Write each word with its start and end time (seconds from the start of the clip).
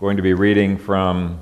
going 0.00 0.16
to 0.16 0.22
be 0.22 0.32
reading 0.32 0.78
from 0.78 1.38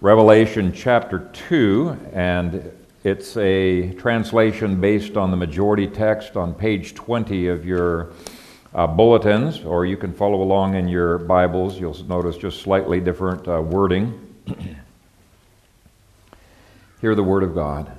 Revelation 0.00 0.72
chapter 0.72 1.28
2, 1.32 1.98
and 2.12 2.70
it's 3.02 3.36
a 3.36 3.92
translation 3.94 4.80
based 4.80 5.16
on 5.16 5.32
the 5.32 5.36
majority 5.36 5.88
text 5.88 6.36
on 6.36 6.54
page 6.54 6.94
20 6.94 7.48
of 7.48 7.66
your 7.66 8.12
uh, 8.76 8.86
bulletins, 8.86 9.64
or 9.64 9.86
you 9.86 9.96
can 9.96 10.12
follow 10.12 10.40
along 10.40 10.76
in 10.76 10.86
your 10.86 11.18
Bibles. 11.18 11.80
You'll 11.80 12.00
notice 12.04 12.36
just 12.36 12.62
slightly 12.62 13.00
different 13.00 13.48
uh, 13.48 13.60
wording. 13.60 14.36
Hear 17.00 17.16
the 17.16 17.24
word 17.24 17.42
of 17.42 17.56
God. 17.56 17.90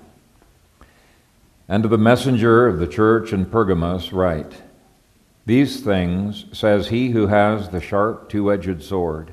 And 1.67 1.83
to 1.83 1.89
the 1.89 1.97
messenger 1.97 2.65
of 2.65 2.79
the 2.79 2.87
church 2.87 3.33
in 3.33 3.45
Pergamos, 3.45 4.13
write 4.13 4.53
These 5.45 5.81
things 5.81 6.45
says 6.53 6.87
he 6.87 7.09
who 7.09 7.27
has 7.27 7.67
the 7.67 7.81
sharp 7.81 8.29
two 8.29 8.53
edged 8.53 8.81
sword. 8.83 9.31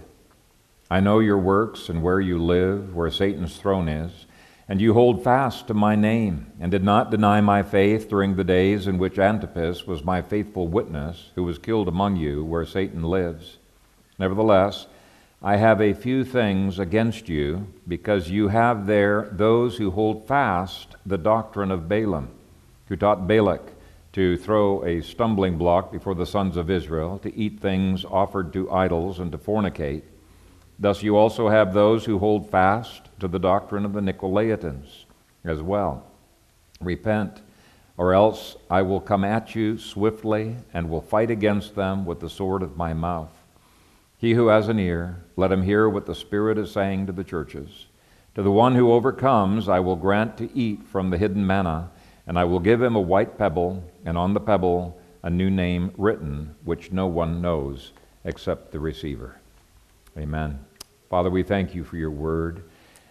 I 0.90 1.00
know 1.00 1.18
your 1.18 1.38
works 1.38 1.90
and 1.90 2.02
where 2.02 2.20
you 2.20 2.42
live, 2.42 2.94
where 2.94 3.10
Satan's 3.10 3.58
throne 3.58 3.88
is, 3.88 4.24
and 4.66 4.80
you 4.80 4.94
hold 4.94 5.22
fast 5.22 5.66
to 5.66 5.74
my 5.74 5.94
name, 5.94 6.52
and 6.58 6.70
did 6.70 6.82
not 6.82 7.10
deny 7.10 7.42
my 7.42 7.62
faith 7.62 8.08
during 8.08 8.36
the 8.36 8.44
days 8.44 8.86
in 8.86 8.96
which 8.96 9.18
Antipas 9.18 9.86
was 9.86 10.02
my 10.02 10.22
faithful 10.22 10.66
witness, 10.66 11.30
who 11.34 11.44
was 11.44 11.58
killed 11.58 11.88
among 11.88 12.16
you, 12.16 12.42
where 12.44 12.64
Satan 12.64 13.02
lives. 13.02 13.58
Nevertheless, 14.18 14.86
I 15.42 15.56
have 15.56 15.80
a 15.80 15.92
few 15.92 16.24
things 16.24 16.78
against 16.78 17.28
you, 17.28 17.66
because 17.86 18.30
you 18.30 18.48
have 18.48 18.86
there 18.86 19.28
those 19.30 19.76
who 19.76 19.90
hold 19.90 20.26
fast 20.26 20.96
the 21.04 21.18
doctrine 21.18 21.70
of 21.70 21.88
Balaam, 21.88 22.30
who 22.88 22.96
taught 22.96 23.28
Balak 23.28 23.72
to 24.14 24.38
throw 24.38 24.82
a 24.84 25.02
stumbling 25.02 25.58
block 25.58 25.92
before 25.92 26.14
the 26.14 26.26
sons 26.26 26.56
of 26.56 26.70
Israel, 26.70 27.18
to 27.18 27.34
eat 27.36 27.60
things 27.60 28.06
offered 28.06 28.54
to 28.54 28.70
idols, 28.70 29.18
and 29.18 29.30
to 29.32 29.38
fornicate. 29.38 30.02
Thus 30.78 31.02
you 31.02 31.16
also 31.16 31.48
have 31.48 31.74
those 31.74 32.04
who 32.04 32.18
hold 32.18 32.50
fast 32.50 33.08
to 33.18 33.26
the 33.26 33.38
doctrine 33.38 33.84
of 33.84 33.92
the 33.92 34.00
Nicolaitans 34.00 35.04
as 35.44 35.60
well. 35.60 36.04
Repent, 36.80 37.42
or 37.96 38.14
else 38.14 38.56
I 38.70 38.82
will 38.82 39.00
come 39.00 39.24
at 39.24 39.56
you 39.56 39.76
swiftly 39.76 40.56
and 40.72 40.88
will 40.88 41.00
fight 41.00 41.30
against 41.30 41.74
them 41.74 42.06
with 42.06 42.20
the 42.20 42.30
sword 42.30 42.62
of 42.62 42.76
my 42.76 42.94
mouth. 42.94 43.32
He 44.16 44.34
who 44.34 44.48
has 44.48 44.68
an 44.68 44.78
ear, 44.78 45.24
let 45.36 45.50
him 45.50 45.62
hear 45.62 45.88
what 45.88 46.06
the 46.06 46.14
Spirit 46.14 46.58
is 46.58 46.70
saying 46.70 47.06
to 47.06 47.12
the 47.12 47.24
churches. 47.24 47.86
To 48.36 48.42
the 48.42 48.52
one 48.52 48.76
who 48.76 48.92
overcomes, 48.92 49.68
I 49.68 49.80
will 49.80 49.96
grant 49.96 50.36
to 50.38 50.56
eat 50.56 50.84
from 50.84 51.10
the 51.10 51.18
hidden 51.18 51.44
manna, 51.44 51.90
and 52.24 52.38
I 52.38 52.44
will 52.44 52.60
give 52.60 52.80
him 52.80 52.94
a 52.94 53.00
white 53.00 53.36
pebble, 53.36 53.82
and 54.04 54.16
on 54.16 54.32
the 54.32 54.40
pebble 54.40 54.96
a 55.24 55.30
new 55.30 55.50
name 55.50 55.92
written, 55.96 56.54
which 56.64 56.92
no 56.92 57.08
one 57.08 57.42
knows 57.42 57.92
except 58.24 58.70
the 58.70 58.78
receiver. 58.78 59.40
Amen. 60.16 60.60
Father, 61.08 61.30
we 61.30 61.42
thank 61.42 61.74
you 61.74 61.84
for 61.84 61.96
your 61.96 62.10
word, 62.10 62.64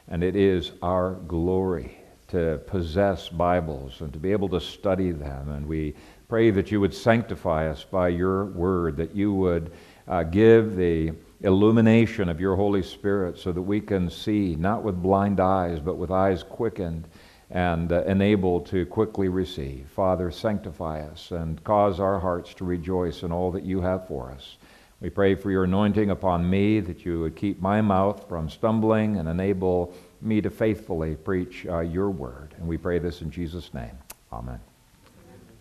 and 0.07 0.23
it 0.23 0.35
is 0.35 0.73
our 0.83 1.15
glory 1.27 1.97
to 2.27 2.61
possess 2.67 3.27
Bibles 3.27 4.01
and 4.01 4.13
to 4.13 4.19
be 4.19 4.31
able 4.31 4.49
to 4.49 4.61
study 4.61 5.11
them. 5.11 5.49
And 5.49 5.65
we 5.65 5.95
pray 6.29 6.51
that 6.51 6.69
you 6.69 6.79
would 6.79 6.93
sanctify 6.93 7.67
us 7.67 7.83
by 7.83 8.09
your 8.09 8.45
word, 8.45 8.97
that 8.97 9.15
you 9.15 9.33
would 9.33 9.71
uh, 10.07 10.21
give 10.21 10.75
the 10.75 11.13
illumination 11.41 12.29
of 12.29 12.39
your 12.39 12.55
Holy 12.55 12.83
Spirit 12.83 13.39
so 13.39 13.51
that 13.51 13.61
we 13.63 13.81
can 13.81 14.11
see, 14.11 14.55
not 14.55 14.83
with 14.83 15.01
blind 15.01 15.39
eyes, 15.39 15.79
but 15.79 15.97
with 15.97 16.11
eyes 16.11 16.43
quickened 16.43 17.07
and 17.49 17.91
uh, 17.91 18.03
enabled 18.03 18.67
to 18.67 18.85
quickly 18.85 19.27
receive. 19.27 19.87
Father, 19.95 20.29
sanctify 20.29 21.01
us 21.01 21.31
and 21.31 21.63
cause 21.63 21.99
our 21.99 22.19
hearts 22.19 22.53
to 22.53 22.63
rejoice 22.63 23.23
in 23.23 23.31
all 23.31 23.51
that 23.51 23.63
you 23.63 23.81
have 23.81 24.07
for 24.07 24.31
us. 24.31 24.57
We 24.99 25.11
pray 25.11 25.35
for 25.35 25.51
your 25.51 25.65
anointing 25.65 26.09
upon 26.09 26.49
me, 26.49 26.79
that 26.79 27.05
you 27.05 27.19
would 27.19 27.35
keep 27.35 27.61
my 27.61 27.81
mouth 27.81 28.27
from 28.27 28.49
stumbling 28.49 29.17
and 29.17 29.29
enable 29.29 29.93
me 30.21 30.41
to 30.41 30.49
faithfully 30.49 31.15
preach 31.15 31.67
uh, 31.69 31.81
your 31.81 32.09
word. 32.09 32.55
And 32.57 32.67
we 32.67 32.77
pray 32.77 32.97
this 32.97 33.21
in 33.21 33.29
Jesus' 33.29 33.71
name. 33.75 33.95
Amen. 34.33 34.59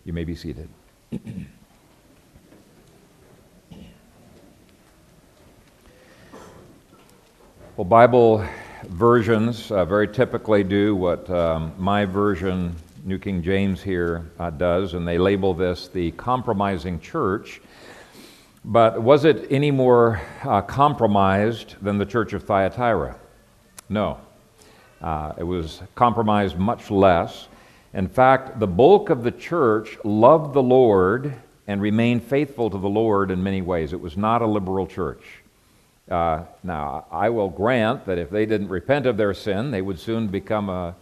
You 0.05 0.13
may 0.13 0.23
be 0.23 0.33
seated. 0.33 0.67
well, 7.75 7.85
Bible 7.85 8.43
versions 8.85 9.71
uh, 9.71 9.85
very 9.85 10.07
typically 10.07 10.63
do 10.63 10.95
what 10.95 11.29
um, 11.29 11.73
my 11.77 12.05
version, 12.05 12.75
New 13.05 13.19
King 13.19 13.43
James, 13.43 13.83
here 13.83 14.25
uh, 14.39 14.49
does, 14.49 14.95
and 14.95 15.07
they 15.07 15.19
label 15.19 15.53
this 15.53 15.89
the 15.89 16.09
compromising 16.11 16.99
church. 16.99 17.61
But 18.69 19.01
was 19.01 19.23
it 19.23 19.47
any 19.49 19.71
more 19.71 20.21
uh, 20.43 20.61
compromised 20.61 21.77
than 21.81 21.97
the 21.97 22.05
church 22.05 22.33
of 22.33 22.43
Thyatira? 22.43 23.17
No. 23.87 24.19
Uh, 25.01 25.31
it 25.37 25.43
was 25.45 25.81
compromised 25.95 26.57
much 26.57 26.91
less. 26.91 27.47
In 27.93 28.09
fact, 28.09 28.59
the 28.59 28.67
bulk 28.67 29.09
of 29.09 29.23
the 29.23 29.31
church 29.31 29.97
loved 30.03 30.53
the 30.53 30.61
Lord 30.61 31.33
and 31.65 31.81
remained 31.81 32.25
faithful 32.25 32.69
to 32.69 32.77
the 32.77 32.89
Lord 32.89 33.31
in 33.31 33.41
many 33.41 33.61
ways. 33.61 33.93
It 33.93 34.01
was 34.01 34.17
not 34.17 34.41
a 34.41 34.45
liberal 34.45 34.85
church. 34.85 35.23
Uh, 36.11 36.43
now, 36.61 37.05
I 37.09 37.29
will 37.29 37.49
grant 37.49 38.05
that 38.05 38.17
if 38.17 38.29
they 38.29 38.45
didn't 38.45 38.67
repent 38.67 39.05
of 39.05 39.15
their 39.15 39.33
sin, 39.33 39.71
they 39.71 39.81
would 39.81 39.97
soon 39.97 40.27
become 40.27 40.67
a, 40.67 40.93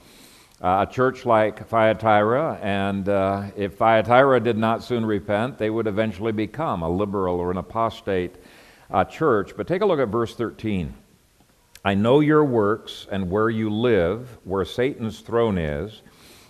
uh, 0.62 0.86
a 0.88 0.92
church 0.92 1.26
like 1.26 1.68
Thyatira, 1.68 2.60
and 2.62 3.10
uh, 3.10 3.44
if 3.56 3.76
Thyatira 3.76 4.40
did 4.40 4.58
not 4.58 4.84
soon 4.84 5.06
repent, 5.06 5.58
they 5.58 5.70
would 5.70 5.88
eventually 5.88 6.32
become 6.32 6.82
a 6.82 6.90
liberal 6.90 7.40
or 7.40 7.52
an 7.52 7.58
apostate 7.58 8.36
uh, 8.90 9.04
church. 9.04 9.56
But 9.58 9.68
take 9.68 9.82
a 9.82 9.86
look 9.86 10.00
at 10.00 10.08
verse 10.08 10.36
13. 10.36 10.94
I 11.84 11.94
know 11.94 12.20
your 12.20 12.44
works 12.44 13.06
and 13.12 13.30
where 13.30 13.50
you 13.50 13.70
live, 13.70 14.38
where 14.44 14.66
Satan's 14.66 15.20
throne 15.20 15.58
is, 15.58 16.02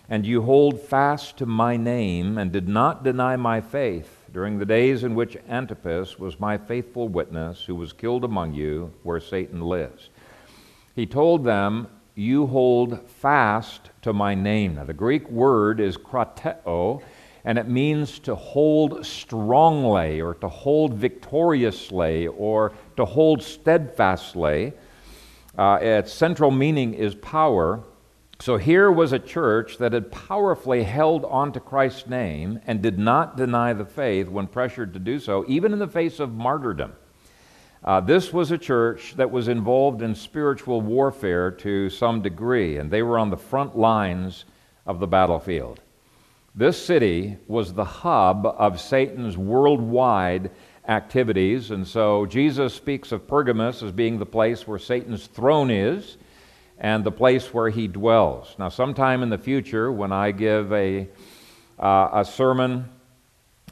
and 0.07 0.25
you 0.25 0.43
hold 0.43 0.79
fast 0.79 1.37
to 1.37 1.45
my 1.45 1.75
name 1.75 2.37
and 2.37 2.51
did 2.51 2.69
not 2.69 3.03
deny 3.03 3.35
my 3.35 3.59
faith 3.59 4.21
during 4.31 4.59
the 4.59 4.65
days 4.65 5.03
in 5.03 5.15
which 5.15 5.37
Antipas 5.49 6.19
was 6.19 6.39
my 6.39 6.57
faithful 6.57 7.07
witness, 7.07 7.63
who 7.63 7.73
was 7.73 7.91
killed 7.91 8.23
among 8.23 8.53
you, 8.53 8.93
where 9.03 9.19
Satan 9.19 9.61
lives. 9.61 10.09
He 10.95 11.05
told 11.05 11.43
them, 11.43 11.87
You 12.17 12.47
hold 12.47 13.09
fast 13.09 13.89
to 14.03 14.13
my 14.13 14.35
name. 14.35 14.75
Now, 14.75 14.85
the 14.85 14.93
Greek 14.93 15.29
word 15.29 15.81
is 15.81 15.97
krateo, 15.97 17.01
and 17.43 17.57
it 17.57 17.67
means 17.67 18.19
to 18.19 18.35
hold 18.35 19.05
strongly, 19.05 20.21
or 20.21 20.33
to 20.35 20.47
hold 20.47 20.93
victoriously, 20.93 22.27
or 22.27 22.71
to 22.95 23.03
hold 23.03 23.43
steadfastly. 23.43 24.71
Uh, 25.57 25.79
its 25.81 26.13
central 26.13 26.51
meaning 26.51 26.93
is 26.93 27.15
power. 27.15 27.83
So 28.39 28.55
here 28.55 28.89
was 28.89 29.11
a 29.11 29.19
church 29.19 29.77
that 29.79 29.91
had 29.91 30.09
powerfully 30.09 30.83
held 30.83 31.25
on 31.25 31.51
to 31.51 31.59
Christ's 31.59 32.07
name 32.07 32.61
and 32.65 32.81
did 32.81 32.97
not 32.97 33.35
deny 33.35 33.73
the 33.73 33.85
faith 33.85 34.29
when 34.29 34.47
pressured 34.47 34.93
to 34.93 34.99
do 34.99 35.19
so, 35.19 35.43
even 35.49 35.73
in 35.73 35.79
the 35.79 35.87
face 35.87 36.21
of 36.21 36.33
martyrdom. 36.33 36.93
Uh, 37.85 37.99
this 37.99 38.33
was 38.33 38.49
a 38.49 38.57
church 38.57 39.13
that 39.15 39.29
was 39.29 39.47
involved 39.47 40.01
in 40.01 40.15
spiritual 40.15 40.81
warfare 40.81 41.51
to 41.51 41.87
some 41.91 42.19
degree, 42.19 42.77
and 42.77 42.89
they 42.89 43.03
were 43.03 43.19
on 43.19 43.29
the 43.29 43.37
front 43.37 43.77
lines 43.77 44.45
of 44.87 44.99
the 44.99 45.05
battlefield. 45.05 45.79
This 46.55 46.83
city 46.83 47.37
was 47.47 47.73
the 47.73 47.85
hub 47.85 48.47
of 48.47 48.81
Satan's 48.81 49.37
worldwide 49.37 50.49
activities, 50.87 51.69
and 51.69 51.87
so 51.87 52.25
Jesus 52.25 52.73
speaks 52.73 53.11
of 53.11 53.27
Pergamos 53.27 53.83
as 53.83 53.91
being 53.91 54.17
the 54.17 54.25
place 54.25 54.67
where 54.67 54.79
Satan's 54.79 55.27
throne 55.27 55.69
is 55.69 56.17
and 56.79 57.03
the 57.03 57.11
place 57.11 57.53
where 57.53 57.69
he 57.69 57.87
dwells. 57.87 58.55
Now, 58.57 58.69
sometime 58.69 59.21
in 59.21 59.29
the 59.29 59.37
future, 59.37 59.91
when 59.91 60.11
I 60.11 60.31
give 60.31 60.73
a, 60.73 61.07
uh, 61.77 62.09
a 62.13 62.25
sermon 62.25 62.89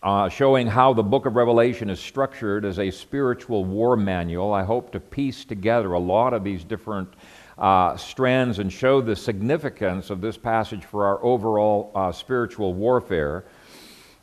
uh, 0.03 0.27
showing 0.27 0.67
how 0.67 0.93
the 0.93 1.01
book 1.01 1.25
of 1.25 1.37
Revelation 1.37 1.89
is 1.89 1.99
structured 1.99 2.65
as 2.65 2.77
a 2.77 2.91
spiritual 2.91 3.63
war 3.63 3.95
manual. 3.95 4.53
I 4.53 4.63
hope 4.63 4.91
to 4.91 4.99
piece 4.99 5.45
together 5.45 5.93
a 5.93 5.99
lot 5.99 6.33
of 6.33 6.43
these 6.43 6.65
different 6.65 7.13
uh, 7.57 7.95
strands 7.95 8.59
and 8.59 8.71
show 8.71 8.99
the 8.99 9.15
significance 9.15 10.09
of 10.09 10.19
this 10.19 10.37
passage 10.37 10.83
for 10.83 11.05
our 11.05 11.23
overall 11.23 11.91
uh, 11.95 12.11
spiritual 12.11 12.73
warfare. 12.73 13.45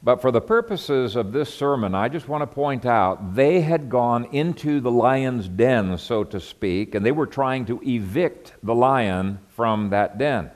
But 0.02 0.20
for 0.20 0.30
the 0.30 0.40
purposes 0.40 1.16
of 1.16 1.32
this 1.32 1.52
sermon, 1.52 1.94
I 1.94 2.08
just 2.08 2.28
want 2.28 2.42
to 2.42 2.46
point 2.46 2.84
out 2.84 3.34
they 3.34 3.62
had 3.62 3.88
gone 3.88 4.26
into 4.32 4.80
the 4.80 4.90
lion's 4.90 5.48
den, 5.48 5.96
so 5.96 6.24
to 6.24 6.40
speak, 6.40 6.94
and 6.94 7.04
they 7.04 7.12
were 7.12 7.26
trying 7.26 7.64
to 7.66 7.80
evict 7.82 8.54
the 8.62 8.74
lion 8.74 9.38
from 9.48 9.90
that 9.90 10.18
den. 10.18 10.50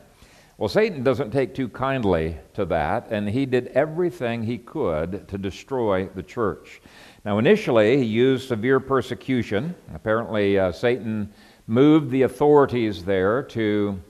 Well, 0.57 0.69
Satan 0.69 1.03
doesn't 1.03 1.33
take 1.33 1.53
too 1.53 1.69
kindly 1.69 2.37
to 2.53 2.65
that, 2.67 3.09
and 3.11 3.29
he 3.29 3.45
did 3.45 3.69
everything 3.69 4.45
he 4.45 4.57
could 4.57 5.27
to 5.27 5.37
destroy 5.37 6.07
the 6.07 6.23
church. 6.23 6.81
Now, 7.25 7.39
initially, 7.39 7.97
he 7.97 8.05
used 8.05 8.47
severe 8.47 8.79
persecution. 8.79 9.75
Apparently, 9.93 10.57
uh, 10.57 10.71
Satan 10.71 11.33
moved 11.67 12.13
the 12.13 12.23
authorities 12.23 13.05
there 13.05 13.43
to 13.43 14.01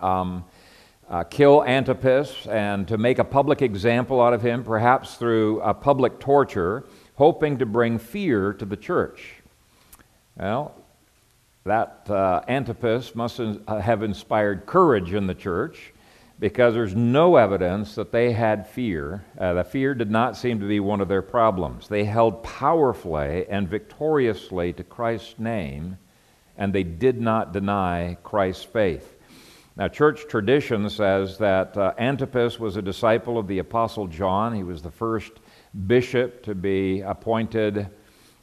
um, 0.00 0.42
uh, 1.10 1.24
kill 1.24 1.62
Antipas 1.64 2.46
and 2.46 2.88
to 2.88 2.96
make 2.96 3.18
a 3.18 3.24
public 3.24 3.60
example 3.60 4.22
out 4.22 4.32
of 4.32 4.40
him, 4.40 4.64
perhaps 4.64 5.16
through 5.16 5.60
a 5.60 5.74
public 5.74 6.18
torture, 6.18 6.84
hoping 7.16 7.58
to 7.58 7.66
bring 7.66 7.98
fear 7.98 8.54
to 8.54 8.64
the 8.64 8.76
church. 8.76 9.34
Well, 10.34 10.74
That 11.64 12.08
uh, 12.08 12.42
Antipas 12.48 13.14
must 13.14 13.38
have 13.68 14.02
inspired 14.02 14.66
courage 14.66 15.12
in 15.12 15.26
the 15.26 15.34
church 15.34 15.92
because 16.38 16.74
there's 16.74 16.94
no 16.94 17.36
evidence 17.36 17.94
that 17.96 18.12
they 18.12 18.32
had 18.32 18.68
fear. 18.68 19.24
Uh, 19.38 19.54
the 19.54 19.64
fear 19.64 19.94
did 19.94 20.10
not 20.10 20.36
seem 20.36 20.60
to 20.60 20.68
be 20.68 20.80
one 20.80 21.00
of 21.00 21.08
their 21.08 21.22
problems. 21.22 21.88
They 21.88 22.04
held 22.04 22.42
powerfully 22.42 23.46
and 23.48 23.68
victoriously 23.68 24.72
to 24.74 24.84
Christ's 24.84 25.38
name, 25.38 25.98
and 26.56 26.72
they 26.72 26.84
did 26.84 27.20
not 27.20 27.52
deny 27.52 28.16
Christ's 28.22 28.64
faith. 28.64 29.16
Now, 29.76 29.88
church 29.88 30.26
tradition 30.28 30.88
says 30.90 31.38
that 31.38 31.76
uh, 31.76 31.92
Antipas 31.98 32.58
was 32.58 32.76
a 32.76 32.82
disciple 32.82 33.38
of 33.38 33.46
the 33.46 33.60
Apostle 33.60 34.08
John. 34.08 34.54
He 34.54 34.64
was 34.64 34.82
the 34.82 34.90
first 34.90 35.32
bishop 35.86 36.42
to 36.44 36.54
be 36.54 37.00
appointed 37.00 37.88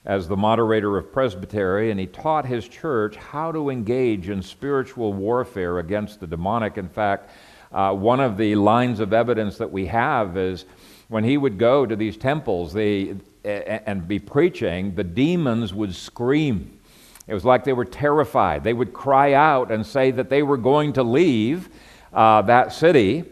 as 0.05 0.27
the 0.27 0.37
moderator 0.37 0.97
of 0.97 1.11
presbytery, 1.11 1.89
and 1.91 1.99
he 1.99 2.05
taught 2.05 2.45
his 2.45 2.67
church 2.67 3.15
how 3.15 3.51
to 3.51 3.69
engage 3.69 4.29
in 4.29 4.41
spiritual 4.41 5.13
warfare 5.13 5.79
against 5.79 6.19
the 6.19 6.27
demonic. 6.27 6.77
In 6.77 6.87
fact, 6.87 7.31
uh, 7.71 7.93
one 7.93 8.19
of 8.19 8.37
the 8.37 8.55
lines 8.55 8.99
of 8.99 9.13
evidence 9.13 9.57
that 9.57 9.71
we 9.71 9.87
have 9.87 10.37
is 10.37 10.65
when 11.07 11.23
he 11.23 11.37
would 11.37 11.57
go 11.57 11.85
to 11.85 11.95
these 11.95 12.17
temples 12.17 12.71
they, 12.71 13.15
and 13.43 14.07
be 14.07 14.19
preaching, 14.19 14.95
the 14.95 15.03
demons 15.03 15.73
would 15.73 15.93
scream. 15.93 16.79
It 17.27 17.33
was 17.33 17.45
like 17.45 17.63
they 17.63 17.73
were 17.73 17.85
terrified. 17.85 18.63
They 18.63 18.73
would 18.73 18.93
cry 18.93 19.33
out 19.33 19.71
and 19.71 19.85
say 19.85 20.11
that 20.11 20.29
they 20.29 20.43
were 20.43 20.57
going 20.57 20.93
to 20.93 21.03
leave 21.03 21.69
uh, 22.13 22.43
that 22.43 22.73
city 22.73 23.23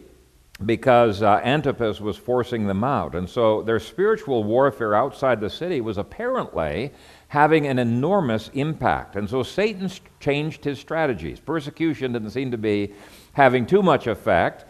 because 0.65 1.21
uh, 1.21 1.41
Antipas 1.44 2.00
was 2.00 2.15
forcing 2.15 2.67
them 2.67 2.83
out. 2.83 3.15
And 3.15 3.27
so 3.29 3.63
their 3.63 3.79
spiritual 3.79 4.44
warfare 4.44 4.94
outside 4.94 5.41
the 5.41 5.50
city 5.50 5.81
was 5.81 5.97
apparently 5.97 6.91
having 7.27 7.65
an 7.67 7.79
enormous 7.79 8.50
impact. 8.53 9.15
And 9.15 9.29
so 9.29 9.41
Satan 9.44 9.89
changed 10.19 10.63
his 10.63 10.79
strategies. 10.79 11.39
Persecution 11.39 12.13
didn't 12.13 12.29
seem 12.29 12.51
to 12.51 12.57
be 12.57 12.94
having 13.33 13.65
too 13.65 13.81
much 13.81 14.07
effect. 14.07 14.65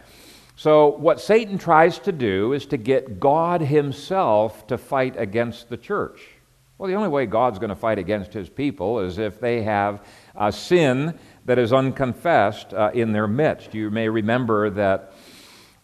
So, 0.56 0.90
what 0.98 1.20
Satan 1.20 1.58
tries 1.58 1.98
to 2.00 2.12
do 2.12 2.54
is 2.54 2.68
to 2.68 2.78
get 2.78 3.20
God 3.20 3.62
himself 3.62 4.68
to 4.68 4.78
fight 4.78 5.16
against 5.18 5.68
the 5.68 5.78
church. 5.78 6.22
Well, 6.78 6.88
the 6.88 6.96
only 6.96 7.10
way 7.10 7.26
God's 7.26 7.60
going 7.60 7.70
to 7.70 7.76
fight 7.76 7.98
against 7.98 8.34
his 8.34 8.50
people 8.50 9.00
is 9.00 9.18
if 9.18 9.40
they 9.40 9.64
have 9.64 10.06
a 10.36 10.52
sin 10.52 11.18
that 11.46 11.58
is 11.58 11.74
unconfessed 11.74 12.74
uh, 12.74 12.92
in 12.94 13.12
their 13.14 13.28
midst. 13.28 13.74
You 13.74 13.90
may 13.90 14.08
remember 14.10 14.70
that 14.72 15.13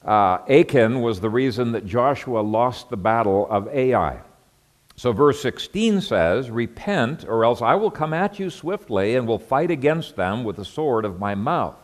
uh, 0.09 0.41
Achan 0.49 1.01
was 1.01 1.19
the 1.19 1.29
reason 1.29 1.73
that 1.73 1.85
Joshua 1.85 2.39
lost 2.39 2.89
the 2.89 2.97
battle 2.97 3.45
of 3.47 3.67
Ai. 3.67 4.19
So, 4.95 5.11
verse 5.11 5.39
16 5.43 6.01
says, 6.01 6.49
Repent, 6.49 7.25
or 7.25 7.45
else 7.45 7.61
I 7.61 7.75
will 7.75 7.91
come 7.91 8.11
at 8.11 8.39
you 8.39 8.49
swiftly 8.49 9.15
and 9.15 9.27
will 9.27 9.37
fight 9.37 9.69
against 9.69 10.15
them 10.15 10.43
with 10.43 10.55
the 10.55 10.65
sword 10.65 11.05
of 11.05 11.19
my 11.19 11.35
mouth. 11.35 11.75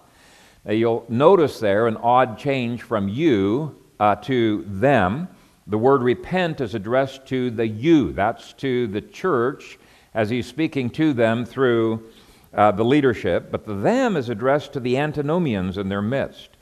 Now, 0.65 0.73
you'll 0.73 1.05
notice 1.07 1.59
there 1.59 1.85
an 1.85 1.97
odd 1.97 2.39
change 2.39 2.81
from 2.81 3.09
you 3.09 3.79
uh, 3.99 4.15
to 4.15 4.65
them. 4.69 5.27
The 5.67 5.77
word 5.77 6.01
repent 6.01 6.61
is 6.61 6.73
addressed 6.73 7.27
to 7.27 7.51
the 7.51 7.67
you, 7.67 8.11
that's 8.11 8.53
to 8.53 8.87
the 8.87 9.01
church 9.01 9.77
as 10.15 10.31
he's 10.31 10.47
speaking 10.47 10.89
to 10.89 11.13
them 11.13 11.45
through 11.45 12.09
uh, 12.55 12.71
the 12.71 12.85
leadership, 12.85 13.51
but 13.51 13.65
the 13.65 13.75
them 13.75 14.17
is 14.17 14.29
addressed 14.29 14.73
to 14.73 14.79
the 14.79 14.97
antinomians 14.97 15.77
in 15.77 15.89
their 15.89 16.01
midst. 16.01 16.54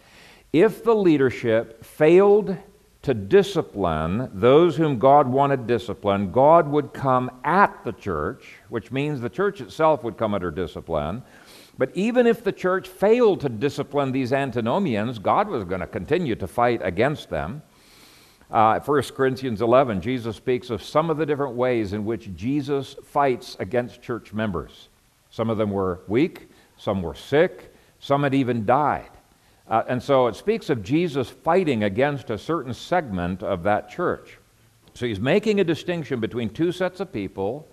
If 0.53 0.83
the 0.83 0.94
leadership 0.94 1.83
failed 1.83 2.55
to 3.01 3.13
discipline 3.15 4.29
those 4.33 4.77
whom 4.77 5.00
God 5.00 5.27
wanted 5.27 5.65
disciplined, 5.65 6.31
God 6.31 6.67
would 6.67 6.94
come 6.94 7.31
at 7.44 7.83
the 7.83 7.91
church, 7.91 8.45
which 8.69 8.91
means 8.91 9.19
the 9.19 9.29
church 9.29 9.61
itself 9.61 10.03
would 10.03 10.15
come 10.15 10.35
under 10.35 10.51
discipline. 10.51 11.23
But 11.75 11.89
even 11.95 12.27
if 12.27 12.44
the 12.44 12.51
church 12.51 12.88
failed 12.88 13.41
to 13.41 13.50
discipline 13.50 14.11
these 14.11 14.31
antinomians, 14.31 15.17
God 15.17 15.47
was 15.47 15.63
going 15.63 15.81
to 15.81 15.88
continue 15.88 16.35
to 16.35 16.45
fight 16.45 16.81
against 16.83 17.31
them. 17.31 17.63
Uh, 18.51 18.79
1 18.79 19.01
Corinthians 19.15 19.63
11, 19.63 20.01
Jesus 20.01 20.35
speaks 20.35 20.69
of 20.69 20.83
some 20.83 21.09
of 21.09 21.17
the 21.17 21.25
different 21.25 21.55
ways 21.55 21.94
in 21.94 22.05
which 22.05 22.33
Jesus 22.35 22.95
fights 23.03 23.57
against 23.59 24.03
church 24.03 24.33
members. 24.33 24.89
Some 25.31 25.50
of 25.50 25.57
them 25.57 25.71
were 25.71 26.01
weak, 26.07 26.47
some 26.77 27.01
were 27.01 27.15
sick, 27.15 27.73
some 28.00 28.21
had 28.21 28.35
even 28.35 28.67
died. 28.67 29.09
Uh, 29.68 29.83
and 29.88 30.04
so 30.04 30.27
it 30.27 30.36
speaks 30.36 30.69
of 30.69 30.83
Jesus 30.83 31.30
fighting 31.30 31.83
against 31.83 32.30
a 32.30 32.38
certain 32.38 32.74
segment 32.74 33.42
of 33.42 33.63
that 33.63 33.89
church. 33.89 34.38
So 34.94 35.06
he's 35.06 35.19
making 35.19 35.60
a 35.60 35.63
distinction 35.63 36.19
between 36.19 36.50
two 36.50 36.71
sets 36.71 37.00
of 37.00 37.12
people, 37.12 37.68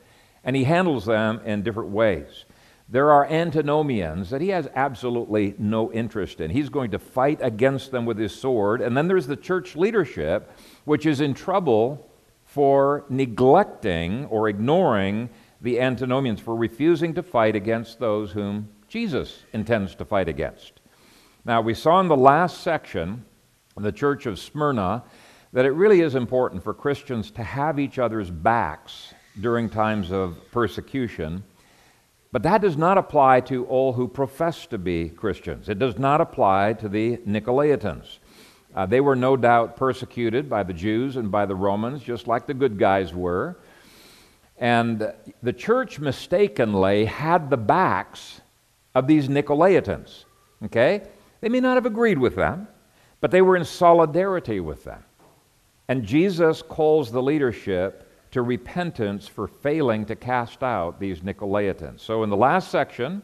and 0.44 0.56
he 0.56 0.64
handles 0.64 1.04
them 1.04 1.40
in 1.44 1.62
different 1.62 1.90
ways. 1.90 2.44
There 2.88 3.12
are 3.12 3.24
antinomians 3.26 4.30
that 4.30 4.40
he 4.40 4.48
has 4.48 4.68
absolutely 4.74 5.54
no 5.58 5.92
interest 5.92 6.40
in. 6.40 6.50
He's 6.50 6.68
going 6.68 6.90
to 6.90 6.98
fight 6.98 7.38
against 7.40 7.92
them 7.92 8.04
with 8.04 8.18
his 8.18 8.34
sword. 8.34 8.80
And 8.80 8.96
then 8.96 9.06
there's 9.06 9.28
the 9.28 9.36
church 9.36 9.76
leadership, 9.76 10.50
which 10.84 11.06
is 11.06 11.20
in 11.20 11.34
trouble 11.34 12.10
for 12.44 13.04
neglecting 13.08 14.24
or 14.26 14.48
ignoring 14.48 15.30
the 15.60 15.78
antinomians, 15.78 16.40
for 16.40 16.56
refusing 16.56 17.14
to 17.14 17.22
fight 17.22 17.54
against 17.54 18.00
those 18.00 18.32
whom 18.32 18.68
Jesus 18.88 19.44
intends 19.52 19.94
to 19.96 20.04
fight 20.04 20.28
against. 20.28 20.79
Now, 21.44 21.60
we 21.60 21.74
saw 21.74 22.00
in 22.00 22.08
the 22.08 22.16
last 22.16 22.62
section, 22.62 23.24
the 23.76 23.92
church 23.92 24.26
of 24.26 24.38
Smyrna, 24.38 25.02
that 25.52 25.64
it 25.64 25.70
really 25.70 26.00
is 26.00 26.14
important 26.14 26.62
for 26.62 26.74
Christians 26.74 27.30
to 27.32 27.42
have 27.42 27.78
each 27.78 27.98
other's 27.98 28.30
backs 28.30 29.14
during 29.40 29.68
times 29.68 30.12
of 30.12 30.36
persecution 30.52 31.42
but 32.32 32.42
that 32.44 32.60
does 32.60 32.76
not 32.76 32.96
apply 32.96 33.40
to 33.42 33.64
all 33.66 33.92
who 33.92 34.06
profess 34.06 34.66
to 34.66 34.78
be 34.78 35.08
Christians. 35.08 35.68
It 35.68 35.78
does 35.78 35.98
not 35.98 36.20
apply 36.20 36.74
to 36.74 36.88
the 36.88 37.16
Nicolaitans. 37.18 38.18
Uh, 38.74 38.86
they 38.86 39.00
were 39.00 39.16
no 39.16 39.36
doubt 39.36 39.76
persecuted 39.76 40.48
by 40.48 40.62
the 40.62 40.72
Jews 40.72 41.16
and 41.16 41.30
by 41.30 41.44
the 41.44 41.56
Romans, 41.56 42.02
just 42.02 42.28
like 42.28 42.46
the 42.46 42.54
good 42.54 42.78
guys 42.78 43.12
were. 43.12 43.58
And 44.58 45.12
the 45.42 45.52
church 45.52 45.98
mistakenly 45.98 47.06
had 47.06 47.50
the 47.50 47.56
backs 47.56 48.40
of 48.94 49.08
these 49.08 49.26
Nicolaitans. 49.26 50.24
Okay? 50.66 51.02
They 51.40 51.48
may 51.48 51.60
not 51.60 51.76
have 51.76 51.86
agreed 51.86 52.18
with 52.18 52.36
them, 52.36 52.68
but 53.20 53.30
they 53.30 53.42
were 53.42 53.56
in 53.56 53.64
solidarity 53.64 54.60
with 54.60 54.84
them. 54.84 55.04
And 55.88 56.04
Jesus 56.04 56.62
calls 56.62 57.10
the 57.10 57.22
leadership 57.22 58.06
to 58.30 58.42
repentance 58.42 59.26
for 59.26 59.48
failing 59.48 60.04
to 60.06 60.14
cast 60.14 60.62
out 60.62 61.00
these 61.00 61.20
Nicolaitans. 61.20 62.00
So, 62.00 62.22
in 62.22 62.30
the 62.30 62.36
last 62.36 62.70
section, 62.70 63.22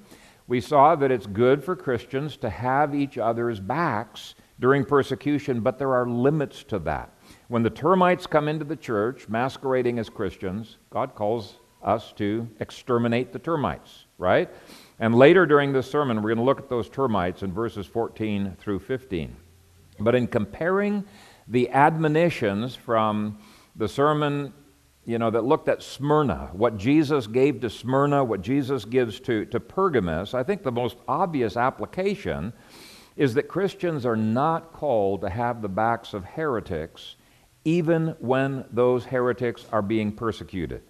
we 0.49 0.61
saw 0.61 0.95
that 0.97 1.11
it's 1.11 1.27
good 1.27 1.63
for 1.63 1.77
Christians 1.77 2.37
to 2.39 2.51
have 2.51 2.95
each 2.95 3.19
other's 3.19 3.61
backs 3.61 4.35
during 4.59 4.85
persecution, 4.85 5.61
but 5.61 5.79
there 5.79 5.95
are 5.95 6.09
limits 6.09 6.65
to 6.65 6.79
that. 6.81 7.13
When 7.49 7.63
the 7.63 7.71
termites 7.71 8.27
come 8.27 8.49
into 8.49 8.65
the 8.65 8.77
church 8.77 9.29
masquerading 9.29 9.99
as 9.99 10.09
Christians, 10.09 10.79
God 10.91 11.15
calls 11.15 11.57
us 11.83 12.13
to 12.17 12.49
exterminate 12.61 13.33
the 13.33 13.39
termites, 13.39 14.07
right? 14.19 14.51
And 14.99 15.15
later 15.15 15.47
during 15.47 15.73
this 15.73 15.91
sermon, 15.91 16.19
we're 16.19 16.35
going 16.35 16.39
to 16.39 16.45
look 16.45 16.59
at 16.59 16.69
those 16.69 16.89
termites 16.89 17.43
in 17.43 17.53
verses 17.53 17.87
14 17.87 18.57
through 18.59 18.81
15. 18.81 19.37
But 20.01 20.15
in 20.15 20.27
comparing 20.27 21.05
the 21.49 21.71
admonitions 21.71 22.75
from 22.75 23.39
the 23.77 23.89
sermon 23.89 24.53
you 25.05 25.19
know, 25.19 25.31
that 25.31 25.45
looked 25.45 25.69
at 25.69 25.83
Smyrna, 25.83 26.51
what 26.53 26.77
Jesus 26.77 27.29
gave 27.29 27.61
to 27.61 27.71
Smyrna, 27.71 28.25
what 28.25 28.43
Jesus 28.43 28.85
gives 28.85 29.21
to, 29.21 29.45
to 29.47 29.61
Pergamus, 29.61 30.35
I 30.35 30.43
think 30.43 30.65
the 30.65 30.73
most 30.73 30.97
obvious 31.07 31.57
application 31.57 32.53
is 33.17 33.35
that 33.35 33.45
Christians 33.45 34.05
are 34.05 34.17
not 34.17 34.73
called 34.73 35.21
to 35.21 35.31
have 35.31 35.63
the 35.63 35.69
backs 35.69 36.13
of 36.13 36.25
heretics 36.25 37.17
even 37.67 38.15
when 38.21 38.65
those 38.71 39.05
heretics 39.05 39.67
are 39.73 39.83
being 39.83 40.13
persecuted. 40.13 40.83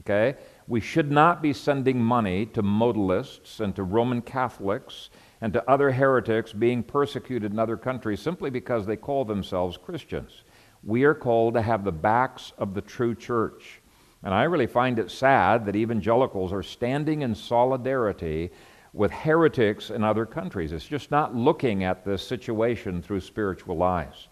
Okay? 0.00 0.36
We 0.68 0.80
should 0.80 1.10
not 1.10 1.42
be 1.42 1.52
sending 1.52 2.00
money 2.00 2.46
to 2.46 2.62
modalists 2.62 3.58
and 3.58 3.74
to 3.74 3.82
Roman 3.82 4.22
Catholics 4.22 5.10
and 5.40 5.52
to 5.54 5.68
other 5.68 5.90
heretics 5.90 6.52
being 6.52 6.84
persecuted 6.84 7.52
in 7.52 7.58
other 7.58 7.76
countries 7.76 8.20
simply 8.20 8.50
because 8.50 8.86
they 8.86 8.96
call 8.96 9.24
themselves 9.24 9.76
Christians 9.76 10.44
we 10.82 11.04
are 11.04 11.14
called 11.14 11.54
to 11.54 11.62
have 11.62 11.84
the 11.84 11.92
backs 11.92 12.52
of 12.58 12.74
the 12.74 12.80
true 12.80 13.14
church. 13.14 13.80
And 14.22 14.34
I 14.34 14.44
really 14.44 14.66
find 14.66 14.98
it 14.98 15.10
sad 15.10 15.64
that 15.66 15.76
evangelicals 15.76 16.52
are 16.52 16.62
standing 16.62 17.22
in 17.22 17.34
solidarity 17.34 18.50
with 18.92 19.10
heretics 19.10 19.90
in 19.90 20.02
other 20.02 20.26
countries. 20.26 20.72
It's 20.72 20.86
just 20.86 21.10
not 21.10 21.34
looking 21.34 21.84
at 21.84 22.04
this 22.04 22.26
situation 22.26 23.02
through 23.02 23.20
spiritual 23.20 23.82
eyes. 23.82 24.28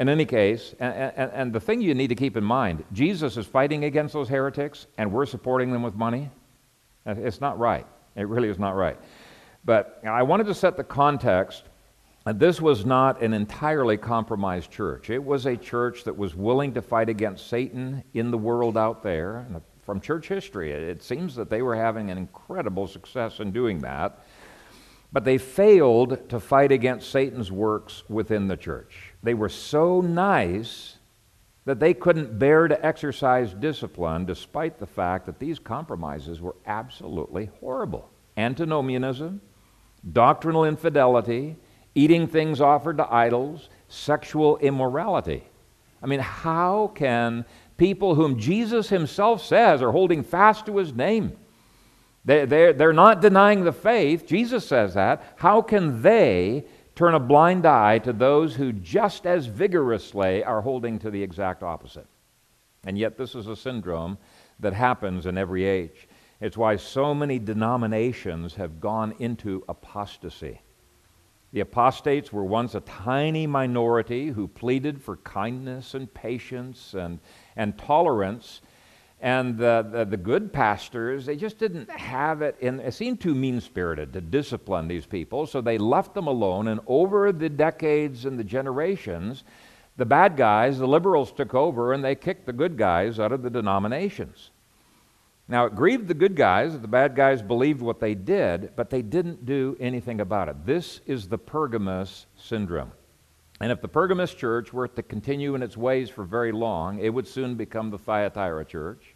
In 0.00 0.08
any 0.08 0.24
case, 0.24 0.74
and, 0.80 1.12
and, 1.16 1.30
and, 1.32 1.52
the 1.52 1.60
thing 1.60 1.80
you 1.80 1.94
need 1.94 2.08
to 2.08 2.14
keep 2.14 2.36
in 2.36 2.42
mind 2.42 2.82
Jesus 2.92 3.36
is 3.36 3.46
fighting 3.46 3.84
against 3.84 4.14
those 4.14 4.28
heretics, 4.28 4.86
and 4.98 5.12
we're 5.12 5.26
supporting 5.26 5.72
them 5.72 5.82
with 5.82 5.94
money. 5.94 6.30
It's 7.06 7.40
not 7.40 7.58
right. 7.58 7.86
It 8.16 8.26
really 8.26 8.48
is 8.48 8.58
not 8.58 8.74
right. 8.74 8.98
But 9.64 10.00
I 10.04 10.22
wanted 10.22 10.46
to 10.46 10.54
set 10.54 10.76
the 10.76 10.84
context 10.84 11.64
this 12.34 12.60
was 12.60 12.84
not 12.84 13.22
an 13.22 13.32
entirely 13.32 13.96
compromised 13.96 14.70
church. 14.70 15.10
It 15.10 15.22
was 15.22 15.46
a 15.46 15.56
church 15.56 16.04
that 16.04 16.16
was 16.16 16.34
willing 16.34 16.74
to 16.74 16.82
fight 16.82 17.08
against 17.08 17.48
Satan 17.48 18.02
in 18.14 18.30
the 18.30 18.38
world 18.38 18.76
out 18.76 19.02
there. 19.02 19.38
And 19.38 19.60
from 19.90 20.00
church 20.00 20.28
history. 20.28 20.70
It 20.70 21.02
seems 21.02 21.34
that 21.34 21.50
they 21.50 21.62
were 21.62 21.74
having 21.74 22.12
an 22.12 22.16
incredible 22.16 22.86
success 22.86 23.40
in 23.40 23.50
doing 23.50 23.80
that. 23.80 24.20
But 25.12 25.24
they 25.24 25.36
failed 25.36 26.28
to 26.28 26.38
fight 26.38 26.70
against 26.70 27.10
Satan's 27.10 27.50
works 27.50 28.04
within 28.08 28.46
the 28.46 28.56
church. 28.56 29.09
They 29.22 29.34
were 29.34 29.48
so 29.48 30.00
nice 30.00 30.96
that 31.66 31.78
they 31.78 31.94
couldn't 31.94 32.38
bear 32.38 32.68
to 32.68 32.86
exercise 32.86 33.52
discipline 33.52 34.24
despite 34.24 34.78
the 34.78 34.86
fact 34.86 35.26
that 35.26 35.38
these 35.38 35.58
compromises 35.58 36.40
were 36.40 36.56
absolutely 36.66 37.50
horrible. 37.60 38.10
Antinomianism, 38.36 39.40
doctrinal 40.12 40.64
infidelity, 40.64 41.56
eating 41.94 42.26
things 42.26 42.60
offered 42.60 42.96
to 42.96 43.12
idols, 43.12 43.68
sexual 43.88 44.56
immorality. 44.58 45.44
I 46.02 46.06
mean, 46.06 46.20
how 46.20 46.92
can 46.94 47.44
people 47.76 48.14
whom 48.14 48.38
Jesus 48.38 48.88
himself 48.88 49.44
says 49.44 49.82
are 49.82 49.92
holding 49.92 50.22
fast 50.22 50.66
to 50.66 50.78
his 50.78 50.94
name, 50.94 51.36
they, 52.24 52.44
they're, 52.44 52.72
they're 52.72 52.92
not 52.92 53.20
denying 53.20 53.64
the 53.64 53.72
faith, 53.72 54.26
Jesus 54.26 54.66
says 54.66 54.94
that, 54.94 55.22
how 55.36 55.62
can 55.62 56.02
they 56.02 56.64
turn 57.00 57.14
a 57.14 57.18
blind 57.18 57.64
eye 57.64 57.98
to 57.98 58.12
those 58.12 58.54
who 58.54 58.74
just 58.74 59.26
as 59.26 59.46
vigorously 59.46 60.44
are 60.44 60.60
holding 60.60 60.98
to 60.98 61.10
the 61.10 61.22
exact 61.22 61.62
opposite? 61.62 62.06
And 62.84 62.98
yet, 62.98 63.16
this 63.16 63.34
is 63.34 63.46
a 63.46 63.56
syndrome 63.56 64.18
that 64.58 64.74
happens 64.74 65.24
in 65.24 65.38
every 65.38 65.64
age. 65.64 66.06
It's 66.42 66.58
why 66.58 66.76
so 66.76 67.14
many 67.14 67.38
denominations 67.38 68.54
have 68.56 68.80
gone 68.80 69.14
into 69.18 69.64
apostasy. 69.66 70.60
The 71.54 71.60
apostates 71.60 72.34
were 72.34 72.44
once 72.44 72.74
a 72.74 72.80
tiny 72.80 73.46
minority 73.46 74.28
who 74.28 74.46
pleaded 74.46 75.00
for 75.00 75.16
kindness 75.16 75.94
and 75.94 76.12
patience 76.12 76.92
and, 76.92 77.18
and 77.56 77.78
tolerance. 77.78 78.60
And 79.22 79.58
the, 79.58 79.86
the, 79.90 80.04
the 80.06 80.16
good 80.16 80.50
pastors, 80.50 81.26
they 81.26 81.36
just 81.36 81.58
didn't 81.58 81.90
have 81.90 82.40
it 82.40 82.56
in, 82.60 82.80
it 82.80 82.94
seemed 82.94 83.20
too 83.20 83.34
mean 83.34 83.60
spirited 83.60 84.14
to 84.14 84.22
discipline 84.22 84.88
these 84.88 85.04
people, 85.04 85.46
so 85.46 85.60
they 85.60 85.76
left 85.76 86.14
them 86.14 86.26
alone. 86.26 86.68
And 86.68 86.80
over 86.86 87.30
the 87.30 87.50
decades 87.50 88.24
and 88.24 88.38
the 88.38 88.44
generations, 88.44 89.44
the 89.98 90.06
bad 90.06 90.38
guys, 90.38 90.78
the 90.78 90.88
liberals, 90.88 91.32
took 91.32 91.54
over 91.54 91.92
and 91.92 92.02
they 92.02 92.14
kicked 92.14 92.46
the 92.46 92.54
good 92.54 92.78
guys 92.78 93.20
out 93.20 93.32
of 93.32 93.42
the 93.42 93.50
denominations. 93.50 94.50
Now, 95.46 95.66
it 95.66 95.74
grieved 95.74 96.08
the 96.08 96.14
good 96.14 96.36
guys 96.36 96.72
that 96.72 96.80
the 96.80 96.88
bad 96.88 97.14
guys 97.14 97.42
believed 97.42 97.82
what 97.82 98.00
they 98.00 98.14
did, 98.14 98.70
but 98.76 98.88
they 98.88 99.02
didn't 99.02 99.44
do 99.44 99.76
anything 99.80 100.20
about 100.20 100.48
it. 100.48 100.64
This 100.64 101.00
is 101.06 101.28
the 101.28 101.38
Pergamus 101.38 102.26
syndrome. 102.36 102.92
And 103.60 103.70
if 103.70 103.82
the 103.82 103.88
Pergamus 103.88 104.32
church 104.32 104.72
were 104.72 104.88
to 104.88 105.02
continue 105.02 105.54
in 105.54 105.62
its 105.62 105.76
ways 105.76 106.08
for 106.08 106.24
very 106.24 106.52
long, 106.52 106.98
it 107.00 107.10
would 107.10 107.28
soon 107.28 107.56
become 107.56 107.90
the 107.90 107.98
Thyatira 107.98 108.64
church. 108.64 109.09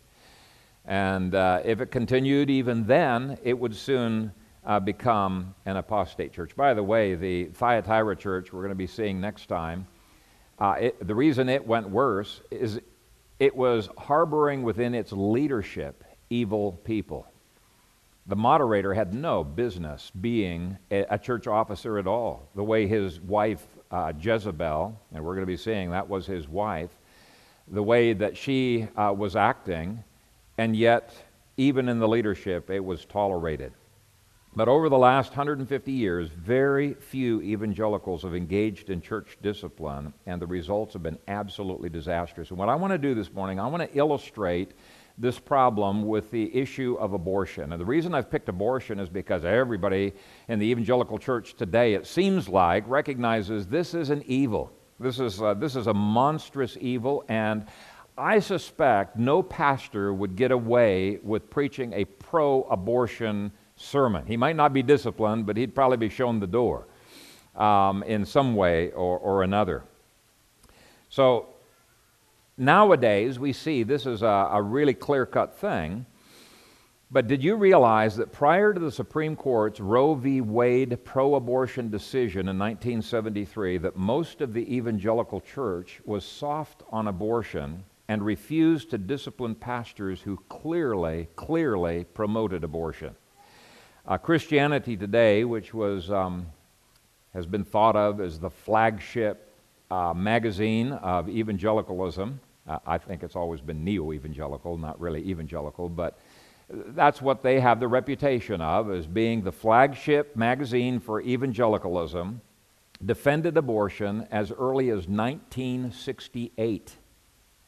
And 0.85 1.35
uh, 1.35 1.61
if 1.64 1.81
it 1.81 1.87
continued 1.87 2.50
even 2.50 2.87
then, 2.87 3.38
it 3.43 3.59
would 3.59 3.75
soon 3.75 4.33
uh, 4.67 4.81
become 4.81 5.55
an 5.67 5.76
apostate 5.76 6.33
church. 6.33 6.55
By 6.57 6.75
the 6.75 6.83
way, 6.83 7.14
the 7.14 7.47
Thyatira 7.47 8.17
church 8.17 8.53
we're 8.53 8.61
going 8.61 8.71
to 8.71 8.75
be 8.75 8.87
seeing 8.87 9.21
next 9.21 9.47
time, 9.47 9.87
uh, 10.59 10.76
it, 10.79 11.07
the 11.07 11.14
reason 11.14 11.49
it 11.49 11.67
went 11.67 11.88
worse 11.88 12.41
is 12.50 12.81
it 13.38 13.55
was 13.57 13.88
harboring 13.99 14.62
within 14.62 14.95
its 14.95 15.12
leadership 15.12 16.05
evil 16.31 16.73
people. 16.85 17.26
The 18.26 18.37
moderator 18.37 18.95
had 18.95 19.12
no 19.12 19.45
business 19.45 20.11
being 20.21 20.79
a, 20.91 21.05
a 21.11 21.19
church 21.19 21.47
officer 21.47 21.99
at 21.99 22.07
all. 22.07 22.49
The 22.55 22.64
way 22.64 22.87
his 22.87 23.21
wife, 23.21 23.67
uh, 23.91 24.12
Jezebel, 24.19 24.99
and 25.12 25.25
we're 25.25 25.35
going 25.35 25.43
to 25.43 25.47
be 25.47 25.57
seeing 25.57 25.91
that 25.91 26.09
was 26.09 26.26
his 26.26 26.49
wife, 26.49 26.91
the 27.69 27.83
way 27.83 28.12
that 28.12 28.37
she 28.37 28.87
uh, 28.97 29.12
was 29.17 29.37
acting, 29.37 30.03
and 30.58 30.76
yet, 30.76 31.14
even 31.56 31.88
in 31.88 31.99
the 31.99 32.08
leadership, 32.08 32.70
it 32.70 32.84
was 32.84 33.04
tolerated. 33.04 33.73
But 34.56 34.68
over 34.68 34.88
the 34.88 34.99
last 34.99 35.30
150 35.30 35.90
years, 35.90 36.28
very 36.28 36.94
few 36.94 37.42
evangelicals 37.42 38.23
have 38.23 38.37
engaged 38.37 38.88
in 38.88 39.00
church 39.00 39.37
discipline, 39.42 40.14
and 40.26 40.40
the 40.40 40.46
results 40.46 40.92
have 40.92 41.02
been 41.02 41.18
absolutely 41.26 41.88
disastrous. 41.88 42.50
And 42.50 42.58
what 42.58 42.68
I 42.68 42.76
want 42.76 42.92
to 42.92 42.99
do 42.99 43.14
this 43.14 43.32
morning, 43.32 43.58
I 43.58 43.66
want 43.66 43.82
to 43.82 43.99
illustrate 43.99 44.73
this 45.18 45.40
problem 45.40 46.06
with 46.06 46.30
the 46.30 46.54
issue 46.56 46.96
of 47.00 47.14
abortion. 47.14 47.73
And 47.73 47.80
the 47.80 47.84
reason 47.84 48.14
I've 48.14 48.30
picked 48.30 48.49
abortion 48.49 49.00
is 49.00 49.08
because 49.08 49.44
everybody 49.44 50.12
in 50.46 50.61
the 50.61 50.66
evangelical 50.66 51.18
church 51.18 51.54
today, 51.54 51.94
it 51.94 52.06
seems 52.06 52.49
like, 52.49 52.84
recognizes 52.87 53.66
this 53.66 53.92
is 53.92 54.11
an 54.11 54.23
evil. 54.26 54.73
This 55.00 55.18
is, 55.18 55.42
uh, 55.42 55.54
this 55.54 55.75
is 55.75 55.88
a 55.88 55.94
monstrous 55.94 56.76
evil, 56.80 57.25
and 57.28 57.66
I 58.16 58.38
suspect 58.38 59.16
no 59.16 59.42
pastor 59.42 60.14
would 60.14 60.37
get 60.37 60.52
away 60.52 61.18
with 61.23 61.50
preaching 61.50 61.92
a 61.92 62.04
pro 62.04 62.62
abortion 62.64 63.52
sermon. 63.76 64.26
He 64.26 64.37
might 64.37 64.56
not 64.56 64.73
be 64.73 64.83
disciplined, 64.83 65.47
but 65.47 65.56
he'd 65.56 65.75
probably 65.75 65.97
be 65.97 66.09
shown 66.09 66.38
the 66.38 66.47
door 66.47 66.87
um, 67.56 68.02
in 68.04 68.25
some 68.25 68.54
way 68.54 68.92
or, 68.92 69.18
or 69.18 69.42
another. 69.42 69.85
So, 71.09 71.49
Nowadays, 72.56 73.38
we 73.38 73.52
see 73.52 73.83
this 73.83 74.06
is 74.06 74.23
a, 74.23 74.49
a 74.52 74.62
really 74.62 74.94
clear 74.94 75.26
cut 75.26 75.59
thing. 75.59 76.06
But 77.11 77.26
did 77.26 77.42
you 77.42 77.56
realize 77.56 78.16
that 78.16 78.33
prior 78.33 78.73
to 78.73 78.80
the 78.80 78.92
Supreme 78.92 79.37
Court's 79.37 79.80
Roe 79.80 80.14
v. 80.14 80.40
Wade 80.40 81.04
pro 81.04 81.35
abortion 81.35 81.90
decision 81.90 82.49
in 82.49 82.59
1973, 82.59 83.78
that 83.78 83.97
most 83.97 84.40
of 84.40 84.52
the 84.52 84.75
evangelical 84.75 85.40
church 85.40 86.00
was 86.04 86.25
soft 86.25 86.83
on 86.90 87.09
abortion 87.09 87.85
and 88.08 88.25
refused 88.25 88.90
to 88.90 88.99
discipline 88.99 89.54
pastors 89.54 90.20
who 90.20 90.37
clearly, 90.49 91.28
clearly 91.37 92.04
promoted 92.04 92.64
abortion? 92.64 93.14
Uh, 94.06 94.18
Christianity 94.18 94.96
Today, 94.96 95.44
which 95.44 95.73
was, 95.73 96.11
um, 96.11 96.46
has 97.32 97.46
been 97.46 97.64
thought 97.64 97.96
of 97.96 98.20
as 98.20 98.38
the 98.38 98.50
flagship 98.50 99.50
uh, 99.90 100.12
magazine 100.14 100.92
of 100.92 101.28
evangelicalism. 101.28 102.40
Uh, 102.66 102.78
I 102.87 102.99
think 102.99 103.23
it's 103.23 103.37
always 103.37 103.61
been 103.61 103.84
neo 103.84 104.12
evangelical, 104.12 104.76
not 104.76 105.00
really 105.00 105.20
evangelical, 105.20 105.88
but 105.88 106.18
that's 106.68 107.20
what 107.23 107.42
they 107.42 107.61
have 107.61 107.80
the 107.80 107.88
reputation 107.88 108.61
of 108.61 108.90
as 108.90 109.06
being 109.06 109.42
the 109.42 109.52
flagship 109.52 110.34
magazine 110.37 110.99
for 110.99 111.20
evangelicalism, 111.20 112.40
defended 113.04 113.56
abortion 113.56 114.26
as 114.30 114.50
early 114.50 114.90
as 114.90 115.06
1968. 115.08 116.96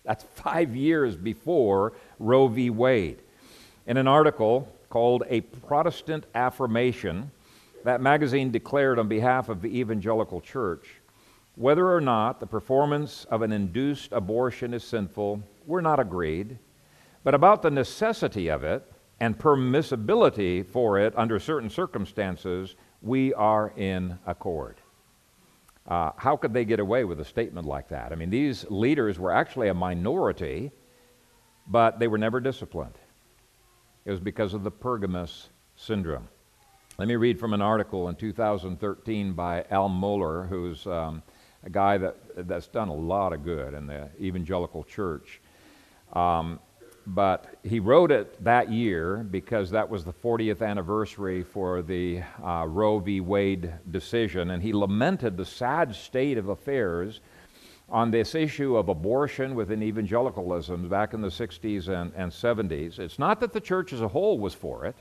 That's 0.07 0.25
five 0.35 0.75
years 0.75 1.17
before 1.17 1.93
Roe 2.19 2.49
v. 2.49 2.71
Wade. 2.71 3.19
In 3.87 3.97
an 3.97 4.07
article 4.07 4.73
called 4.89 5.25
A 5.29 5.41
Protestant 5.41 6.25
Affirmation, 6.35 7.31
that 7.85 8.01
magazine 8.01 8.51
declared 8.51 8.99
on 8.99 9.09
behalf 9.09 9.49
of 9.49 9.63
the 9.63 9.79
evangelical 9.79 10.41
church 10.41 11.01
whether 11.57 11.91
or 11.91 12.03
not 12.03 12.39
the 12.39 12.47
performance 12.47 13.25
of 13.31 13.41
an 13.41 13.51
induced 13.51 14.13
abortion 14.13 14.75
is 14.75 14.85
sinful, 14.85 15.43
we're 15.67 15.81
not 15.81 15.99
agreed. 15.99 16.59
But 17.25 17.35
about 17.35 17.63
the 17.63 17.71
necessity 17.71 18.49
of 18.49 18.63
it 18.63 18.85
and 19.21 19.39
permissibility 19.39 20.65
for 20.65 20.99
it 20.99 21.15
under 21.17 21.39
certain 21.39 21.71
circumstances, 21.71 22.77
we 23.01 23.33
are 23.33 23.73
in 23.77 24.19
accord. 24.27 24.77
Uh, 25.89 26.11
how 26.17 26.37
could 26.37 26.53
they 26.53 26.65
get 26.65 26.81
away 26.81 27.05
with 27.05 27.21
a 27.21 27.25
statement 27.25 27.67
like 27.67 27.89
that? 27.89 28.13
I 28.13 28.17
mean, 28.17 28.31
these 28.31 28.65
leaders 28.71 29.19
were 29.19 29.33
actually 29.33 29.69
a 29.69 29.75
minority, 29.75 30.73
but 31.67 31.99
they 31.99 32.09
were 32.09 32.19
never 32.19 32.41
disciplined. 32.41 32.95
It 34.05 34.11
was 34.11 34.21
because 34.21 34.55
of 34.55 34.65
the 34.65 34.71
Pergamus 34.71 35.49
syndrome. 35.77 36.29
Let 36.99 37.09
me 37.09 37.17
read 37.17 37.39
from 37.39 37.53
an 37.53 37.61
article 37.61 38.09
in 38.09 38.17
2013 38.17 39.35
by 39.35 39.65
Al 39.71 39.89
Mohler, 39.89 40.49
who's 40.49 40.87
um, 40.87 41.23
a 41.63 41.71
guy 41.71 41.99
that, 41.99 42.17
that's 42.49 42.69
done 42.69 42.89
a 42.89 42.95
lot 42.95 43.33
of 43.33 43.45
good 43.45 43.75
in 43.75 43.87
the 43.87 44.09
evangelical 44.21 44.83
church. 44.83 45.41
Um, 46.13 46.59
but 47.07 47.55
he 47.63 47.79
wrote 47.79 48.11
it 48.11 48.43
that 48.43 48.71
year 48.71 49.19
because 49.31 49.71
that 49.71 49.89
was 49.89 50.05
the 50.05 50.13
40th 50.13 50.61
anniversary 50.61 51.43
for 51.43 51.83
the 51.83 52.23
uh, 52.45 52.67
Roe 52.67 52.99
v. 52.99 53.21
Wade 53.21 53.73
decision, 53.91 54.51
and 54.51 54.63
he 54.63 54.73
lamented 54.73 55.37
the 55.37 55.45
sad 55.45 55.95
state 55.95 56.37
of 56.37 56.49
affairs 56.49 57.21
on 57.89 58.11
this 58.11 58.35
issue 58.35 58.77
of 58.77 58.89
abortion 58.89 59.55
within 59.55 59.83
evangelicalism 59.83 60.89
back 60.89 61.15
in 61.15 61.21
the 61.21 61.29
60s 61.29 61.87
and, 61.89 62.13
and 62.17 62.33
70s. 62.33 62.99
It's 62.99 63.19
not 63.19 63.39
that 63.39 63.53
the 63.53 63.61
church 63.61 63.93
as 63.93 64.01
a 64.01 64.09
whole 64.09 64.41
was 64.41 64.55
for 64.55 64.87
it, 64.87 64.97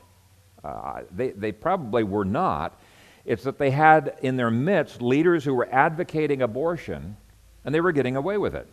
uh, 0.64 1.02
they, 1.12 1.32
they 1.32 1.52
probably 1.52 2.04
were 2.04 2.26
not. 2.26 2.80
It's 3.24 3.44
that 3.44 3.58
they 3.58 3.72
had 3.72 4.18
in 4.22 4.36
their 4.36 4.52
midst 4.52 5.02
leaders 5.02 5.44
who 5.44 5.56
were 5.56 5.68
advocating 5.72 6.44
abortion, 6.44 7.18
and 7.64 7.74
they 7.74 7.82
were 7.82 7.92
getting 7.92 8.16
away 8.16 8.38
with 8.38 8.54
it. 8.54 8.68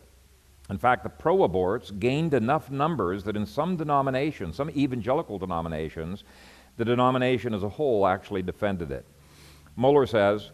In 0.71 0.79
fact, 0.79 1.03
the 1.03 1.11
pro 1.11 1.39
aborts 1.39 1.99
gained 1.99 2.35
enough 2.35 2.71
numbers 2.71 3.25
that 3.25 3.37
in 3.37 3.47
some 3.47 3.77
denominations, 3.77 4.57
some 4.57 4.71
evangelical 4.71 5.39
denominations, 5.39 6.25
the 6.77 6.85
denomination 6.85 7.53
as 7.53 7.63
a 7.63 7.69
whole 7.69 8.07
actually 8.07 8.43
defended 8.43 8.91
it. 8.91 9.05
Mohler 9.79 10.09
says, 10.09 10.51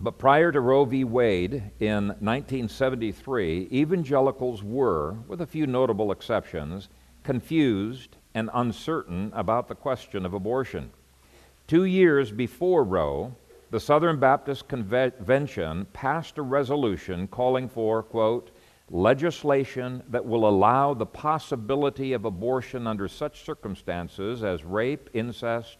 but 0.00 0.18
prior 0.18 0.50
to 0.50 0.60
Roe 0.60 0.84
v. 0.84 1.04
Wade 1.04 1.70
in 1.78 2.08
1973, 2.08 3.68
evangelicals 3.72 4.62
were, 4.62 5.12
with 5.28 5.40
a 5.40 5.46
few 5.46 5.66
notable 5.66 6.10
exceptions, 6.10 6.88
confused, 7.22 8.16
and 8.34 8.50
uncertain 8.54 9.30
about 9.34 9.68
the 9.68 9.74
question 9.74 10.26
of 10.26 10.34
abortion. 10.34 10.90
Two 11.66 11.84
years 11.84 12.32
before 12.32 12.82
Roe, 12.82 13.34
the 13.70 13.80
Southern 13.80 14.18
Baptist 14.18 14.68
Convention 14.68 15.86
passed 15.92 16.38
a 16.38 16.42
resolution 16.42 17.26
calling 17.28 17.68
for, 17.68 18.02
quote, 18.02 18.50
legislation 18.94 20.04
that 20.08 20.24
will 20.24 20.48
allow 20.48 20.94
the 20.94 21.04
possibility 21.04 22.12
of 22.12 22.24
abortion 22.24 22.86
under 22.86 23.08
such 23.08 23.44
circumstances 23.44 24.44
as 24.44 24.62
rape, 24.62 25.10
incest, 25.12 25.78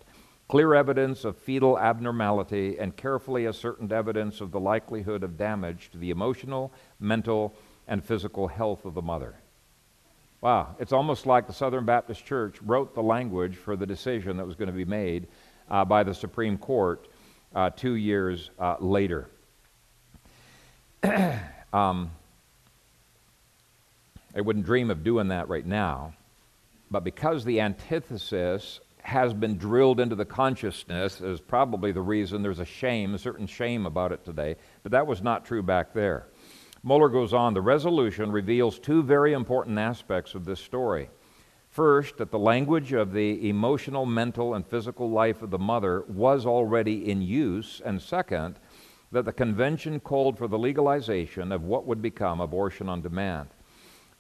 clear 0.49 0.75
evidence 0.75 1.25
of 1.25 1.37
fetal 1.37 1.79
abnormality, 1.79 2.77
and 2.77 2.97
carefully 2.97 3.47
ascertained 3.47 3.93
evidence 3.93 4.41
of 4.41 4.51
the 4.51 4.59
likelihood 4.59 5.23
of 5.23 5.39
damage 5.39 5.91
to 5.93 5.99
the 5.99 6.11
emotional, 6.11 6.73
mental, 6.99 7.55
and 7.87 8.05
physical 8.05 8.49
health 8.49 8.85
of 8.85 8.95
the 8.95 9.03
mother. 9.03 9.37
Wow, 10.41 10.75
it's 10.81 10.93
almost 10.93 11.25
like 11.25 11.47
the 11.47 11.53
Southern 11.53 11.85
Baptist 11.85 12.27
Church 12.27 12.61
wrote 12.63 12.97
the 12.97 13.03
language 13.03 13.55
for 13.55 13.77
the 13.77 13.87
decision 13.87 14.37
that 14.39 14.47
was 14.47 14.57
going 14.57 14.67
to 14.67 14.75
be 14.75 14.85
made 14.85 15.29
uh, 15.71 15.85
by 15.85 16.03
the 16.03 16.13
Supreme 16.13 16.59
Court 16.59 17.07
uh, 17.55 17.71
two 17.71 17.95
years 17.95 18.51
uh, 18.59 18.75
later. 18.81 19.31
um, 21.73 22.11
I 24.37 24.41
wouldn't 24.41 24.67
dream 24.67 24.91
of 24.91 25.05
doing 25.05 25.29
that 25.29 25.49
right 25.49 25.67
now. 25.67 26.15
But 26.91 27.05
because 27.05 27.45
the 27.45 27.61
antithesis 27.61 28.81
has 29.03 29.35
been 29.35 29.59
drilled 29.59 30.01
into 30.01 30.17
the 30.17 30.25
consciousness, 30.25 31.21
is 31.21 31.41
probably 31.41 31.93
the 31.93 32.01
reason 32.01 32.43
there's 32.43 32.59
a 32.59 32.65
shame, 32.65 33.15
a 33.15 33.19
certain 33.19 33.47
shame 33.47 33.87
about 33.87 34.13
it 34.13 34.25
today. 34.25 34.57
But 34.83 34.93
that 34.93 35.07
was 35.07 35.23
not 35.23 35.45
true 35.45 35.63
back 35.63 35.93
there. 35.93 36.27
Mohler 36.85 37.13
goes 37.13 37.33
on 37.33 37.55
the 37.55 37.63
resolution 37.63 38.33
reveals 38.33 38.79
two 38.79 39.03
very 39.03 39.33
important 39.33 39.79
aspects 39.79 40.35
of 40.35 40.45
this 40.45 40.61
story. 40.61 41.11
First, 41.71 42.19
that 42.19 42.31
the 42.31 42.39
language 42.39 42.93
of 42.93 43.13
the 43.13 43.49
emotional, 43.49 44.07
mental, 44.07 44.55
and 44.55 44.67
physical 44.67 45.11
life 45.11 45.43
of 45.43 45.51
the 45.51 45.59
mother 45.59 46.05
was 46.09 46.47
already 46.47 47.11
in 47.11 47.21
use. 47.21 47.83
And 47.85 48.01
second, 48.01 48.59
that 49.13 49.25
the 49.25 49.33
convention 49.33 50.01
called 50.01 50.39
for 50.39 50.47
the 50.47 50.59
legalization 50.59 51.53
of 51.53 51.65
what 51.65 51.87
would 51.87 52.01
become 52.01 52.41
abortion 52.41 52.89
on 52.89 53.03
demand. 53.03 53.49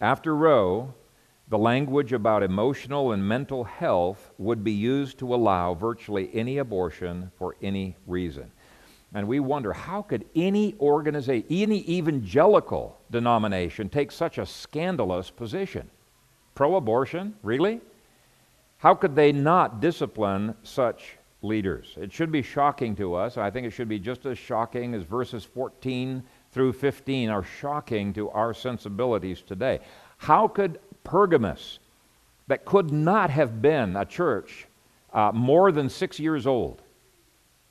After 0.01 0.35
Roe, 0.35 0.95
the 1.49 1.59
language 1.59 2.13
about 2.13 2.43
emotional 2.43 3.13
and 3.13 3.27
mental 3.27 3.65
health 3.65 4.33
would 4.39 4.65
be 4.65 4.73
used 4.73 5.19
to 5.19 5.35
allow 5.35 5.75
virtually 5.75 6.31
any 6.33 6.59
abortion 6.59 7.31
for 7.39 7.57
any 7.63 7.97
reason. 8.07 8.51
And 9.13 9.29
we 9.29 9.39
wonder 9.39 9.73
how 9.73 10.03
could 10.03 10.25
any 10.35 10.75
organization, 10.81 11.47
any 11.49 11.89
evangelical 11.89 12.99
denomination 13.11 13.89
take 13.89 14.11
such 14.11 14.39
a 14.39 14.47
scandalous 14.47 15.31
position? 15.31 15.89
Pro 16.55 16.77
abortion? 16.77 17.35
Really? 17.43 17.81
How 18.79 18.95
could 18.95 19.15
they 19.15 19.31
not 19.31 19.81
discipline 19.81 20.55
such 20.63 21.17
leaders? 21.43 21.95
It 21.97 22.13
should 22.13 22.33
be 22.33 22.43
shocking 22.43 22.97
to 22.97 23.15
us. 23.15 23.37
I 23.37 23.51
think 23.51 23.67
it 23.67 23.71
should 23.71 23.89
be 23.89 24.01
just 24.01 24.27
as 24.27 24.39
shocking 24.39 24.95
as 24.95 25.05
verses 25.05 25.45
14 25.45 26.23
through 26.55 26.73
15 26.73 27.31
are 27.31 27.43
shocking 27.43 28.13
to 28.13 28.31
our 28.31 28.55
sensibilities 28.55 29.43
today. 29.43 29.81
How 30.19 30.47
could 30.47 30.79
Pergamus, 31.03 31.81
that 32.47 32.65
could 32.65 32.93
not 32.93 33.29
have 33.29 33.61
been 33.61 33.97
a 33.97 34.05
church 34.05 34.67
uh, 35.13 35.33
more 35.35 35.73
than 35.73 35.89
six 35.89 36.21
years 36.21 36.47
old, 36.47 36.81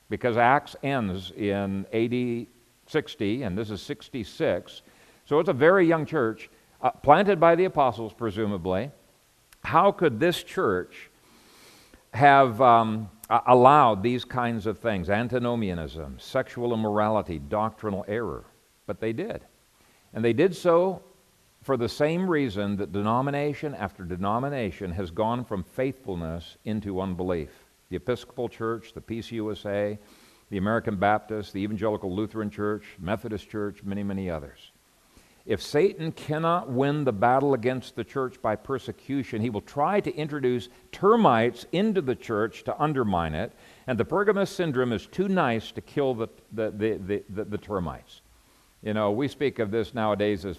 because 0.09 0.35
Acts 0.35 0.75
ends 0.83 1.31
in 1.31 1.85
AD 1.93 2.47
60, 2.87 3.43
and 3.43 3.57
this 3.57 3.69
is 3.69 3.81
66, 3.81 4.81
so 5.25 5.39
it's 5.39 5.49
a 5.49 5.53
very 5.53 5.87
young 5.87 6.05
church, 6.05 6.49
uh, 6.81 6.91
planted 6.91 7.39
by 7.39 7.55
the 7.55 7.63
apostles, 7.63 8.11
presumably. 8.11 8.91
How 9.63 9.93
could 9.93 10.19
this 10.19 10.43
church 10.43 11.09
have 12.13 12.61
um, 12.61 13.09
allowed 13.47 14.03
these 14.03 14.25
kinds 14.25 14.65
of 14.65 14.77
things 14.79 15.09
antinomianism, 15.09 16.17
sexual 16.19 16.73
immorality, 16.73 17.39
doctrinal 17.39 18.03
error? 18.09 18.43
But 18.85 18.99
they 18.99 19.13
did. 19.13 19.41
And 20.13 20.23
they 20.23 20.33
did 20.33 20.55
so 20.55 21.01
for 21.61 21.77
the 21.77 21.89
same 21.89 22.29
reason 22.29 22.75
that 22.77 22.91
denomination 22.91 23.73
after 23.73 24.03
denomination 24.03 24.91
has 24.91 25.11
gone 25.11 25.45
from 25.45 25.63
faithfulness 25.63 26.57
into 26.65 26.99
unbelief. 26.99 27.51
The 27.89 27.95
Episcopal 27.95 28.49
Church, 28.49 28.93
the 28.93 29.01
PCUSA, 29.01 29.97
the 30.49 30.57
American 30.57 30.97
Baptist, 30.97 31.53
the 31.53 31.61
Evangelical 31.61 32.13
Lutheran 32.13 32.49
Church, 32.49 32.83
Methodist 32.99 33.49
Church, 33.49 33.81
many, 33.83 34.03
many 34.03 34.29
others. 34.29 34.71
If 35.45 35.61
Satan 35.61 36.13
cannot 36.13 36.69
win 36.69 37.03
the 37.03 37.11
battle 37.11 37.53
against 37.53 37.95
the 37.95 38.03
church 38.03 38.41
by 38.41 38.55
persecution, 38.55 39.41
he 39.41 39.49
will 39.49 39.61
try 39.61 39.99
to 39.99 40.15
introduce 40.15 40.69
termites 40.91 41.65
into 41.73 42.01
the 42.01 42.15
church 42.15 42.63
to 42.63 42.81
undermine 42.81 43.35
it, 43.35 43.51
and 43.87 43.97
the 43.97 44.05
Pergamus 44.05 44.49
syndrome 44.49 44.93
is 44.93 45.05
too 45.07 45.27
nice 45.27 45.71
to 45.71 45.81
kill 45.81 46.13
the, 46.13 46.29
the, 46.53 46.71
the, 46.71 47.23
the, 47.29 47.43
the 47.43 47.57
termites. 47.57 48.21
You 48.83 48.93
know, 48.93 49.11
we 49.11 49.29
speak 49.29 49.59
of 49.59 49.71
this 49.71 49.93
nowadays 49.93 50.43
as, 50.43 50.57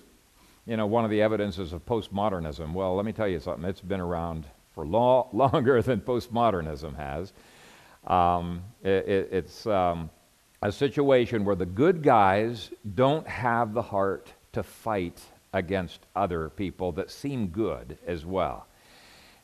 you 0.67 0.79
know, 0.79 0.87
one 0.87 1.05
of 1.05 1.11
the 1.11 1.21
evidences 1.21 1.75
of 1.75 1.85
postmodernism. 1.85 2.73
Well, 2.73 2.97
let 2.97 3.05
me 3.05 3.13
tell 3.13 3.29
you 3.29 3.39
something. 3.39 3.69
It's 3.69 3.83
been 3.83 4.01
around 4.01 4.47
for 4.75 4.87
lo- 4.87 5.29
longer 5.35 5.83
than 5.83 6.01
postmodernism 6.01 6.97
has. 6.97 7.35
Um, 8.07 8.63
it, 8.83 9.07
it, 9.07 9.29
it's 9.31 9.67
um, 9.67 10.09
a 10.63 10.73
situation 10.73 11.45
where 11.45 11.55
the 11.55 11.67
good 11.67 12.03
guys 12.03 12.71
don't 12.95 13.29
have 13.29 13.75
the 13.75 13.83
heart 13.83 14.33
to 14.55 14.63
fight 14.63 15.21
against 15.53 16.01
other 16.17 16.49
people 16.49 16.93
that 16.93 17.11
seem 17.11 17.49
good 17.49 17.99
as 18.07 18.25
well. 18.25 18.67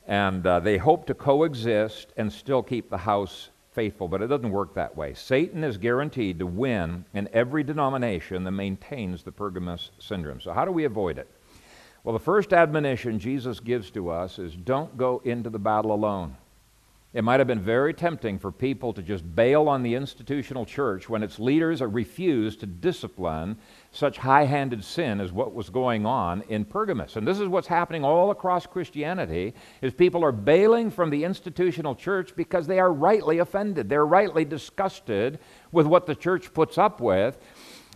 And 0.06 0.46
uh, 0.46 0.60
they 0.60 0.78
hope 0.78 1.06
to 1.06 1.14
coexist 1.14 2.14
and 2.16 2.32
still 2.32 2.62
keep 2.62 2.88
the 2.88 2.98
house 2.98 3.50
faithful, 3.80 4.08
but 4.08 4.20
it 4.20 4.26
doesn't 4.26 4.50
work 4.50 4.74
that 4.74 4.94
way. 4.94 5.14
Satan 5.14 5.64
is 5.64 5.78
guaranteed 5.78 6.38
to 6.38 6.46
win 6.46 7.02
in 7.14 7.26
every 7.32 7.62
denomination 7.62 8.44
that 8.44 8.50
maintains 8.50 9.22
the 9.22 9.32
Pergamus 9.32 9.90
syndrome. 9.98 10.38
So, 10.38 10.52
how 10.52 10.66
do 10.66 10.70
we 10.70 10.84
avoid 10.84 11.16
it? 11.16 11.26
Well, 12.04 12.12
the 12.12 12.18
first 12.18 12.52
admonition 12.52 13.18
Jesus 13.18 13.58
gives 13.58 13.90
to 13.92 14.10
us 14.10 14.38
is 14.38 14.54
don't 14.54 14.98
go 14.98 15.22
into 15.24 15.48
the 15.48 15.58
battle 15.58 15.92
alone. 15.92 16.36
It 17.12 17.24
might 17.24 17.40
have 17.40 17.48
been 17.48 17.60
very 17.60 17.92
tempting 17.92 18.38
for 18.38 18.52
people 18.52 18.92
to 18.92 19.02
just 19.02 19.34
bail 19.34 19.68
on 19.68 19.82
the 19.82 19.96
institutional 19.96 20.64
church 20.64 21.08
when 21.08 21.24
its 21.24 21.40
leaders 21.40 21.80
refuse 21.82 22.56
to 22.58 22.66
discipline 22.66 23.56
such 23.90 24.18
high-handed 24.18 24.84
sin 24.84 25.20
as 25.20 25.32
what 25.32 25.52
was 25.52 25.70
going 25.70 26.06
on 26.06 26.42
in 26.42 26.64
Pergamus. 26.64 27.16
And 27.16 27.26
this 27.26 27.40
is 27.40 27.48
what's 27.48 27.66
happening 27.66 28.04
all 28.04 28.30
across 28.30 28.64
Christianity 28.64 29.54
is 29.82 29.92
people 29.92 30.22
are 30.24 30.30
bailing 30.30 30.88
from 30.88 31.10
the 31.10 31.24
institutional 31.24 31.96
church 31.96 32.36
because 32.36 32.68
they 32.68 32.78
are 32.78 32.92
rightly 32.92 33.38
offended. 33.38 33.88
They're 33.88 34.06
rightly 34.06 34.44
disgusted 34.44 35.40
with 35.72 35.86
what 35.86 36.06
the 36.06 36.14
church 36.14 36.54
puts 36.54 36.78
up 36.78 37.00
with. 37.00 37.38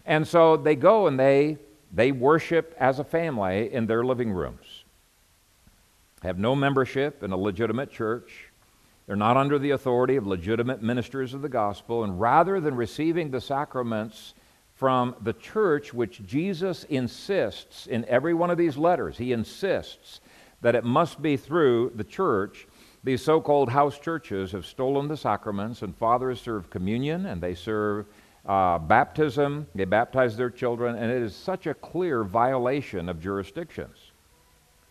And 0.07 0.27
so 0.27 0.57
they 0.57 0.75
go 0.75 1.07
and 1.07 1.19
they 1.19 1.59
they 1.93 2.11
worship 2.11 2.75
as 2.79 2.99
a 2.99 3.05
family 3.05 3.73
in 3.73 3.87
their 3.87 4.05
living 4.05 4.33
rooms. 4.33 4.83
Have 6.25 6.41
no 6.41 6.57
membership 6.57 7.23
in 7.23 7.31
a 7.31 7.37
legitimate 7.37 7.93
church 7.93 8.51
they're 9.07 9.17
not 9.17 9.37
under 9.37 9.59
the 9.59 9.73
authority 9.73 10.17
of 10.17 10.27
legitimate 10.27 10.83
ministers 10.83 11.35
of 11.35 11.43
the 11.43 11.49
gospel, 11.49 12.05
and 12.05 12.21
rather 12.21 12.61
than 12.61 12.75
receiving 12.75 13.31
the 13.31 13.41
sacraments 13.41 14.35
from 14.75 15.15
the 15.21 15.35
church, 15.35 15.93
which 15.93 16.25
Jesus 16.25 16.85
insists 16.85 17.87
in 17.87 18.05
every 18.07 18.35
one 18.35 18.51
of 18.51 18.59
these 18.59 18.77
letters, 18.77 19.19
he 19.19 19.33
insists 19.33 20.21
that 20.63 20.75
it 20.75 20.85
must 20.85 21.21
be 21.21 21.37
through 21.37 21.93
the 21.95 22.05
church. 22.05 22.67
These 23.05 23.23
so 23.23 23.41
called 23.41 23.69
house 23.69 23.99
churches 23.99 24.53
have 24.53 24.65
stolen 24.65 25.09
the 25.09 25.17
sacraments, 25.17 25.83
and 25.83 25.95
fathers 25.95 26.41
serve 26.41 26.71
communion 26.71 27.27
and 27.27 27.41
they 27.41 27.55
serve 27.55 28.07
uh, 28.47 28.79
baptism, 28.79 29.67
they 29.75 29.85
baptize 29.85 30.37
their 30.37 30.51
children, 30.51 30.97
and 30.97 31.11
it 31.11 31.23
is 31.23 31.35
such 31.35 31.67
a 31.67 31.75
clear 31.75 32.25
violation 32.25 33.09
of 33.09 33.21
jurisdictions. 33.21 34.13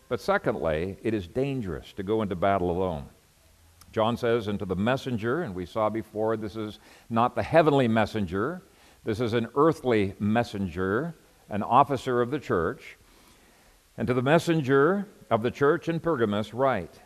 But 0.08 0.20
secondly, 0.20 0.96
it 1.02 1.14
is 1.14 1.26
dangerous 1.26 1.92
to 1.94 2.02
go 2.02 2.22
into 2.22 2.36
battle 2.36 2.70
alone. 2.70 3.06
John 3.94 4.16
says, 4.16 4.48
and 4.48 4.58
to 4.58 4.64
the 4.64 4.74
messenger, 4.74 5.42
and 5.42 5.54
we 5.54 5.64
saw 5.64 5.88
before 5.88 6.36
this 6.36 6.56
is 6.56 6.80
not 7.10 7.36
the 7.36 7.44
heavenly 7.44 7.86
messenger, 7.86 8.60
this 9.04 9.20
is 9.20 9.34
an 9.34 9.46
earthly 9.54 10.14
messenger, 10.18 11.14
an 11.48 11.62
officer 11.62 12.20
of 12.20 12.32
the 12.32 12.40
church. 12.40 12.96
And 13.96 14.08
to 14.08 14.14
the 14.14 14.20
messenger 14.20 15.06
of 15.30 15.42
the 15.42 15.50
church 15.52 15.88
in 15.88 16.00
Pergamus, 16.00 16.52
write, 16.52 16.98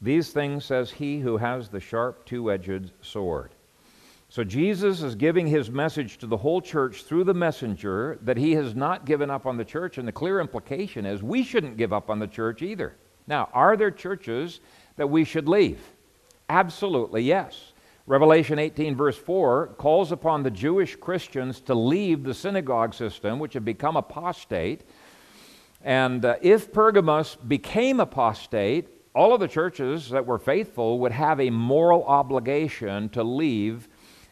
These 0.00 0.30
things 0.30 0.64
says 0.64 0.88
he 0.88 1.18
who 1.18 1.36
has 1.36 1.68
the 1.68 1.80
sharp 1.80 2.24
two 2.24 2.52
edged 2.52 2.92
sword. 3.02 3.50
So 4.28 4.44
Jesus 4.44 5.02
is 5.02 5.16
giving 5.16 5.48
his 5.48 5.68
message 5.68 6.18
to 6.18 6.28
the 6.28 6.36
whole 6.36 6.60
church 6.60 7.02
through 7.02 7.24
the 7.24 7.34
messenger 7.34 8.20
that 8.22 8.36
he 8.36 8.52
has 8.52 8.76
not 8.76 9.04
given 9.04 9.32
up 9.32 9.46
on 9.46 9.56
the 9.56 9.64
church, 9.64 9.98
and 9.98 10.06
the 10.06 10.12
clear 10.12 10.38
implication 10.38 11.06
is 11.06 11.24
we 11.24 11.42
shouldn't 11.42 11.76
give 11.76 11.92
up 11.92 12.08
on 12.08 12.20
the 12.20 12.28
church 12.28 12.62
either. 12.62 12.94
Now, 13.26 13.48
are 13.52 13.76
there 13.76 13.90
churches 13.90 14.60
that 14.94 15.10
we 15.10 15.24
should 15.24 15.48
leave? 15.48 15.80
Absolutely, 16.48 17.22
yes. 17.22 17.72
Revelation 18.06 18.60
18, 18.60 18.94
verse 18.94 19.18
4, 19.18 19.74
calls 19.78 20.12
upon 20.12 20.42
the 20.42 20.50
Jewish 20.50 20.94
Christians 20.94 21.60
to 21.62 21.74
leave 21.74 22.22
the 22.22 22.34
synagogue 22.34 22.94
system, 22.94 23.40
which 23.40 23.54
had 23.54 23.64
become 23.64 23.96
apostate. 23.96 24.82
And 25.82 26.24
uh, 26.24 26.36
if 26.40 26.72
Pergamos 26.72 27.34
became 27.34 27.98
apostate, 27.98 28.88
all 29.12 29.34
of 29.34 29.40
the 29.40 29.48
churches 29.48 30.10
that 30.10 30.24
were 30.24 30.38
faithful 30.38 31.00
would 31.00 31.12
have 31.12 31.40
a 31.40 31.50
moral 31.50 32.04
obligation 32.04 33.08
to 33.08 33.24
leave 33.24 33.88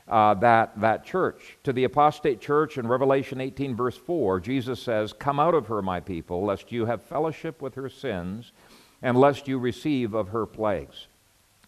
uh, 0.07 0.35
that, 0.35 0.79
that 0.81 1.05
church. 1.05 1.57
To 1.64 1.72
the 1.72 1.85
apostate 1.85 2.40
church 2.40 2.79
in 2.79 2.87
Revelation 2.87 3.40
18, 3.40 3.74
verse 3.74 3.96
4, 3.96 4.38
Jesus 4.38 4.81
says, 4.81 5.12
Come 5.12 5.40
out 5.40 5.55
of 5.55 5.66
her, 5.66 5.83
my 5.83 5.98
people, 5.98 6.44
lest 6.44 6.70
you 6.70 6.87
have 6.87 7.03
fellowship 7.03 7.62
with 7.62 7.74
her 7.74 7.88
sins, 7.88 8.53
and 9.03 9.18
lest 9.18 9.48
you 9.48 9.59
receive 9.59 10.14
of 10.14 10.29
her 10.29 10.46
plagues. 10.46 11.09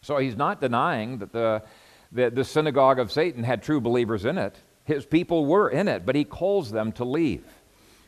So 0.06 0.18
he's 0.18 0.36
not 0.36 0.60
denying 0.60 1.18
that 1.18 1.32
the, 1.32 1.64
the, 2.12 2.30
the 2.30 2.44
synagogue 2.44 3.00
of 3.00 3.10
Satan 3.10 3.42
had 3.42 3.60
true 3.60 3.80
believers 3.80 4.24
in 4.24 4.38
it. 4.38 4.54
His 4.84 5.04
people 5.04 5.46
were 5.46 5.68
in 5.68 5.88
it, 5.88 6.06
but 6.06 6.14
he 6.14 6.22
calls 6.22 6.70
them 6.70 6.92
to 6.92 7.04
leave. 7.04 7.44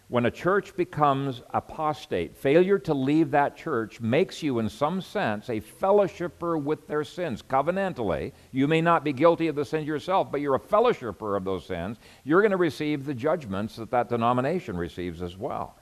When 0.07 0.25
a 0.25 0.31
church 0.31 0.77
becomes 0.77 1.43
apostate, 1.53 2.37
failure 2.37 2.79
to 2.79 2.95
leave 2.95 3.33
that 3.33 3.57
church 3.57 4.01
makes 4.01 4.45
you, 4.45 4.61
in 4.61 4.69
some 4.69 5.01
sense, 5.01 5.49
a 5.49 5.61
fellowshipper 5.61 6.63
with 6.63 6.87
their 6.87 7.03
sins. 7.03 7.43
Covenantally, 7.43 8.31
you 8.53 8.69
may 8.69 8.81
not 8.81 9.03
be 9.03 9.13
guilty 9.13 9.49
of 9.49 9.57
the 9.57 9.65
sins 9.65 9.89
yourself, 9.89 10.31
but 10.31 10.41
you're 10.41 10.55
a 10.55 10.61
fellowshipper 10.61 11.37
of 11.37 11.45
those 11.45 11.67
sins. 11.67 11.97
You're 12.23 12.43
going 12.43 12.53
to 12.53 12.57
receive 12.57 13.07
the 13.07 13.15
judgments 13.15 13.75
that 13.75 13.91
that 13.91 14.09
denomination 14.09 14.77
receives 14.77 15.21
as 15.21 15.37
well. 15.37 15.75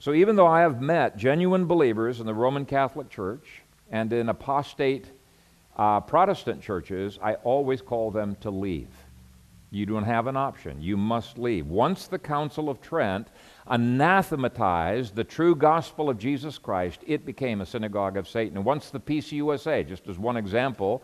So, 0.00 0.12
even 0.12 0.36
though 0.36 0.46
I 0.46 0.60
have 0.60 0.82
met 0.82 1.16
genuine 1.16 1.64
believers 1.64 2.20
in 2.20 2.26
the 2.26 2.34
Roman 2.34 2.66
Catholic 2.66 3.08
Church 3.08 3.62
and 3.90 4.12
in 4.12 4.28
apostate 4.28 5.12
uh, 5.76 6.00
Protestant 6.00 6.62
churches, 6.62 7.18
I 7.22 7.34
always 7.34 7.82
call 7.82 8.10
them 8.10 8.36
to 8.40 8.50
leave. 8.50 8.88
You 9.70 9.84
don't 9.84 10.04
have 10.04 10.26
an 10.26 10.36
option. 10.36 10.80
You 10.80 10.96
must 10.96 11.38
leave. 11.38 11.66
Once 11.66 12.06
the 12.06 12.18
Council 12.18 12.70
of 12.70 12.80
Trent 12.80 13.28
anathematized 13.66 15.14
the 15.14 15.24
true 15.24 15.54
gospel 15.54 16.08
of 16.08 16.18
Jesus 16.18 16.56
Christ, 16.56 17.00
it 17.06 17.26
became 17.26 17.60
a 17.60 17.66
synagogue 17.66 18.16
of 18.16 18.28
Satan. 18.28 18.56
And 18.56 18.64
once 18.64 18.90
the 18.90 19.00
PCUSA, 19.00 19.86
just 19.86 20.08
as 20.08 20.18
one 20.18 20.36
example, 20.36 21.02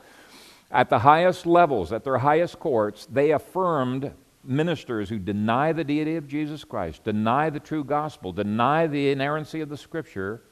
at 0.70 0.88
the 0.88 1.00
highest 1.00 1.44
levels, 1.44 1.92
at 1.92 2.04
their 2.04 2.18
highest 2.18 2.58
courts, 2.58 3.06
they 3.06 3.32
affirmed 3.32 4.12
ministers 4.44 5.08
who 5.08 5.18
deny 5.18 5.72
the 5.72 5.84
deity 5.84 6.16
of 6.16 6.26
Jesus 6.26 6.64
Christ, 6.64 7.04
deny 7.04 7.50
the 7.50 7.60
true 7.60 7.84
gospel, 7.84 8.32
deny 8.32 8.86
the 8.86 9.10
inerrancy 9.10 9.60
of 9.60 9.68
the 9.68 9.76
scripture, 9.76 10.42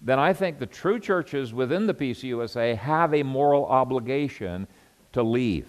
then 0.00 0.18
I 0.18 0.32
think 0.32 0.58
the 0.58 0.66
true 0.66 1.00
churches 1.00 1.54
within 1.54 1.86
the 1.86 1.94
PCUSA 1.94 2.76
have 2.76 3.14
a 3.14 3.22
moral 3.22 3.66
obligation 3.66 4.66
to 5.12 5.22
leave, 5.22 5.68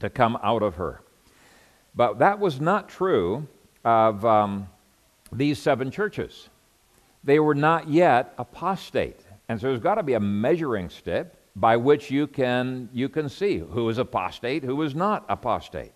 to 0.00 0.08
come 0.08 0.38
out 0.42 0.62
of 0.62 0.76
her. 0.76 1.02
But 1.94 2.18
that 2.20 2.38
was 2.38 2.60
not 2.60 2.88
true 2.88 3.46
of 3.84 4.24
um, 4.24 4.68
these 5.30 5.58
seven 5.58 5.90
churches. 5.90 6.48
They 7.24 7.38
were 7.38 7.54
not 7.54 7.88
yet 7.88 8.34
apostate. 8.38 9.20
And 9.48 9.60
so 9.60 9.68
there's 9.68 9.80
got 9.80 9.96
to 9.96 10.02
be 10.02 10.14
a 10.14 10.20
measuring 10.20 10.88
stick 10.88 11.32
by 11.54 11.76
which 11.76 12.10
you 12.10 12.26
can, 12.26 12.88
you 12.92 13.08
can 13.08 13.28
see 13.28 13.58
who 13.58 13.88
is 13.90 13.98
apostate, 13.98 14.64
who 14.64 14.80
is 14.82 14.94
not 14.94 15.26
apostate. 15.28 15.92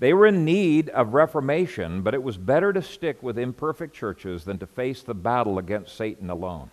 They 0.00 0.12
were 0.12 0.26
in 0.26 0.44
need 0.44 0.90
of 0.90 1.14
reformation, 1.14 2.02
but 2.02 2.14
it 2.14 2.22
was 2.22 2.36
better 2.36 2.72
to 2.72 2.82
stick 2.82 3.22
with 3.22 3.38
imperfect 3.38 3.94
churches 3.94 4.44
than 4.44 4.58
to 4.58 4.66
face 4.66 5.02
the 5.02 5.14
battle 5.14 5.58
against 5.58 5.96
Satan 5.96 6.30
alone. 6.30 6.70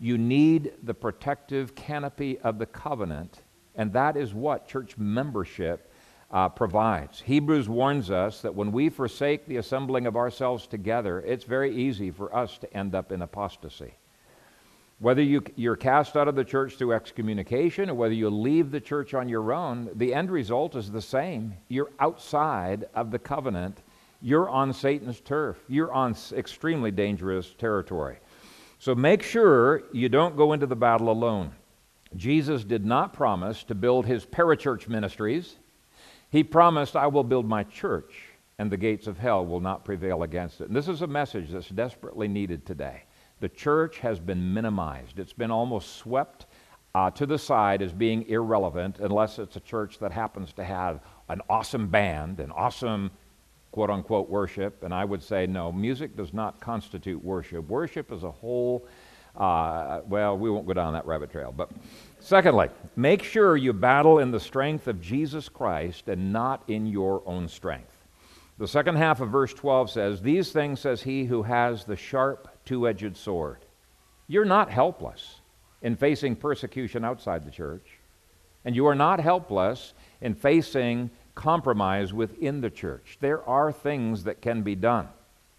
You 0.00 0.16
need 0.16 0.72
the 0.82 0.94
protective 0.94 1.74
canopy 1.74 2.38
of 2.38 2.58
the 2.58 2.64
covenant, 2.64 3.42
and 3.76 3.92
that 3.92 4.16
is 4.16 4.32
what 4.32 4.66
church 4.66 4.96
membership 4.96 5.92
uh, 6.30 6.48
provides. 6.48 7.20
Hebrews 7.20 7.68
warns 7.68 8.10
us 8.10 8.40
that 8.40 8.54
when 8.54 8.72
we 8.72 8.88
forsake 8.88 9.46
the 9.46 9.58
assembling 9.58 10.06
of 10.06 10.16
ourselves 10.16 10.66
together, 10.66 11.20
it's 11.20 11.44
very 11.44 11.76
easy 11.76 12.10
for 12.10 12.34
us 12.34 12.56
to 12.58 12.74
end 12.74 12.94
up 12.94 13.12
in 13.12 13.20
apostasy. 13.20 13.94
Whether 15.00 15.22
you, 15.22 15.42
you're 15.56 15.76
cast 15.76 16.16
out 16.16 16.28
of 16.28 16.34
the 16.34 16.44
church 16.44 16.76
through 16.76 16.92
excommunication 16.92 17.90
or 17.90 17.94
whether 17.94 18.14
you 18.14 18.30
leave 18.30 18.70
the 18.70 18.80
church 18.80 19.12
on 19.12 19.28
your 19.28 19.52
own, 19.52 19.90
the 19.94 20.14
end 20.14 20.30
result 20.30 20.76
is 20.76 20.90
the 20.90 21.02
same. 21.02 21.54
You're 21.68 21.90
outside 21.98 22.86
of 22.94 23.10
the 23.10 23.18
covenant. 23.18 23.82
You're 24.22 24.48
on 24.48 24.72
Satan's 24.72 25.20
turf. 25.20 25.58
You're 25.68 25.92
on 25.92 26.14
extremely 26.32 26.90
dangerous 26.90 27.54
territory. 27.54 28.18
So 28.80 28.94
make 28.94 29.22
sure 29.22 29.82
you 29.92 30.08
don't 30.08 30.38
go 30.38 30.54
into 30.54 30.66
the 30.66 30.74
battle 30.74 31.10
alone. 31.10 31.52
Jesus 32.16 32.64
did 32.64 32.86
not 32.86 33.12
promise 33.12 33.62
to 33.64 33.74
build 33.74 34.06
his 34.06 34.24
parachurch 34.24 34.88
ministries. 34.88 35.56
He 36.30 36.42
promised, 36.42 36.96
I 36.96 37.06
will 37.06 37.22
build 37.22 37.46
my 37.46 37.62
church, 37.64 38.22
and 38.58 38.70
the 38.70 38.78
gates 38.78 39.06
of 39.06 39.18
hell 39.18 39.44
will 39.44 39.60
not 39.60 39.84
prevail 39.84 40.22
against 40.22 40.62
it. 40.62 40.68
And 40.68 40.74
this 40.74 40.88
is 40.88 41.02
a 41.02 41.06
message 41.06 41.50
that's 41.50 41.68
desperately 41.68 42.26
needed 42.26 42.64
today. 42.64 43.02
The 43.40 43.50
church 43.50 43.98
has 43.98 44.18
been 44.18 44.54
minimized, 44.54 45.18
it's 45.18 45.34
been 45.34 45.50
almost 45.50 45.96
swept 45.96 46.46
uh, 46.94 47.10
to 47.10 47.26
the 47.26 47.38
side 47.38 47.82
as 47.82 47.92
being 47.92 48.26
irrelevant 48.30 48.98
unless 48.98 49.38
it's 49.38 49.56
a 49.56 49.60
church 49.60 49.98
that 49.98 50.10
happens 50.10 50.54
to 50.54 50.64
have 50.64 51.00
an 51.28 51.42
awesome 51.50 51.88
band, 51.88 52.40
an 52.40 52.50
awesome 52.50 53.10
quote 53.72 53.90
unquote 53.90 54.28
worship. 54.28 54.82
And 54.82 54.92
I 54.92 55.04
would 55.04 55.22
say, 55.22 55.46
no, 55.46 55.72
music 55.72 56.16
does 56.16 56.32
not 56.32 56.60
constitute 56.60 57.22
worship. 57.24 57.68
Worship 57.68 58.12
is 58.12 58.24
a 58.24 58.30
whole, 58.30 58.86
uh, 59.36 60.00
well, 60.06 60.36
we 60.36 60.50
won't 60.50 60.66
go 60.66 60.72
down 60.72 60.92
that 60.94 61.06
rabbit 61.06 61.30
trail. 61.30 61.52
But 61.56 61.70
secondly, 62.18 62.68
make 62.96 63.22
sure 63.22 63.56
you 63.56 63.72
battle 63.72 64.18
in 64.18 64.30
the 64.30 64.40
strength 64.40 64.88
of 64.88 65.00
Jesus 65.00 65.48
Christ 65.48 66.08
and 66.08 66.32
not 66.32 66.62
in 66.68 66.86
your 66.86 67.22
own 67.26 67.48
strength. 67.48 67.94
The 68.58 68.68
second 68.68 68.96
half 68.96 69.22
of 69.22 69.30
verse 69.30 69.54
12 69.54 69.90
says, 69.90 70.20
These 70.20 70.52
things 70.52 70.80
says 70.80 71.02
he 71.02 71.24
who 71.24 71.42
has 71.42 71.84
the 71.84 71.96
sharp 71.96 72.46
two 72.66 72.86
edged 72.86 73.16
sword. 73.16 73.64
You're 74.26 74.44
not 74.44 74.70
helpless 74.70 75.40
in 75.80 75.96
facing 75.96 76.36
persecution 76.36 77.02
outside 77.02 77.46
the 77.46 77.50
church, 77.50 77.98
and 78.64 78.76
you 78.76 78.86
are 78.86 78.94
not 78.94 79.18
helpless 79.18 79.94
in 80.20 80.34
facing 80.34 81.10
compromise 81.34 82.12
within 82.12 82.60
the 82.60 82.70
church. 82.70 83.18
There 83.20 83.46
are 83.48 83.72
things 83.72 84.24
that 84.24 84.40
can 84.40 84.62
be 84.62 84.74
done, 84.74 85.08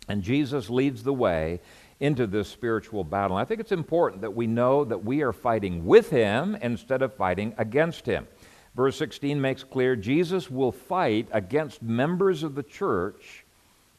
and 0.07 0.21
Jesus 0.21 0.69
leads 0.69 1.03
the 1.03 1.13
way 1.13 1.59
into 1.99 2.25
this 2.25 2.47
spiritual 2.47 3.03
battle. 3.03 3.37
And 3.37 3.45
I 3.45 3.47
think 3.47 3.59
it's 3.61 3.71
important 3.71 4.21
that 4.21 4.35
we 4.35 4.47
know 4.47 4.83
that 4.83 5.05
we 5.05 5.21
are 5.21 5.33
fighting 5.33 5.85
with 5.85 6.09
him 6.09 6.57
instead 6.61 7.01
of 7.01 7.13
fighting 7.13 7.53
against 7.57 8.05
him. 8.05 8.27
Verse 8.75 8.97
16 8.97 9.39
makes 9.39 9.63
clear 9.63 9.95
Jesus 9.95 10.49
will 10.49 10.71
fight 10.71 11.27
against 11.31 11.83
members 11.83 12.41
of 12.41 12.55
the 12.55 12.63
church 12.63 13.45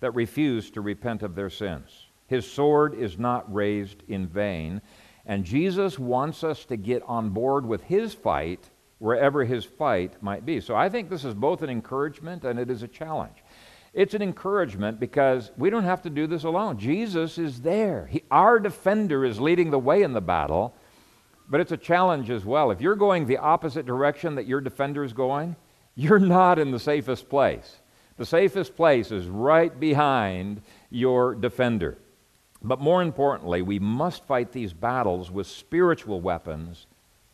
that 0.00 0.10
refuse 0.12 0.70
to 0.70 0.80
repent 0.80 1.22
of 1.22 1.34
their 1.36 1.50
sins. 1.50 2.06
His 2.26 2.50
sword 2.50 2.94
is 2.94 3.18
not 3.18 3.52
raised 3.54 4.02
in 4.08 4.26
vain. 4.26 4.80
And 5.26 5.44
Jesus 5.44 5.98
wants 5.98 6.42
us 6.42 6.64
to 6.64 6.76
get 6.76 7.02
on 7.06 7.30
board 7.30 7.64
with 7.64 7.82
his 7.84 8.14
fight 8.14 8.70
wherever 9.02 9.44
his 9.44 9.64
fight 9.64 10.22
might 10.22 10.46
be. 10.46 10.60
So 10.60 10.76
I 10.76 10.88
think 10.88 11.10
this 11.10 11.24
is 11.24 11.34
both 11.34 11.62
an 11.62 11.68
encouragement 11.68 12.44
and 12.44 12.56
it 12.56 12.70
is 12.70 12.84
a 12.84 12.88
challenge. 12.88 13.42
It's 13.92 14.14
an 14.14 14.22
encouragement 14.22 15.00
because 15.00 15.50
we 15.56 15.70
don't 15.70 15.82
have 15.82 16.02
to 16.02 16.10
do 16.10 16.28
this 16.28 16.44
alone. 16.44 16.78
Jesus 16.78 17.36
is 17.36 17.62
there. 17.62 18.06
He, 18.06 18.22
our 18.30 18.60
defender 18.60 19.24
is 19.24 19.40
leading 19.40 19.72
the 19.72 19.78
way 19.78 20.02
in 20.02 20.12
the 20.12 20.20
battle, 20.20 20.72
but 21.50 21.60
it's 21.60 21.72
a 21.72 21.76
challenge 21.76 22.30
as 22.30 22.44
well. 22.44 22.70
If 22.70 22.80
you're 22.80 22.94
going 22.94 23.26
the 23.26 23.38
opposite 23.38 23.86
direction 23.86 24.36
that 24.36 24.46
your 24.46 24.60
defender 24.60 25.02
is 25.02 25.12
going, 25.12 25.56
you're 25.96 26.20
not 26.20 26.60
in 26.60 26.70
the 26.70 26.78
safest 26.78 27.28
place. 27.28 27.78
The 28.18 28.24
safest 28.24 28.76
place 28.76 29.10
is 29.10 29.26
right 29.26 29.78
behind 29.80 30.62
your 30.90 31.34
defender. 31.34 31.98
But 32.62 32.80
more 32.80 33.02
importantly, 33.02 33.62
we 33.62 33.80
must 33.80 34.24
fight 34.26 34.52
these 34.52 34.72
battles 34.72 35.28
with 35.28 35.48
spiritual 35.48 36.20
weapons, 36.20 36.86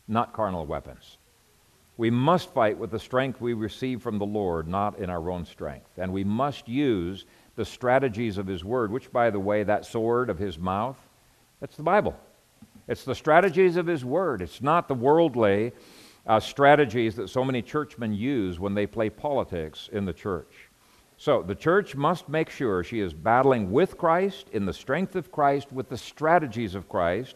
not 0.07 0.33
carnal 0.33 0.65
weapons. 0.65 1.18
We 1.99 2.09
must 2.09 2.53
fight 2.53 2.77
with 2.77 2.91
the 2.91 2.97
strength 2.97 3.41
we 3.41 3.51
receive 3.51 4.01
from 4.01 4.19
the 4.19 4.25
Lord, 4.25 4.69
not 4.69 4.99
in 4.99 5.09
our 5.09 5.29
own 5.29 5.43
strength. 5.43 5.89
And 5.97 6.13
we 6.13 6.23
must 6.23 6.69
use 6.69 7.25
the 7.57 7.65
strategies 7.65 8.37
of 8.37 8.47
His 8.47 8.63
Word, 8.63 8.89
which, 8.89 9.11
by 9.11 9.29
the 9.29 9.39
way, 9.41 9.63
that 9.63 9.83
sword 9.85 10.29
of 10.29 10.39
His 10.39 10.57
mouth, 10.57 10.95
that's 11.59 11.75
the 11.75 11.83
Bible. 11.83 12.17
It's 12.87 13.03
the 13.03 13.13
strategies 13.13 13.75
of 13.75 13.85
His 13.85 14.05
Word. 14.05 14.41
It's 14.41 14.61
not 14.61 14.87
the 14.87 14.93
worldly 14.93 15.73
uh, 16.25 16.39
strategies 16.39 17.15
that 17.17 17.27
so 17.27 17.43
many 17.43 17.61
churchmen 17.61 18.13
use 18.13 18.61
when 18.61 18.75
they 18.75 18.87
play 18.87 19.09
politics 19.09 19.89
in 19.91 20.05
the 20.05 20.13
church. 20.13 20.69
So 21.17 21.43
the 21.43 21.53
church 21.53 21.97
must 21.97 22.29
make 22.29 22.49
sure 22.49 22.81
she 22.81 23.01
is 23.01 23.13
battling 23.13 23.73
with 23.73 23.97
Christ, 23.97 24.47
in 24.53 24.65
the 24.65 24.71
strength 24.71 25.17
of 25.17 25.33
Christ, 25.33 25.73
with 25.73 25.89
the 25.89 25.97
strategies 25.97 26.75
of 26.75 26.87
Christ. 26.87 27.35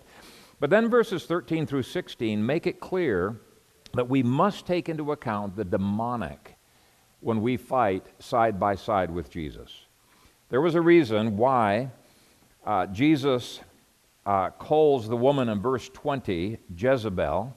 But 0.61 0.69
then 0.69 0.89
verses 0.89 1.25
13 1.25 1.67
through 1.67 1.83
16 1.83 2.45
make 2.45 2.65
it 2.65 2.79
clear 2.79 3.41
that 3.93 4.09
we 4.09 4.23
must 4.23 4.65
take 4.65 4.89
into 4.89 5.11
account 5.11 5.55
the 5.55 5.63
demonic 5.63 6.55
when 7.19 7.41
we 7.41 7.57
fight 7.57 8.05
side 8.19 8.59
by 8.59 8.75
side 8.75 9.11
with 9.11 9.29
Jesus. 9.29 9.85
There 10.49 10.61
was 10.61 10.75
a 10.75 10.81
reason 10.81 11.37
why 11.37 11.91
uh, 12.65 12.87
Jesus 12.87 13.59
uh, 14.25 14.49
calls 14.51 15.07
the 15.07 15.15
woman 15.15 15.49
in 15.49 15.61
verse 15.61 15.89
20 15.89 16.57
Jezebel. 16.75 17.55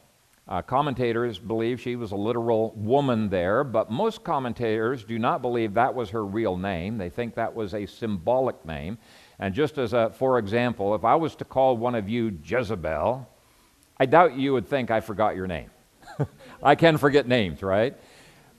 Uh, 0.49 0.63
commentators 0.63 1.39
believe 1.39 1.81
she 1.81 1.97
was 1.97 2.13
a 2.13 2.17
literal 2.17 2.73
woman 2.77 3.29
there, 3.29 3.65
but 3.65 3.91
most 3.91 4.23
commentators 4.23 5.05
do 5.05 5.19
not 5.19 5.43
believe 5.43 5.75
that 5.75 5.93
was 5.93 6.11
her 6.11 6.25
real 6.25 6.57
name. 6.57 6.99
They 6.99 7.09
think 7.09 7.35
that 7.35 7.55
was 7.55 7.75
a 7.75 7.87
symbolic 7.87 8.65
name. 8.65 8.99
And 9.39 9.55
just 9.55 9.79
as 9.79 9.93
a, 9.93 10.11
for 10.11 10.39
example, 10.39 10.95
if 10.95 11.05
I 11.05 11.17
was 11.17 11.35
to 11.37 11.45
call 11.45 11.77
one 11.77 11.95
of 11.95 12.09
you 12.09 12.39
Jezebel, 12.45 13.29
I 13.99 14.07
doubt 14.07 14.37
you 14.37 14.53
would 14.53 14.69
think 14.69 14.91
I 14.91 15.01
forgot 15.01 15.35
your 15.35 15.47
name. 15.47 15.71
I 16.63 16.75
can 16.75 16.97
forget 16.97 17.27
names, 17.27 17.63
right? 17.63 17.97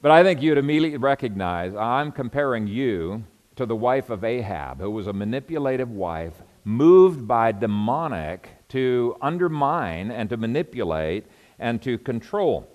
But 0.02 0.12
I 0.12 0.24
think 0.24 0.42
you'd 0.42 0.58
immediately 0.58 0.98
recognize 0.98 1.76
I'm 1.76 2.12
comparing 2.12 2.68
you 2.68 3.24
to 3.56 3.66
the 3.66 3.76
wife 3.76 4.10
of 4.10 4.24
Ahab, 4.24 4.80
who 4.80 4.92
was 4.92 5.08
a 5.08 5.14
manipulative 5.14 5.90
wife, 5.90 6.42
moved 6.64 7.28
by 7.28 7.52
demonic 7.52 8.50
to 8.70 9.16
undermine 9.22 10.12
and 10.12 10.30
to 10.30 10.38
manipulate 10.38 11.26
and 11.58 11.82
to 11.82 11.98
control. 11.98 12.70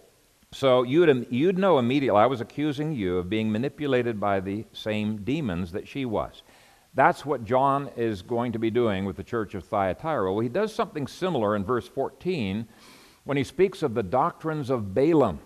So 0.51 0.83
you'd, 0.83 1.29
you'd 1.31 1.59
know 1.59 1.79
immediately, 1.79 2.21
I 2.21 2.27
was 2.27 2.41
accusing 2.41 2.93
you 2.93 3.19
of 3.19 3.31
being 3.31 3.51
manipulated 3.51 4.21
by 4.21 4.41
the 4.41 4.67
same 4.73 5.19
demons 5.25 5.73
that 5.73 5.87
she 5.87 6.05
was. 6.05 6.43
That's 6.95 7.25
what 7.25 7.45
John 7.45 7.91
is 7.97 8.21
going 8.21 8.53
to 8.53 8.59
be 8.59 8.71
doing 8.71 9.07
with 9.07 9.17
the 9.17 9.25
church 9.25 9.55
of 9.55 9.65
Thyatira. 9.65 10.31
Well, 10.31 10.43
he 10.43 10.51
does 10.51 10.75
something 10.75 11.07
similar 11.07 11.57
in 11.57 11.65
verse 11.65 11.89
14 11.89 12.69
when 13.25 13.37
he 13.37 13.45
speaks 13.45 13.83
of 13.83 13.95
the 13.95 14.03
doctrines 14.03 14.71
of 14.71 14.95
Balaam. 14.95 15.41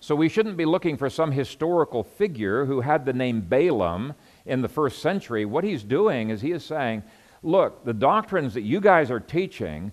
So 0.00 0.14
we 0.14 0.28
shouldn't 0.28 0.56
be 0.56 0.66
looking 0.66 0.96
for 0.96 1.08
some 1.08 1.32
historical 1.32 2.02
figure 2.02 2.66
who 2.66 2.82
had 2.82 3.04
the 3.06 3.12
name 3.12 3.40
Balaam 3.40 4.14
in 4.44 4.60
the 4.60 4.68
first 4.68 5.00
century. 5.00 5.44
What 5.44 5.64
he's 5.64 5.82
doing 5.82 6.30
is 6.30 6.42
he 6.42 6.52
is 6.52 6.64
saying, 6.64 7.02
look, 7.42 7.84
the 7.84 7.94
doctrines 7.94 8.54
that 8.54 8.62
you 8.62 8.80
guys 8.80 9.10
are 9.10 9.20
teaching 9.20 9.92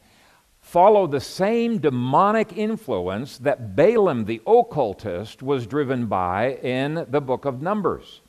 follow 0.60 1.08
the 1.08 1.20
same 1.20 1.80
demonic 1.80 2.58
influence 2.58 3.38
that 3.40 3.76
Balaam 3.76 4.26
the 4.26 4.42
occultist 4.46 5.42
was 5.42 5.66
driven 5.66 6.08
by 6.08 6.56
in 6.56 7.06
the 7.10 7.22
book 7.22 7.46
of 7.46 7.62
Numbers. 7.62 8.22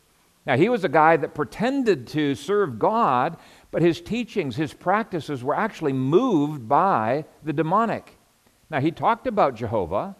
Now, 0.47 0.57
he 0.57 0.68
was 0.68 0.83
a 0.83 0.88
guy 0.88 1.16
that 1.18 1.35
pretended 1.35 2.07
to 2.09 2.35
serve 2.35 2.79
God, 2.79 3.37
but 3.71 3.83
his 3.83 4.01
teachings, 4.01 4.57
his 4.57 4.75
practices 4.75 5.45
were 5.45 5.55
actually 5.55 5.92
moved 5.92 6.68
by 6.68 7.25
the 7.45 7.53
demonic. 7.53 8.16
Now, 8.72 8.80
he 8.80 8.90
talked 8.90 9.26
about 9.26 9.54
Jehovah, 9.54 10.16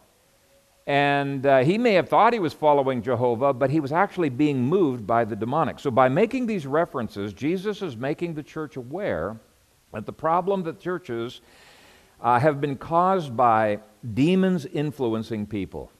and 0.86 1.46
uh, 1.46 1.60
he 1.60 1.78
may 1.78 1.94
have 1.94 2.10
thought 2.10 2.34
he 2.34 2.38
was 2.38 2.52
following 2.52 3.00
Jehovah, 3.00 3.54
but 3.54 3.70
he 3.70 3.80
was 3.80 3.92
actually 3.92 4.28
being 4.28 4.62
moved 4.62 5.06
by 5.06 5.24
the 5.24 5.34
demonic. 5.34 5.80
So, 5.80 5.90
by 5.90 6.10
making 6.10 6.46
these 6.46 6.66
references, 6.66 7.32
Jesus 7.32 7.80
is 7.80 7.96
making 7.96 8.34
the 8.34 8.42
church 8.42 8.76
aware 8.76 9.40
that 9.94 10.04
the 10.04 10.12
problem 10.12 10.64
that 10.64 10.78
churches 10.78 11.40
uh, 12.20 12.38
have 12.38 12.60
been 12.60 12.76
caused 12.76 13.34
by 13.34 13.78
demons 14.12 14.66
influencing 14.66 15.46
people. 15.46 15.90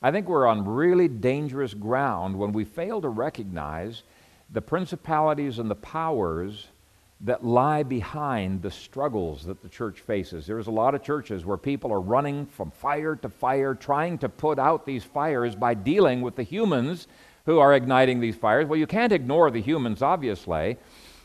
I 0.00 0.12
think 0.12 0.28
we're 0.28 0.46
on 0.46 0.64
really 0.64 1.08
dangerous 1.08 1.74
ground 1.74 2.38
when 2.38 2.52
we 2.52 2.64
fail 2.64 3.00
to 3.00 3.08
recognize 3.08 4.04
the 4.52 4.62
principalities 4.62 5.58
and 5.58 5.68
the 5.68 5.74
powers 5.74 6.68
that 7.20 7.44
lie 7.44 7.82
behind 7.82 8.60
the 8.60 8.70
struggles 8.70 9.44
that 9.44 9.62
the 9.62 9.68
church 9.68 10.00
faces. 10.00 10.46
There's 10.46 10.66
a 10.66 10.72
lot 10.72 10.94
of 10.94 11.02
churches 11.02 11.46
where 11.46 11.56
people 11.56 11.92
are 11.92 12.00
running 12.00 12.44
from 12.46 12.70
fire 12.70 13.16
to 13.16 13.28
fire, 13.28 13.74
trying 13.74 14.18
to 14.18 14.28
put 14.28 14.58
out 14.58 14.84
these 14.84 15.02
fires 15.02 15.54
by 15.54 15.74
dealing 15.74 16.20
with 16.20 16.36
the 16.36 16.42
humans 16.42 17.08
who 17.46 17.58
are 17.58 17.74
igniting 17.74 18.20
these 18.20 18.36
fires. 18.36 18.66
Well, 18.66 18.78
you 18.78 18.86
can't 18.86 19.12
ignore 19.12 19.50
the 19.50 19.62
humans, 19.62 20.02
obviously, 20.02 20.76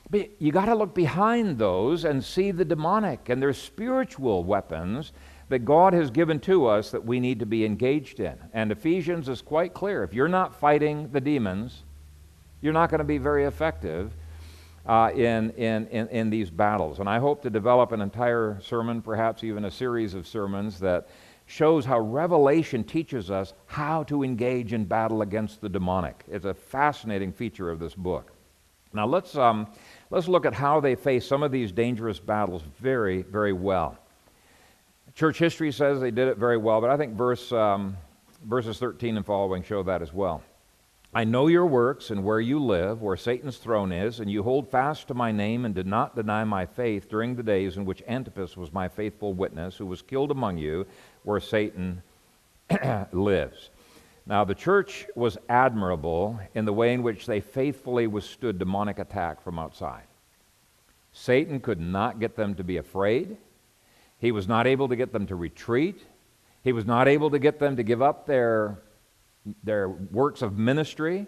but 0.10 0.30
you 0.40 0.52
got 0.52 0.66
to 0.66 0.76
look 0.76 0.94
behind 0.94 1.58
those 1.58 2.06
and 2.06 2.24
see 2.24 2.52
the 2.52 2.66
demonic 2.66 3.28
and 3.28 3.42
their 3.42 3.54
spiritual 3.54 4.44
weapons 4.44 5.12
that 5.50 5.66
God 5.66 5.94
has 5.94 6.10
given 6.10 6.40
to 6.42 6.68
us 6.68 6.92
that 6.92 7.06
we 7.06 7.20
need 7.20 7.40
to 7.40 7.46
be 7.46 7.66
engaged 7.66 8.22
in. 8.22 8.38
And 8.54 8.72
Ephesians 8.72 9.28
is 9.28 9.42
quite 9.42 9.74
clear. 9.74 10.04
If 10.04 10.14
you're 10.14 10.30
not 10.30 10.56
fighting 10.56 11.10
the 11.12 11.20
demons, 11.20 11.84
you're 12.62 12.72
not 12.72 12.90
going 12.90 13.00
to 13.00 13.06
be 13.06 13.18
very 13.18 13.44
effective 13.44 14.14
uh, 14.86 15.12
in, 15.14 15.52
in, 15.52 15.88
in, 15.88 16.08
in 16.10 16.30
these 16.30 16.50
battles. 16.50 17.00
And 17.00 17.10
I 17.10 17.20
hope 17.20 17.42
to 17.44 17.50
develop 17.50 17.92
an 17.92 18.02
entire 18.02 18.60
sermon, 18.62 19.02
perhaps 19.02 19.44
even 19.44 19.66
a 19.66 19.72
series 19.72 20.14
of 20.14 20.28
sermons, 20.28 20.80
that 20.80 21.08
shows 21.46 21.86
how 21.86 22.00
Revelation 22.00 22.84
teaches 22.84 23.30
us 23.30 23.54
how 23.66 24.04
to 24.04 24.24
engage 24.24 24.74
in 24.74 24.86
battle 24.86 25.22
against 25.22 25.62
the 25.62 25.70
demonic. 25.70 26.24
It's 26.30 26.46
a 26.46 26.54
fascinating 26.54 27.32
feature 27.32 27.70
of 27.70 27.80
this 27.80 27.94
book. 27.94 28.32
Now 28.94 29.06
let's, 29.06 29.36
um, 29.36 29.68
let's 30.10 30.28
look 30.28 30.46
at 30.46 30.54
how 30.54 30.80
they 30.80 30.96
face 30.96 31.26
some 31.26 31.44
of 31.44 31.52
these 31.52 31.72
dangerous 31.72 32.20
battles 32.20 32.64
very, 32.80 33.22
very 33.24 33.54
well. 33.54 33.98
Church 35.14 35.38
history 35.38 35.72
says 35.72 36.00
they 36.00 36.12
did 36.12 36.28
it 36.28 36.38
very 36.38 36.58
well, 36.58 36.80
but 36.80 36.90
I 36.90 36.98
think 36.98 37.16
verse, 37.16 37.52
um, 37.52 37.98
verses 38.46 38.80
13 38.80 39.18
and 39.18 39.26
following 39.26 39.62
show 39.64 39.84
that 39.84 40.02
as 40.02 40.14
well. 40.14 40.42
I 41.14 41.26
know 41.26 41.48
your 41.48 41.66
works 41.66 42.10
and 42.10 42.24
where 42.24 42.40
you 42.40 42.58
live, 42.58 43.02
where 43.02 43.18
Satan's 43.18 43.58
throne 43.58 43.92
is, 43.92 44.22
and 44.22 44.32
you 44.32 44.44
hold 44.44 44.70
fast 44.70 45.10
to 45.10 45.14
my 45.14 45.32
name 45.32 45.66
and 45.66 45.76
did 45.76 45.88
not 45.88 46.16
deny 46.16 46.46
my 46.46 46.66
faith 46.66 47.10
during 47.10 47.36
the 47.36 47.44
days 47.44 47.76
in 47.76 47.84
which 47.84 48.02
Antipas 48.08 48.56
was 48.56 48.72
my 48.72 48.88
faithful 48.88 49.34
witness, 49.34 49.76
who 49.76 49.86
was 49.86 50.02
killed 50.02 50.32
among 50.32 50.58
you, 50.58 50.86
where 51.24 51.42
Satan 51.42 52.02
lives. 53.12 53.72
Now, 54.26 54.46
the 54.46 54.56
church 54.56 55.06
was 55.14 55.38
admirable 55.50 56.40
in 56.56 56.64
the 56.64 56.72
way 56.72 56.94
in 56.94 57.04
which 57.04 57.26
they 57.26 57.42
faithfully 57.42 58.08
withstood 58.08 58.58
demonic 58.58 58.98
attack 58.98 59.42
from 59.42 59.60
outside. 59.60 60.04
Satan 61.12 61.60
could 61.60 61.82
not 61.82 62.22
get 62.22 62.38
them 62.38 62.56
to 62.56 62.64
be 62.64 62.78
afraid. 62.78 63.36
He 64.20 64.32
was 64.32 64.48
not 64.48 64.66
able 64.66 64.88
to 64.88 64.96
get 64.96 65.12
them 65.12 65.28
to 65.28 65.36
retreat. 65.36 66.06
He 66.64 66.72
was 66.72 66.86
not 66.86 67.10
able 67.10 67.32
to 67.32 67.40
get 67.40 67.60
them 67.60 67.76
to 67.76 67.84
give 67.84 68.02
up 68.02 68.26
their, 68.28 68.78
their 69.64 69.90
works 69.90 70.42
of 70.42 70.58
ministry. 70.58 71.28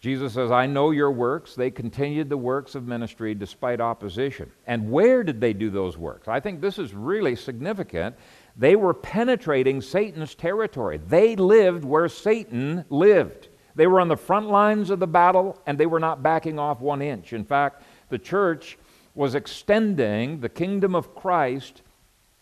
Jesus 0.00 0.34
says, 0.34 0.50
I 0.50 0.66
know 0.66 0.90
your 0.90 1.10
works. 1.10 1.54
They 1.54 1.70
continued 1.70 2.28
the 2.28 2.36
works 2.36 2.74
of 2.74 2.86
ministry 2.86 3.34
despite 3.34 3.80
opposition. 3.80 4.50
And 4.66 4.90
where 4.90 5.24
did 5.24 5.40
they 5.40 5.54
do 5.54 5.70
those 5.70 5.96
works? 5.96 6.28
I 6.28 6.40
think 6.40 6.60
this 6.60 6.78
is 6.78 6.92
really 6.92 7.36
significant. 7.36 8.16
They 8.56 8.76
were 8.76 8.92
penetrating 8.92 9.80
Satan's 9.80 10.34
territory. 10.34 10.98
They 10.98 11.36
lived 11.36 11.84
where 11.84 12.08
Satan 12.08 12.84
lived. 12.90 13.48
They 13.74 13.86
were 13.86 14.00
on 14.00 14.08
the 14.08 14.16
front 14.16 14.50
lines 14.50 14.90
of 14.90 15.00
the 15.00 15.06
battle 15.06 15.58
and 15.66 15.78
they 15.78 15.86
were 15.86 16.00
not 16.00 16.22
backing 16.22 16.58
off 16.58 16.80
one 16.80 17.02
inch. 17.02 17.32
In 17.32 17.44
fact, 17.44 17.82
the 18.10 18.18
church 18.18 18.78
was 19.14 19.34
extending 19.34 20.40
the 20.40 20.48
kingdom 20.48 20.94
of 20.94 21.14
Christ 21.14 21.82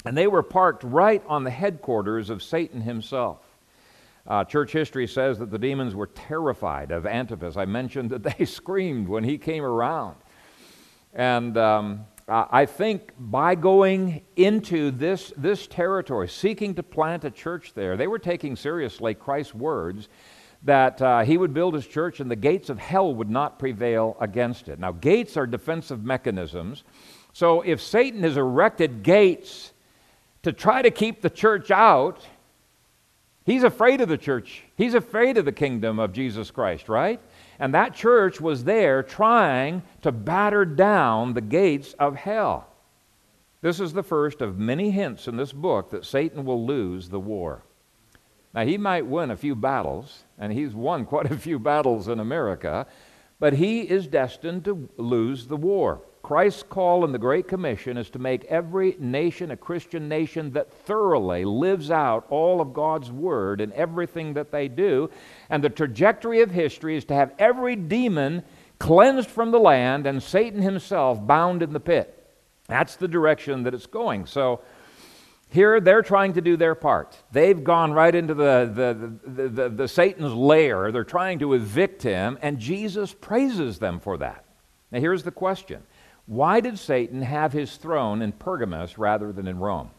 and 0.05 0.17
they 0.17 0.27
were 0.27 0.43
parked 0.43 0.83
right 0.83 1.23
on 1.29 1.45
the 1.45 1.51
headquarters 1.51 2.29
of 2.29 2.43
Satan 2.43 2.81
himself. 2.81 3.39
Uh, 4.27 4.45
church 4.45 4.73
history 4.73 5.07
says 5.07 5.39
that 5.39 5.51
the 5.51 5.59
demons 5.59 5.95
were 5.95 6.07
terrified 6.07 6.91
of 6.91 7.07
Antipas. 7.07 7.57
I 7.57 7.65
mentioned 7.65 8.11
that 8.11 8.23
they 8.23 8.45
screamed 8.45 9.09
when 9.09 9.25
he 9.25 9.39
came 9.39 9.65
around. 9.65 10.17
And 11.13 11.59
um, 11.59 12.07
I 12.29 12.67
think 12.67 13.13
by 13.19 13.55
going 13.57 14.23
into 14.37 14.91
this, 14.93 15.33
this 15.37 15.67
territory, 15.67 16.29
seeking 16.29 16.75
to 16.77 16.83
plant 16.83 17.25
a 17.25 17.31
church 17.31 17.75
there, 17.75 17.97
they 17.97 18.07
were 18.07 18.19
taking 18.19 18.57
seriously 18.57 19.15
Christ's 19.15 19.55
words 19.55 20.09
that 20.63 21.03
uh, 21.03 21.25
he 21.25 21.37
would 21.37 21.53
build 21.53 21.75
his 21.75 21.87
church 21.87 22.21
and 22.21 22.31
the 22.31 22.37
gates 22.37 22.71
of 22.71 22.79
hell 22.79 23.15
would 23.15 23.29
not 23.29 23.59
prevail 23.59 24.17
against 24.21 24.69
it. 24.69 24.79
Now, 24.79 24.93
gates 24.93 25.37
are 25.37 25.47
defensive 25.47 26.05
mechanisms. 26.05 26.85
So 27.33 27.63
if 27.63 27.83
Satan 27.83 28.23
has 28.23 28.37
erected 28.37 29.03
gates 29.03 29.73
to 30.45 30.53
try 30.53 30.83
to 30.83 30.91
keep 30.91 31.21
the 31.21 31.31
church 31.31 31.71
out, 31.71 32.25
he's 33.45 33.63
afraid 33.63 34.01
of 34.01 34.09
the 34.09 34.19
church. 34.19 34.63
He's 34.77 34.95
afraid 34.95 35.37
of 35.37 35.45
the 35.45 35.53
kingdom 35.53 35.99
of 35.99 36.13
Jesus 36.13 36.51
Christ, 36.51 36.89
right? 36.89 37.21
And 37.59 37.75
that 37.75 37.95
church 37.95 38.41
was 38.41 38.65
there 38.65 39.03
trying 39.03 39.83
to 40.03 40.13
batter 40.13 40.65
down 40.65 41.35
the 41.35 41.41
gates 41.41 41.95
of 41.99 42.17
hell. 42.17 42.69
This 43.61 43.79
is 43.79 43.93
the 43.93 44.03
first 44.03 44.41
of 44.41 44.59
many 44.59 44.91
hints 44.91 45.29
in 45.29 45.37
this 45.37 45.53
book 45.53 45.91
that 45.91 46.05
Satan 46.05 46.45
will 46.45 46.67
lose 46.67 47.09
the 47.09 47.21
war. 47.21 47.63
Now, 48.55 48.65
he 48.65 48.77
might 48.77 49.07
win 49.07 49.31
a 49.31 49.37
few 49.37 49.55
battles, 49.55 50.25
and 50.39 50.53
he's 50.53 50.75
won 50.75 51.05
quite 51.07 51.31
a 51.31 51.39
few 51.39 51.59
battles 51.59 52.09
in 52.09 52.21
America, 52.21 52.87
but 53.39 53.55
he 53.55 53.81
is 53.81 54.07
destined 54.07 54.65
to 54.65 54.89
lose 54.97 55.47
the 55.47 55.57
war. 55.57 56.03
Christ's 56.23 56.63
call 56.63 57.05
in 57.05 57.11
the 57.11 57.19
Great 57.19 57.49
Commission 57.49 57.97
is 57.97 58.09
to 58.11 58.19
make 58.21 58.45
every 58.45 58.97
nation 59.01 59.51
a 59.51 59.57
Christian 59.57 60.09
nation 60.09 60.53
that 60.53 60.73
thoroughly 60.73 61.45
lives 61.45 61.91
out 61.91 62.27
all 62.31 62.61
of 62.61 62.73
God's 62.73 63.11
Word 63.11 63.61
in 63.61 63.73
everything 63.73 64.35
that 64.35 64.53
they 64.53 64.69
do. 64.69 65.11
And 65.51 65.65
the 65.65 65.69
trajectory 65.69 66.41
of 66.41 66.51
history 66.51 66.97
is 66.97 67.05
to 67.07 67.15
have 67.15 67.35
every 67.41 67.75
demon 67.75 68.45
cleansed 68.79 69.29
from 69.29 69.51
the 69.51 69.59
land 69.59 70.07
and 70.07 70.23
Satan 70.23 70.63
himself 70.63 71.25
bound 71.27 71.63
in 71.63 71.73
the 71.73 71.81
pit. 71.81 72.19
That's 72.69 72.97
the 72.97 73.09
direction 73.09 73.65
that 73.65 73.75
it's 73.75 73.87
going. 73.87 74.27
So 74.27 74.61
here 75.49 75.81
they're 75.81 76.03
trying 76.03 76.35
to 76.35 76.41
do 76.41 76.57
their 76.57 76.75
part. 76.77 77.19
They've 77.33 77.63
gone 77.63 77.93
right 77.93 78.15
into 78.15 78.35
the, 78.35 78.71
the, 78.73 79.31
the, 79.31 79.49
the, 79.49 79.69
the 79.69 79.89
Satan's 79.89 80.33
lair. 80.33 80.93
They're 80.93 81.05
trying 81.05 81.41
to 81.41 81.55
evict 81.55 82.03
him, 82.03 82.39
and 82.41 82.59
Jesus 82.59 83.13
praises 83.13 83.79
them 83.79 84.01
for 84.01 84.17
that. 84.19 84.45
Now 84.93 85.01
here's 85.01 85.25
the 85.25 85.31
question 85.31 85.83
why 86.27 86.61
did 86.61 86.79
Satan 86.79 87.23
have 87.23 87.53
his 87.53 87.77
throne 87.77 88.23
in 88.23 88.33
Pergamus 88.33 88.99
rather 88.99 89.33
than 89.33 89.49
in 89.49 89.59
Rome? 89.59 89.91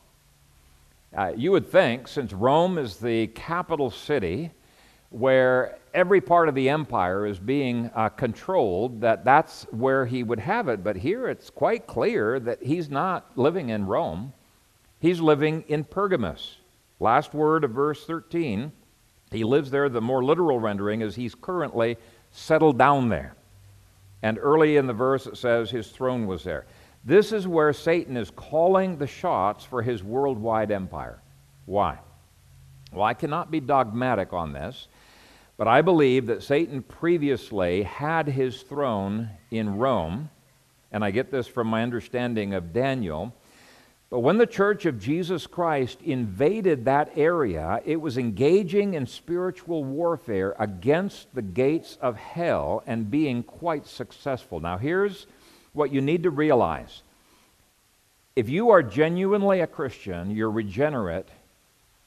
Uh, 1.16 1.34
you 1.36 1.52
would 1.52 1.70
think, 1.70 2.08
since 2.08 2.34
Rome 2.34 2.78
is 2.78 2.98
the 2.98 3.28
capital 3.28 3.92
city 3.92 4.52
where 5.10 5.78
every 5.94 6.20
part 6.20 6.50
of 6.50 6.56
the 6.56 6.70
empire 6.70 7.28
is 7.28 7.38
being 7.38 7.92
uh, 7.94 8.10
controlled, 8.10 9.02
that 9.02 9.24
that's 9.24 9.64
where 9.70 10.08
he 10.08 10.24
would 10.24 10.40
have 10.40 10.68
it. 10.68 10.84
But 10.84 10.96
here 10.96 11.28
it's 11.28 11.52
quite 11.52 11.86
clear 11.86 12.40
that 12.40 12.64
he's 12.64 12.90
not 12.90 13.30
living 13.36 13.70
in 13.70 13.86
Rome. 13.86 14.34
He's 15.00 15.22
living 15.22 15.66
in 15.68 15.84
Pergamos. 15.84 16.58
Last 17.00 17.36
word 17.36 17.64
of 17.64 17.72
verse 17.72 18.06
13. 18.06 18.72
He 19.32 19.44
lives 19.44 19.70
there. 19.70 19.88
The 19.88 20.02
more 20.02 20.24
literal 20.24 20.60
rendering 20.60 21.02
is 21.02 21.16
he's 21.16 21.36
currently 21.36 21.98
settled 22.32 22.80
down 22.80 23.10
there. 23.10 23.36
And 24.24 24.40
early 24.42 24.78
in 24.78 24.88
the 24.88 24.94
verse 24.94 25.28
it 25.28 25.38
says 25.38 25.70
his 25.70 25.90
throne 25.90 26.26
was 26.26 26.44
there. 26.44 26.66
This 27.06 27.34
is 27.34 27.48
where 27.48 27.74
Satan 27.74 28.16
is 28.16 28.32
calling 28.32 28.98
the 28.98 29.06
shots 29.06 29.66
for 29.66 29.82
his 29.82 30.02
worldwide 30.02 30.72
empire. 30.72 31.22
Why? 31.66 32.00
Well, 32.94 33.04
I 33.04 33.14
cannot 33.14 33.52
be 33.52 33.60
dogmatic 33.60 34.32
on 34.32 34.54
this, 34.54 34.88
but 35.58 35.68
I 35.68 35.82
believe 35.82 36.28
that 36.28 36.42
Satan 36.42 36.82
previously 36.82 37.84
had 37.84 38.28
his 38.28 38.62
throne 38.62 39.30
in 39.52 39.78
Rome, 39.78 40.30
and 40.92 41.04
I 41.04 41.12
get 41.12 41.30
this 41.30 41.48
from 41.48 41.68
my 41.68 41.84
understanding 41.84 42.54
of 42.54 42.72
Daniel. 42.72 43.36
But 44.14 44.20
when 44.20 44.38
the 44.38 44.46
church 44.46 44.86
of 44.86 45.00
Jesus 45.00 45.48
Christ 45.48 45.98
invaded 46.04 46.86
that 46.86 47.14
area, 47.16 47.82
it 47.84 48.00
was 48.00 48.20
engaging 48.20 48.94
in 48.94 49.08
spiritual 49.08 49.84
warfare 49.84 50.56
against 50.60 51.34
the 51.34 51.42
gates 51.42 51.98
of 52.00 52.16
hell 52.16 52.84
and 52.86 53.10
being 53.10 53.42
quite 53.42 53.88
successful. 53.88 54.60
Now, 54.60 54.78
here's 54.78 55.26
what 55.72 55.92
you 55.92 56.00
need 56.00 56.22
to 56.22 56.30
realize 56.30 57.02
if 58.36 58.50
you 58.50 58.70
are 58.70 58.84
genuinely 58.84 59.62
a 59.62 59.68
Christian, 59.68 60.30
you're 60.30 60.52
regenerate, 60.52 61.30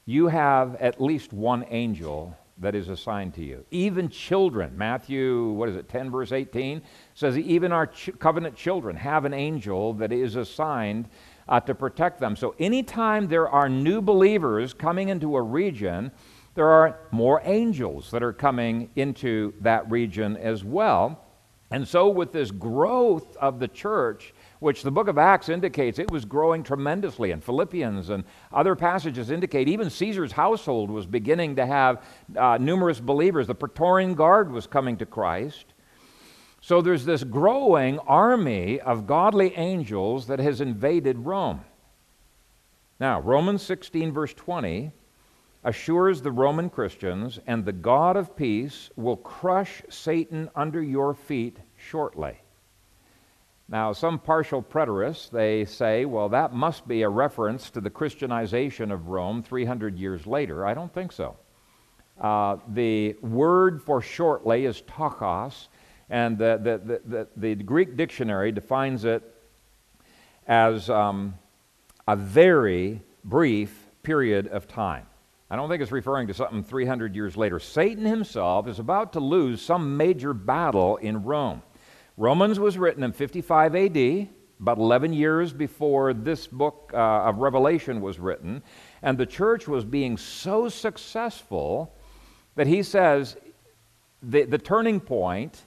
you 0.05 0.27
have 0.27 0.75
at 0.75 1.01
least 1.01 1.33
one 1.33 1.65
angel 1.69 2.37
that 2.59 2.73
is 2.73 2.87
assigned 2.87 3.33
to 3.33 3.43
you. 3.43 3.65
Even 3.69 4.07
children, 4.07 4.77
Matthew, 4.77 5.49
what 5.49 5.67
is 5.67 5.75
it, 5.75 5.89
10 5.89 6.09
verse 6.09 6.31
18, 6.31 6.81
says 7.15 7.37
even 7.37 7.73
our 7.73 7.87
ch- 7.87 8.11
covenant 8.17 8.55
children 8.55 8.95
have 8.95 9.25
an 9.25 9.33
angel 9.33 9.91
that 9.95 10.13
is 10.13 10.37
assigned 10.37 11.09
uh, 11.49 11.59
to 11.61 11.75
protect 11.75 12.19
them. 12.19 12.35
So 12.35 12.55
anytime 12.59 13.27
there 13.27 13.47
are 13.47 13.69
new 13.69 14.01
believers 14.01 14.73
coming 14.73 15.09
into 15.09 15.35
a 15.35 15.41
region, 15.41 16.11
there 16.55 16.67
are 16.69 16.99
more 17.11 17.41
angels 17.45 18.09
that 18.11 18.23
are 18.23 18.33
coming 18.33 18.89
into 18.95 19.53
that 19.61 19.89
region 19.91 20.37
as 20.37 20.63
well. 20.63 21.23
And 21.69 21.85
so, 21.85 22.07
with 22.07 22.31
this 22.31 22.49
growth 22.49 23.35
of 23.37 23.59
the 23.59 23.67
church, 23.67 24.33
which 24.59 24.83
the 24.83 24.91
book 24.91 25.09
of 25.09 25.17
Acts 25.17 25.49
indicates 25.49 25.99
it 25.99 26.09
was 26.09 26.23
growing 26.23 26.63
tremendously, 26.63 27.31
and 27.31 27.43
Philippians 27.43 28.09
and 28.09 28.23
other 28.53 28.73
passages 28.73 29.31
indicate 29.31 29.67
even 29.67 29.89
Caesar's 29.89 30.31
household 30.31 30.89
was 30.89 31.05
beginning 31.05 31.57
to 31.57 31.65
have 31.65 32.03
uh, 32.37 32.57
numerous 32.57 33.01
believers. 33.01 33.47
The 33.47 33.55
Praetorian 33.55 34.15
Guard 34.15 34.49
was 34.49 34.65
coming 34.65 34.95
to 34.97 35.05
Christ. 35.05 35.73
So 36.67 36.81
there's 36.81 37.05
this 37.05 37.23
growing 37.23 37.97
army 37.99 38.81
of 38.81 39.07
godly 39.07 39.55
angels 39.55 40.27
that 40.27 40.39
has 40.39 40.59
invaded 40.59 41.17
Rome. 41.17 41.61
Now, 42.99 43.21
Romans 43.21 43.61
16, 43.61 44.11
verse 44.11 44.33
20, 44.33 44.91
assures 45.63 46.21
the 46.21 46.31
Roman 46.33 46.69
Christians, 46.69 47.39
and 47.47 47.63
the 47.63 47.71
God 47.71 48.17
of 48.17 48.35
peace 48.35 48.89
will 48.97 49.15
crush 49.15 49.81
Satan 49.87 50.49
under 50.57 50.83
your 50.83 51.13
feet 51.13 51.55
shortly. 51.77 52.37
Now, 53.69 53.93
some 53.93 54.19
partial 54.19 54.61
preterists, 54.61 55.29
they 55.29 55.63
say, 55.63 56.03
well, 56.03 56.27
that 56.27 56.51
must 56.51 56.85
be 56.85 57.03
a 57.03 57.09
reference 57.09 57.69
to 57.69 57.79
the 57.79 57.89
Christianization 57.89 58.91
of 58.91 59.07
Rome 59.07 59.41
300 59.41 59.97
years 59.97 60.27
later. 60.27 60.65
I 60.65 60.73
don't 60.73 60.93
think 60.93 61.13
so. 61.13 61.37
Uh, 62.19 62.57
the 62.73 63.15
word 63.21 63.81
for 63.81 64.01
shortly 64.01 64.65
is 64.65 64.81
tachos, 64.81 65.69
and 66.09 66.37
the, 66.37 66.59
the, 66.61 67.01
the, 67.05 67.27
the, 67.35 67.55
Greek 67.55 67.97
dictionary 67.97 68.51
defines 68.51 69.03
it 69.03 69.23
as 70.47 70.89
um, 70.89 71.35
a 72.07 72.15
very 72.15 73.01
brief 73.23 73.87
period 74.03 74.47
of 74.47 74.67
time. 74.67 75.05
I 75.49 75.55
don't 75.55 75.69
think 75.69 75.81
it's 75.81 75.91
referring 75.91 76.27
to 76.27 76.33
something 76.33 76.63
300 76.63 77.15
years 77.15 77.35
later. 77.37 77.59
Satan 77.59 78.05
himself 78.05 78.67
is 78.67 78.79
about 78.79 79.13
to 79.13 79.19
lose 79.19 79.61
some 79.61 79.97
major 79.97 80.33
battle 80.33 80.97
in 80.97 81.23
Rome. 81.23 81.61
Romans 82.17 82.59
was 82.59 82.77
written 82.77 83.03
in 83.03 83.11
55 83.11 83.75
AD, 83.75 84.27
about 84.59 84.77
11 84.77 85.13
years 85.13 85.53
before 85.53 86.13
this 86.13 86.47
book 86.47 86.91
uh, 86.93 86.97
of 86.97 87.37
Revelation 87.37 88.01
was 88.01 88.17
written, 88.17 88.63
and 89.03 89.17
the 89.17 89.25
church 89.25 89.67
was 89.67 89.85
being 89.85 90.17
so 90.17 90.67
successful 90.67 91.93
that 92.55 92.65
he 92.65 92.81
says 92.81 93.37
the, 94.23 94.45
the 94.45 94.57
turning 94.57 94.99
point 94.99 95.61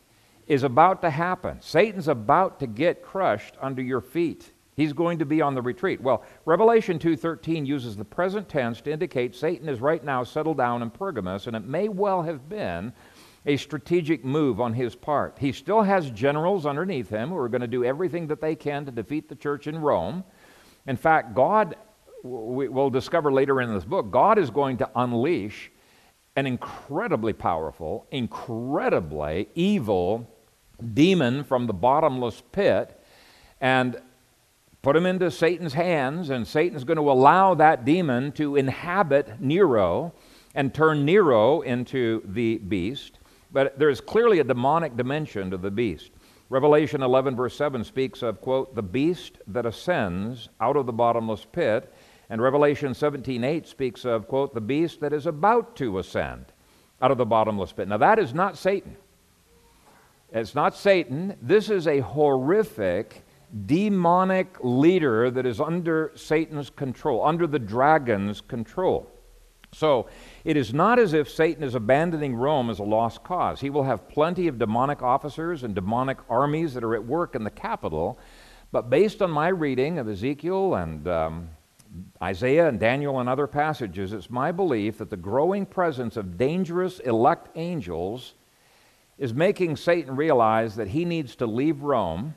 is 0.51 0.65
about 0.65 1.01
to 1.01 1.11
happen. 1.11 1.57
Satan's 1.61 2.09
about 2.09 2.59
to 2.59 2.67
get 2.67 3.05
crushed 3.05 3.55
under 3.63 3.81
your 3.81 4.01
feet. 4.01 4.53
He's 4.75 4.93
going 4.93 5.21
to 5.21 5.25
be 5.25 5.41
on 5.41 5.55
the 5.55 5.63
retreat. 5.63 6.01
Well, 6.01 6.25
Revelation 6.45 6.99
2:13 6.99 7.65
uses 7.65 7.97
the 7.97 8.05
present 8.05 8.49
tense 8.49 8.81
to 8.81 8.91
indicate 8.91 9.37
Satan 9.37 9.69
is 9.69 9.81
right 9.81 10.03
now 10.03 10.25
settled 10.25 10.57
down 10.57 10.83
in 10.83 10.91
Pergamos 10.91 11.47
and 11.47 11.55
it 11.55 11.65
may 11.65 11.89
well 11.89 12.23
have 12.23 12.49
been 12.49 12.93
a 13.47 13.57
strategic 13.57 14.25
move 14.25 14.61
on 14.61 14.75
his 14.75 14.97
part. 14.97 15.39
He 15.39 15.53
still 15.53 15.83
has 15.83 16.11
generals 16.11 16.67
underneath 16.67 17.09
him 17.09 17.29
who 17.29 17.37
are 17.37 17.49
going 17.49 17.61
to 17.61 17.69
do 17.69 17.85
everything 17.85 18.27
that 18.27 18.41
they 18.41 18.57
can 18.57 18.85
to 18.87 18.91
defeat 18.91 19.29
the 19.29 19.37
church 19.37 19.69
in 19.69 19.79
Rome. 19.79 20.25
In 20.85 20.97
fact, 20.97 21.33
God 21.33 21.77
we 22.25 22.69
will 22.69 22.91
discover 22.91 23.33
later 23.33 23.61
in 23.61 23.73
this 23.73 23.85
book, 23.85 24.11
God 24.11 24.37
is 24.37 24.51
going 24.51 24.79
to 24.79 24.91
unleash 24.97 25.71
an 26.35 26.47
incredibly 26.47 27.33
powerful, 27.33 28.07
incredibly 28.11 29.49
evil 29.55 30.29
demon 30.95 31.45
from 31.45 31.67
the 31.67 31.73
bottomless 31.73 32.43
pit 32.53 33.01
and 33.61 34.01
put 34.83 34.97
him 34.97 35.07
into 35.07 35.31
Satan's 35.31 35.75
hands, 35.75 36.31
and 36.31 36.47
Satan's 36.47 36.85
going 36.85 36.97
to 36.97 37.11
allow 37.11 37.55
that 37.55 37.85
demon 37.85 38.33
to 38.33 38.57
inhabit 38.57 39.41
Nero 39.41 40.15
and 40.55 40.73
turn 40.73 41.05
Nero 41.05 41.61
into 41.61 42.23
the 42.25 42.59
beast. 42.59 43.19
But 43.53 43.79
there 43.79 43.91
is 43.91 44.01
clearly 44.01 44.39
a 44.39 44.45
demonic 44.45 44.97
dimension 44.97 45.51
to 45.51 45.57
the 45.59 45.71
beast. 45.71 46.11
Revelation 46.49 47.03
11, 47.03 47.37
verse 47.37 47.57
7 47.57 47.85
speaks 47.85 48.23
of, 48.23 48.41
quote, 48.41 48.75
the 48.75 48.83
beast 48.83 49.39
that 49.47 49.67
ascends 49.67 50.49
out 50.61 50.77
of 50.77 50.87
the 50.87 50.93
bottomless 50.93 51.47
pit. 51.53 51.93
And 52.29 52.41
Revelation 52.41 52.95
17, 52.95 53.45
8 53.45 53.67
speaks 53.67 54.05
of, 54.05 54.27
quote, 54.29 54.55
the 54.55 54.61
beast 54.61 55.01
that 55.01 55.13
is 55.13 55.27
about 55.27 55.77
to 55.77 55.99
ascend 55.99 56.47
out 57.03 57.11
of 57.11 57.19
the 57.19 57.27
bottomless 57.27 57.73
pit. 57.73 57.89
Now, 57.89 57.99
that 57.99 58.19
is 58.19 58.35
not 58.35 58.57
Satan. 58.57 58.97
It's 60.33 60.55
not 60.55 60.77
Satan. 60.77 61.37
This 61.43 61.71
is 61.71 61.89
a 61.89 62.01
horrific, 62.01 63.25
demonic 63.67 64.57
leader 64.61 65.31
that 65.31 65.45
is 65.45 65.61
under 65.61 66.13
Satan's 66.15 66.71
control, 66.71 67.25
under 67.25 67.47
the 67.47 67.59
dragon's 67.59 68.41
control. 68.41 69.11
So, 69.73 70.09
it 70.45 70.57
is 70.57 70.75
not 70.75 70.99
as 70.99 71.15
if 71.15 71.29
Satan 71.29 71.63
is 71.63 71.77
abandoning 71.77 72.35
Rome 72.35 72.71
as 72.71 72.81
a 72.81 72.85
lost 72.85 73.23
cause. 73.23 73.61
He 73.61 73.71
will 73.71 73.85
have 73.85 74.09
plenty 74.09 74.49
of 74.49 74.59
demonic 74.59 75.01
officers 75.01 75.63
and 75.63 75.75
demonic 75.75 76.19
armies 76.29 76.75
that 76.75 76.83
are 76.83 76.95
at 76.95 77.05
work 77.05 77.37
in 77.37 77.45
the 77.45 77.51
capital. 77.51 78.19
But 78.73 78.91
based 78.91 79.23
on 79.23 79.31
my 79.31 79.49
reading 79.49 79.99
of 79.99 80.09
Ezekiel 80.09 80.75
and 80.75 81.07
um, 81.07 81.51
Isaiah 82.23 82.69
and 82.69 82.81
Daniel 82.81 83.21
and 83.21 83.29
other 83.29 83.47
passages, 83.47 84.13
it's 84.13 84.31
my 84.31 84.51
belief 84.51 84.99
that 84.99 85.11
the 85.11 85.17
growing 85.17 85.67
presence 85.67 86.17
of 86.17 86.37
dangerous 86.37 86.99
elect 87.01 87.49
angels 87.57 88.35
is 89.21 89.35
making 89.35 89.77
Satan 89.77 90.17
realize 90.17 90.75
that 90.77 90.89
he 90.89 91.05
needs 91.05 91.37
to 91.37 91.47
leave 91.47 91.83
Rome. 91.83 92.35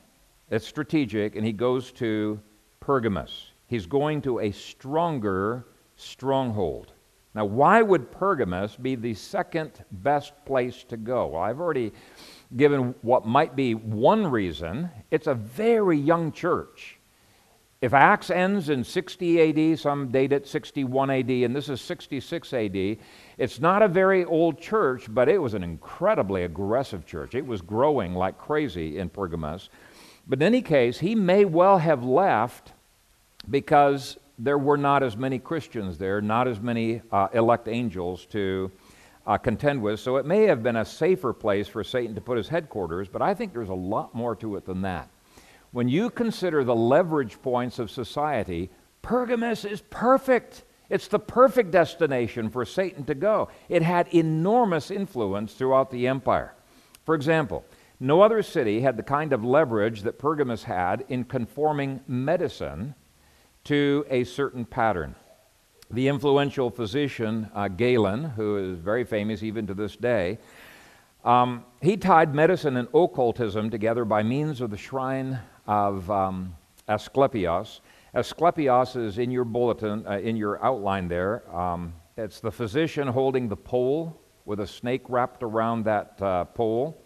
It's 0.51 0.67
strategic, 0.67 1.37
and 1.37 1.45
he 1.45 1.53
goes 1.53 1.93
to 1.93 2.39
Pergamus. 2.81 3.51
He's 3.67 3.85
going 3.85 4.21
to 4.23 4.39
a 4.39 4.51
stronger 4.51 5.65
stronghold. 5.95 6.91
Now, 7.33 7.45
why 7.45 7.81
would 7.81 8.11
Pergamus 8.11 8.75
be 8.75 8.95
the 8.95 9.13
second 9.13 9.71
best 9.91 10.33
place 10.45 10.83
to 10.89 10.97
go? 10.97 11.27
Well, 11.27 11.41
I've 11.41 11.61
already 11.61 11.93
given 12.57 12.93
what 13.01 13.25
might 13.25 13.55
be 13.55 13.73
one 13.75 14.27
reason. 14.27 14.89
It's 15.09 15.27
a 15.27 15.33
very 15.33 15.97
young 15.97 16.33
church. 16.33 16.99
If 17.83 17.93
Acts 17.93 18.29
ends 18.29 18.69
in 18.69 18.85
60 18.85 19.73
AD, 19.73 19.77
some 19.77 20.07
date 20.07 20.31
it 20.31 20.47
61 20.47 21.09
AD, 21.09 21.29
and 21.29 21.53
this 21.53 21.67
is 21.67 21.81
66 21.81 22.53
AD, 22.53 22.97
it's 23.37 23.59
not 23.59 23.81
a 23.81 23.89
very 23.89 24.23
old 24.23 24.57
church, 24.57 25.07
but 25.09 25.27
it 25.27 25.37
was 25.37 25.53
an 25.53 25.63
incredibly 25.65 26.45
aggressive 26.45 27.05
church. 27.05 27.35
It 27.35 27.45
was 27.45 27.61
growing 27.61 28.13
like 28.13 28.37
crazy 28.37 28.99
in 28.99 29.09
Pergamos. 29.09 29.67
But 30.25 30.39
in 30.39 30.43
any 30.43 30.61
case, 30.61 30.97
he 30.97 31.13
may 31.13 31.43
well 31.43 31.77
have 31.77 32.05
left 32.05 32.71
because 33.49 34.17
there 34.39 34.57
were 34.57 34.77
not 34.77 35.03
as 35.03 35.17
many 35.17 35.37
Christians 35.37 35.97
there, 35.97 36.21
not 36.21 36.47
as 36.47 36.61
many 36.61 37.01
uh, 37.11 37.27
elect 37.33 37.67
angels 37.67 38.25
to 38.27 38.71
uh, 39.27 39.37
contend 39.37 39.81
with. 39.81 39.99
So 39.99 40.15
it 40.15 40.25
may 40.25 40.43
have 40.43 40.63
been 40.63 40.77
a 40.77 40.85
safer 40.85 41.33
place 41.33 41.67
for 41.67 41.83
Satan 41.83 42.15
to 42.15 42.21
put 42.21 42.37
his 42.37 42.47
headquarters, 42.47 43.09
but 43.09 43.21
I 43.21 43.33
think 43.33 43.51
there's 43.51 43.67
a 43.67 43.73
lot 43.73 44.15
more 44.15 44.37
to 44.37 44.55
it 44.55 44.65
than 44.65 44.83
that. 44.83 45.09
When 45.73 45.89
you 45.89 46.11
consider 46.11 46.63
the 46.63 46.75
leverage 46.75 47.41
points 47.41 47.79
of 47.79 47.89
society, 47.89 48.69
Pergamus 49.01 49.65
is 49.65 49.81
perfect. 49.81 50.63
It's 50.87 51.07
the 51.07 51.17
perfect 51.17 51.71
destination 51.71 52.51
for 52.51 52.63
Satan 52.63 53.05
to 53.05 53.15
go. 53.15 53.49
It 53.69 53.81
had 53.81 54.07
enormous 54.13 54.91
influence 54.91 55.53
throughout 55.53 55.89
the 55.89 56.07
empire. 56.07 56.53
For 57.05 57.15
example, 57.15 57.65
no 57.99 58.21
other 58.21 58.43
city 58.43 58.81
had 58.81 58.97
the 58.97 59.03
kind 59.03 59.33
of 59.33 59.43
leverage 59.43 60.03
that 60.03 60.19
Pergamus 60.19 60.63
had 60.63 61.05
in 61.09 61.23
conforming 61.23 62.01
medicine 62.07 62.93
to 63.63 64.05
a 64.11 64.25
certain 64.25 64.65
pattern. 64.65 65.15
The 65.89 66.07
influential 66.07 66.69
physician 66.69 67.49
uh, 67.55 67.67
Galen, 67.67 68.25
who 68.25 68.57
is 68.57 68.77
very 68.77 69.05
famous 69.05 69.41
even 69.41 69.65
to 69.65 69.73
this 69.73 69.95
day, 69.95 70.37
um, 71.25 71.65
he 71.81 71.97
tied 71.97 72.35
medicine 72.35 72.77
and 72.77 72.89
occultism 72.93 73.71
together 73.71 74.05
by 74.05 74.21
means 74.21 74.61
of 74.61 74.69
the 74.69 74.77
shrine 74.77 75.39
of 75.67 76.09
um, 76.09 76.55
Asclepius. 76.87 77.81
Asclepius 78.13 78.95
is 78.95 79.17
in 79.17 79.31
your 79.31 79.45
bulletin, 79.45 80.05
uh, 80.07 80.19
in 80.19 80.35
your 80.35 80.63
outline 80.63 81.07
there. 81.07 81.43
Um, 81.55 81.93
it's 82.15 82.39
the 82.39 82.51
physician 82.51 83.07
holding 83.07 83.47
the 83.47 83.55
pole 83.55 84.21
with 84.45 84.59
a 84.59 84.67
snake 84.67 85.03
wrapped 85.09 85.41
around 85.41 85.85
that 85.85 86.21
uh, 86.21 86.45
pole. 86.45 87.01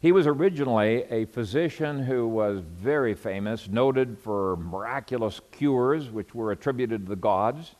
He 0.00 0.12
was 0.12 0.26
originally 0.26 1.04
a 1.10 1.24
physician 1.26 2.02
who 2.02 2.28
was 2.28 2.60
very 2.60 3.14
famous, 3.14 3.68
noted 3.68 4.18
for 4.18 4.56
miraculous 4.56 5.40
cures, 5.50 6.10
which 6.10 6.34
were 6.34 6.52
attributed 6.52 7.04
to 7.04 7.08
the 7.08 7.16
gods, 7.16 7.74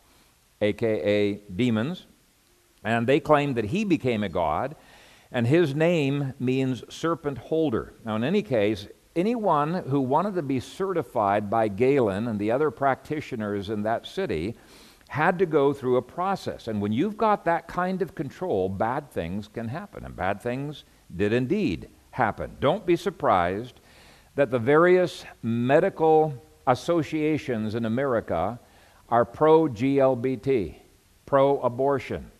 aka 0.61 1.35
demons. 1.55 2.07
And 2.83 3.07
they 3.07 3.21
claimed 3.21 3.57
that 3.57 3.67
he 3.67 3.85
became 3.85 4.23
a 4.23 4.29
god, 4.29 4.77
and 5.31 5.47
his 5.47 5.75
name 5.75 6.35
means 6.39 6.83
serpent 6.89 7.39
holder. 7.39 7.95
Now, 8.05 8.17
in 8.17 8.25
any 8.25 8.43
case, 8.43 8.89
anyone 9.17 9.75
who 9.89 10.01
wanted 10.01 10.35
to 10.35 10.43
be 10.43 10.61
certified 10.61 11.51
by 11.51 11.69
Galen 11.69 12.29
and 12.29 12.39
the 12.39 12.53
other 12.53 12.71
practitioners 12.71 13.71
in 13.71 13.83
that 13.83 14.07
city 14.07 14.55
had 15.09 15.39
to 15.39 15.47
go 15.47 15.73
through 15.73 15.97
a 15.97 16.03
process. 16.03 16.69
And 16.69 16.81
when 16.81 16.93
you've 16.93 17.17
got 17.17 17.45
that 17.45 17.67
kind 17.67 18.03
of 18.03 18.15
control, 18.15 18.69
bad 18.69 19.11
things 19.11 19.49
can 19.49 19.69
happen. 19.69 20.05
And 20.05 20.15
bad 20.15 20.43
things 20.43 20.85
did 21.17 21.33
indeed 21.33 21.89
happen. 22.11 22.57
Don't 22.61 22.85
be 22.85 22.97
surprised 22.97 23.81
that 24.35 24.51
the 24.51 24.59
various 24.59 25.25
medical 25.43 26.35
associations 26.67 27.75
in 27.75 27.85
America 27.85 28.59
are 29.09 29.25
pro 29.25 29.69
GLBT, 29.69 30.75
pro 31.25 31.61
abortion, 31.61 32.31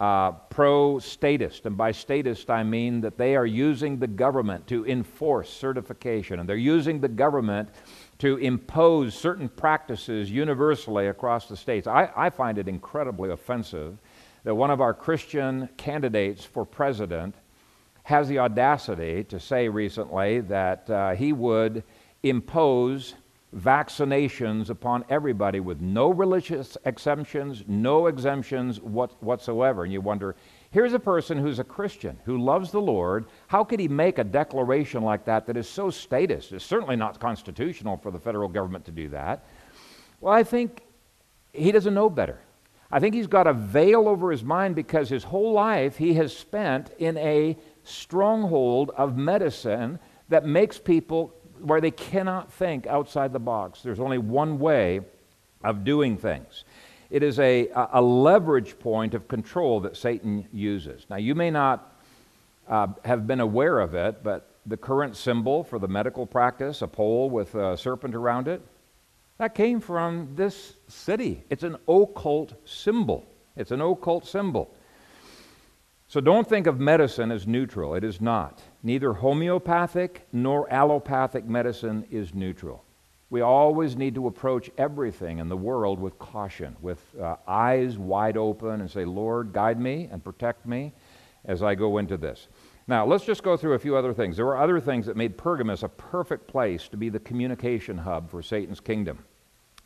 uh, 0.00 0.32
pro 0.32 0.98
statist. 0.98 1.66
And 1.66 1.76
by 1.76 1.92
statist, 1.92 2.48
I 2.48 2.62
mean 2.62 3.02
that 3.02 3.18
they 3.18 3.36
are 3.36 3.44
using 3.44 3.98
the 3.98 4.06
government 4.06 4.66
to 4.68 4.86
enforce 4.86 5.50
certification, 5.50 6.40
and 6.40 6.48
they're 6.48 6.56
using 6.56 7.00
the 7.00 7.08
government 7.08 7.68
to 8.18 8.38
impose 8.38 9.14
certain 9.14 9.48
practices 9.48 10.30
universally 10.30 11.08
across 11.08 11.46
the 11.46 11.56
states. 11.56 11.86
I, 11.86 12.10
I 12.16 12.30
find 12.30 12.56
it 12.56 12.66
incredibly 12.66 13.30
offensive 13.30 13.98
that 14.44 14.54
one 14.54 14.70
of 14.70 14.80
our 14.80 14.94
Christian 14.94 15.68
candidates 15.76 16.44
for 16.46 16.64
president 16.64 17.34
has 18.04 18.26
the 18.26 18.38
audacity 18.38 19.22
to 19.24 19.38
say 19.38 19.68
recently 19.68 20.40
that 20.40 20.88
uh, 20.88 21.14
he 21.14 21.34
would 21.34 21.84
impose 22.22 23.14
vaccinations 23.56 24.70
upon 24.70 25.04
everybody 25.08 25.60
with 25.60 25.80
no 25.80 26.10
religious 26.10 26.76
exemptions, 26.84 27.64
no 27.66 28.06
exemptions 28.06 28.80
what, 28.80 29.20
whatsoever. 29.22 29.84
And 29.84 29.92
you 29.92 30.00
wonder, 30.00 30.36
Here's 30.72 30.92
a 30.92 31.00
person 31.00 31.36
who's 31.36 31.58
a 31.58 31.64
Christian, 31.64 32.16
who 32.24 32.38
loves 32.38 32.70
the 32.70 32.80
Lord. 32.80 33.26
How 33.48 33.64
could 33.64 33.80
he 33.80 33.88
make 33.88 34.18
a 34.18 34.24
declaration 34.24 35.02
like 35.02 35.24
that 35.24 35.46
that 35.46 35.56
is 35.56 35.68
so 35.68 35.90
statist? 35.90 36.52
It's 36.52 36.64
certainly 36.64 36.94
not 36.94 37.18
constitutional 37.18 37.96
for 37.96 38.12
the 38.12 38.20
federal 38.20 38.48
government 38.48 38.84
to 38.84 38.92
do 38.92 39.08
that. 39.08 39.44
Well, 40.20 40.32
I 40.32 40.44
think 40.44 40.82
he 41.52 41.72
doesn't 41.72 41.92
know 41.92 42.08
better. 42.08 42.38
I 42.92 43.00
think 43.00 43.16
he's 43.16 43.26
got 43.26 43.48
a 43.48 43.52
veil 43.52 44.08
over 44.08 44.30
his 44.30 44.44
mind 44.44 44.76
because 44.76 45.08
his 45.08 45.24
whole 45.24 45.52
life 45.52 45.96
he 45.96 46.14
has 46.14 46.36
spent 46.36 46.90
in 46.98 47.16
a 47.18 47.56
stronghold 47.82 48.92
of 48.96 49.16
medicine 49.16 49.98
that 50.28 50.46
makes 50.46 50.78
people 50.78 51.34
where 51.62 51.80
they 51.80 51.90
cannot 51.90 52.52
think 52.52 52.86
outside 52.86 53.32
the 53.32 53.38
box. 53.38 53.82
There's 53.82 54.00
only 54.00 54.18
one 54.18 54.58
way 54.58 55.00
of 55.62 55.84
doing 55.84 56.16
things. 56.16 56.64
It 57.10 57.22
is 57.22 57.38
a, 57.38 57.68
a 57.92 58.00
leverage 58.00 58.78
point 58.78 59.14
of 59.14 59.26
control 59.28 59.80
that 59.80 59.96
Satan 59.96 60.46
uses. 60.52 61.06
Now, 61.10 61.16
you 61.16 61.34
may 61.34 61.50
not 61.50 61.92
uh, 62.68 62.88
have 63.04 63.26
been 63.26 63.40
aware 63.40 63.80
of 63.80 63.94
it, 63.94 64.22
but 64.22 64.50
the 64.66 64.76
current 64.76 65.16
symbol 65.16 65.64
for 65.64 65.78
the 65.78 65.88
medical 65.88 66.26
practice, 66.26 66.82
a 66.82 66.86
pole 66.86 67.28
with 67.28 67.54
a 67.54 67.76
serpent 67.76 68.14
around 68.14 68.46
it, 68.46 68.62
that 69.38 69.54
came 69.54 69.80
from 69.80 70.28
this 70.36 70.74
city. 70.86 71.42
It's 71.50 71.64
an 71.64 71.76
occult 71.88 72.54
symbol. 72.64 73.26
It's 73.56 73.70
an 73.70 73.80
occult 73.80 74.26
symbol. 74.26 74.72
So 76.08 76.20
don't 76.20 76.48
think 76.48 76.66
of 76.66 76.78
medicine 76.78 77.32
as 77.32 77.46
neutral. 77.46 77.94
It 77.94 78.04
is 78.04 78.20
not. 78.20 78.60
Neither 78.82 79.12
homeopathic 79.12 80.26
nor 80.32 80.72
allopathic 80.72 81.44
medicine 81.44 82.06
is 82.10 82.34
neutral. 82.34 82.84
We 83.28 83.42
always 83.42 83.94
need 83.96 84.14
to 84.16 84.26
approach 84.26 84.70
everything 84.78 85.38
in 85.38 85.48
the 85.48 85.56
world 85.56 86.00
with 86.00 86.18
caution, 86.18 86.76
with 86.80 86.98
uh, 87.20 87.36
eyes 87.46 87.96
wide 87.98 88.36
open, 88.36 88.80
and 88.80 88.90
say, 88.90 89.04
Lord, 89.04 89.52
guide 89.52 89.78
me 89.78 90.08
and 90.10 90.24
protect 90.24 90.66
me 90.66 90.92
as 91.44 91.62
I 91.62 91.74
go 91.74 91.98
into 91.98 92.16
this. 92.16 92.48
Now, 92.88 93.06
let's 93.06 93.24
just 93.24 93.44
go 93.44 93.56
through 93.56 93.74
a 93.74 93.78
few 93.78 93.94
other 93.94 94.12
things. 94.12 94.36
There 94.36 94.46
were 94.46 94.58
other 94.58 94.80
things 94.80 95.06
that 95.06 95.16
made 95.16 95.38
Pergamus 95.38 95.84
a 95.84 95.88
perfect 95.88 96.48
place 96.48 96.88
to 96.88 96.96
be 96.96 97.08
the 97.08 97.20
communication 97.20 97.98
hub 97.98 98.28
for 98.28 98.42
Satan's 98.42 98.80
kingdom. 98.80 99.24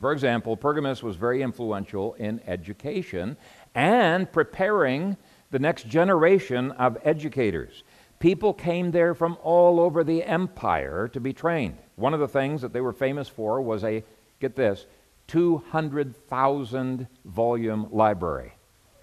For 0.00 0.12
example, 0.12 0.56
Pergamus 0.56 1.02
was 1.02 1.16
very 1.16 1.42
influential 1.42 2.14
in 2.14 2.40
education 2.46 3.36
and 3.74 4.30
preparing 4.32 5.16
the 5.50 5.58
next 5.58 5.86
generation 5.86 6.70
of 6.72 6.96
educators. 7.04 7.84
People 8.24 8.54
came 8.54 8.90
there 8.90 9.14
from 9.14 9.36
all 9.42 9.78
over 9.78 10.02
the 10.02 10.24
empire 10.24 11.08
to 11.08 11.20
be 11.20 11.34
trained. 11.34 11.76
One 11.96 12.14
of 12.14 12.20
the 12.20 12.26
things 12.26 12.62
that 12.62 12.72
they 12.72 12.80
were 12.80 12.94
famous 12.94 13.28
for 13.28 13.60
was 13.60 13.84
a, 13.84 14.02
get 14.40 14.56
this, 14.56 14.86
200,000 15.26 17.06
volume 17.26 17.86
library. 17.92 18.54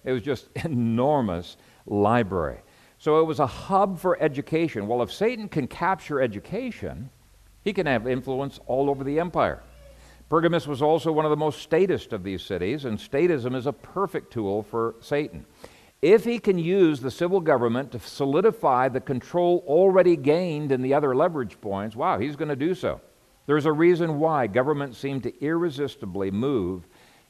It 0.03 0.11
was 0.11 0.23
just 0.23 0.47
enormous 0.65 1.57
library. 1.85 2.61
So 2.97 3.19
it 3.19 3.25
was 3.25 3.39
a 3.39 3.45
hub 3.45 3.99
for 3.99 4.19
education. 4.19 4.87
Well, 4.87 5.03
if 5.03 5.13
Satan 5.13 5.47
can 5.49 5.67
capture 5.67 6.19
education, 6.19 7.11
he 7.63 7.73
can 7.73 7.85
have 7.85 8.07
influence 8.07 8.59
all 8.65 8.89
over 8.89 9.03
the 9.03 9.19
empire. 9.19 9.61
Pergamus 10.29 10.65
was 10.65 10.81
also 10.81 11.11
one 11.11 11.25
of 11.25 11.29
the 11.29 11.37
most 11.37 11.61
statist 11.61 12.11
of 12.11 12.23
these 12.23 12.41
cities, 12.41 12.85
and 12.85 12.97
statism 12.97 13.55
is 13.55 13.67
a 13.67 13.73
perfect 13.73 14.33
tool 14.33 14.63
for 14.63 14.95
Satan. 14.99 15.45
If 16.01 16.23
he 16.25 16.39
can 16.39 16.57
use 16.57 16.99
the 16.99 17.11
civil 17.11 17.39
government 17.39 17.91
to 17.91 17.99
solidify 17.99 18.89
the 18.89 19.01
control 19.01 19.63
already 19.67 20.15
gained 20.15 20.71
in 20.71 20.81
the 20.81 20.95
other 20.95 21.15
leverage 21.15 21.61
points, 21.61 21.95
wow, 21.95 22.17
he's 22.17 22.35
going 22.35 22.49
to 22.49 22.55
do 22.55 22.73
so. 22.73 22.99
There's 23.45 23.67
a 23.67 23.71
reason 23.71 24.19
why 24.19 24.47
governments 24.47 24.97
seem 24.97 25.21
to 25.21 25.43
irresistibly 25.43 26.31
move 26.31 26.87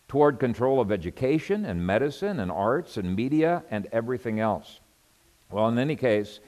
toward 0.07 0.39
control 0.39 0.79
of 0.79 0.91
education 0.91 1.65
and 1.65 1.85
medicine 1.85 2.39
and 2.39 2.51
arts 2.51 2.95
and 2.95 3.15
media 3.15 3.63
and 3.71 3.87
everything 3.91 4.39
else. 4.39 4.79
Well, 5.49 5.67
in 5.67 5.77
any 5.77 5.97
case, 5.97 6.39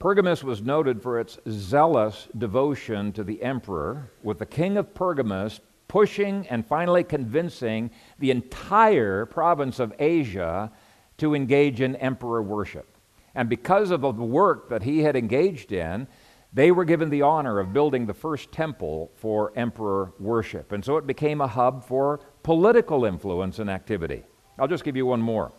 Pergamus 0.00 0.42
was 0.42 0.62
noted 0.62 1.00
for 1.00 1.20
its 1.20 1.38
zealous 1.48 2.28
devotion 2.36 3.12
to 3.12 3.22
the 3.22 3.42
emperor, 3.42 4.10
with 4.22 4.38
the 4.38 4.46
king 4.46 4.76
of 4.76 4.94
Pergamus 4.94 5.60
pushing 5.86 6.46
and 6.48 6.66
finally 6.66 7.04
convincing 7.04 7.90
the 8.18 8.30
entire 8.30 9.26
province 9.26 9.78
of 9.78 9.92
Asia 9.98 10.72
to 11.20 11.34
engage 11.34 11.80
in 11.80 11.96
emperor 11.96 12.42
worship. 12.42 12.86
And 13.34 13.48
because 13.48 13.90
of 13.90 14.00
the 14.00 14.10
work 14.10 14.68
that 14.68 14.82
he 14.82 15.00
had 15.00 15.16
engaged 15.16 15.72
in, 15.72 16.08
they 16.52 16.72
were 16.72 16.84
given 16.84 17.10
the 17.10 17.22
honor 17.22 17.60
of 17.60 17.72
building 17.72 18.06
the 18.06 18.14
first 18.14 18.50
temple 18.50 19.12
for 19.14 19.52
emperor 19.54 20.12
worship. 20.18 20.72
And 20.72 20.84
so 20.84 20.96
it 20.96 21.06
became 21.06 21.40
a 21.40 21.46
hub 21.46 21.84
for 21.84 22.20
political 22.42 23.04
influence 23.04 23.60
and 23.60 23.70
activity. 23.70 24.24
I'll 24.58 24.68
just 24.68 24.84
give 24.84 24.96
you 24.96 25.06
one 25.06 25.22
more. 25.22 25.52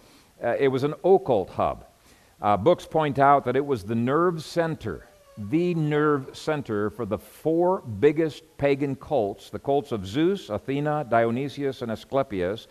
Uh, 0.43 0.55
it 0.59 0.67
was 0.67 0.83
an 0.83 0.93
occult 1.03 1.49
hub. 1.49 1.85
Uh, 2.41 2.57
books 2.57 2.85
point 2.85 3.19
out 3.19 3.45
that 3.45 3.55
it 3.55 3.65
was 3.65 3.83
the 3.83 3.95
nerve 3.95 4.43
center, 4.43 5.07
the 5.37 5.73
nerve 5.75 6.29
center 6.33 6.89
for 6.89 7.05
the 7.05 7.17
four 7.17 7.81
biggest 7.81 8.43
pagan 8.57 8.95
cults 8.95 9.49
the 9.49 9.59
cults 9.59 9.91
of 9.91 10.05
Zeus, 10.05 10.49
Athena, 10.49 11.05
Dionysius, 11.09 11.83
and 11.83 11.91
Asclepius, 11.91 12.67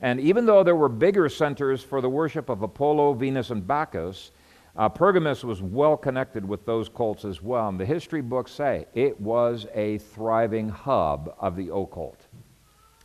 and 0.00 0.20
even 0.20 0.46
though 0.46 0.62
there 0.62 0.76
were 0.76 0.88
bigger 0.88 1.28
centers 1.28 1.82
for 1.82 2.00
the 2.00 2.08
worship 2.08 2.48
of 2.48 2.62
Apollo, 2.62 3.14
Venus, 3.14 3.50
and 3.50 3.66
Bacchus, 3.66 4.30
uh, 4.76 4.88
Pergamus 4.88 5.42
was 5.42 5.60
well 5.60 5.96
connected 5.96 6.46
with 6.46 6.64
those 6.64 6.88
cults 6.88 7.24
as 7.24 7.42
well. 7.42 7.68
And 7.68 7.80
the 7.80 7.84
history 7.84 8.20
books 8.20 8.52
say 8.52 8.86
it 8.94 9.20
was 9.20 9.66
a 9.74 9.98
thriving 9.98 10.68
hub 10.68 11.34
of 11.40 11.56
the 11.56 11.74
occult. 11.74 12.26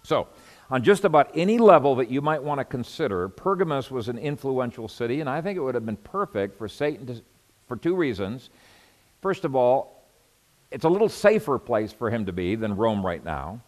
So, 0.03 0.27
on 0.69 0.83
just 0.83 1.03
about 1.03 1.31
any 1.33 1.57
level 1.57 1.95
that 1.95 2.11
you 2.11 2.21
might 2.21 2.41
want 2.41 2.59
to 2.59 2.65
consider, 2.65 3.27
Pergamus 3.27 3.89
was 3.89 4.07
an 4.07 4.17
influential 4.17 4.87
city, 4.87 5.19
and 5.19 5.29
I 5.29 5.41
think 5.41 5.57
it 5.57 5.61
would 5.61 5.75
have 5.75 5.85
been 5.85 5.97
perfect 5.97 6.57
for 6.57 6.67
Satan 6.67 7.07
to, 7.07 7.21
for 7.67 7.77
two 7.77 7.95
reasons. 7.95 8.49
First 9.21 9.45
of 9.45 9.55
all, 9.55 10.03
it's 10.71 10.85
a 10.85 10.89
little 10.89 11.09
safer 11.09 11.57
place 11.57 11.93
for 11.93 12.09
him 12.09 12.25
to 12.25 12.33
be 12.33 12.55
than 12.55 12.75
Rome 12.75 13.05
right 13.05 13.23
now. 13.23 13.61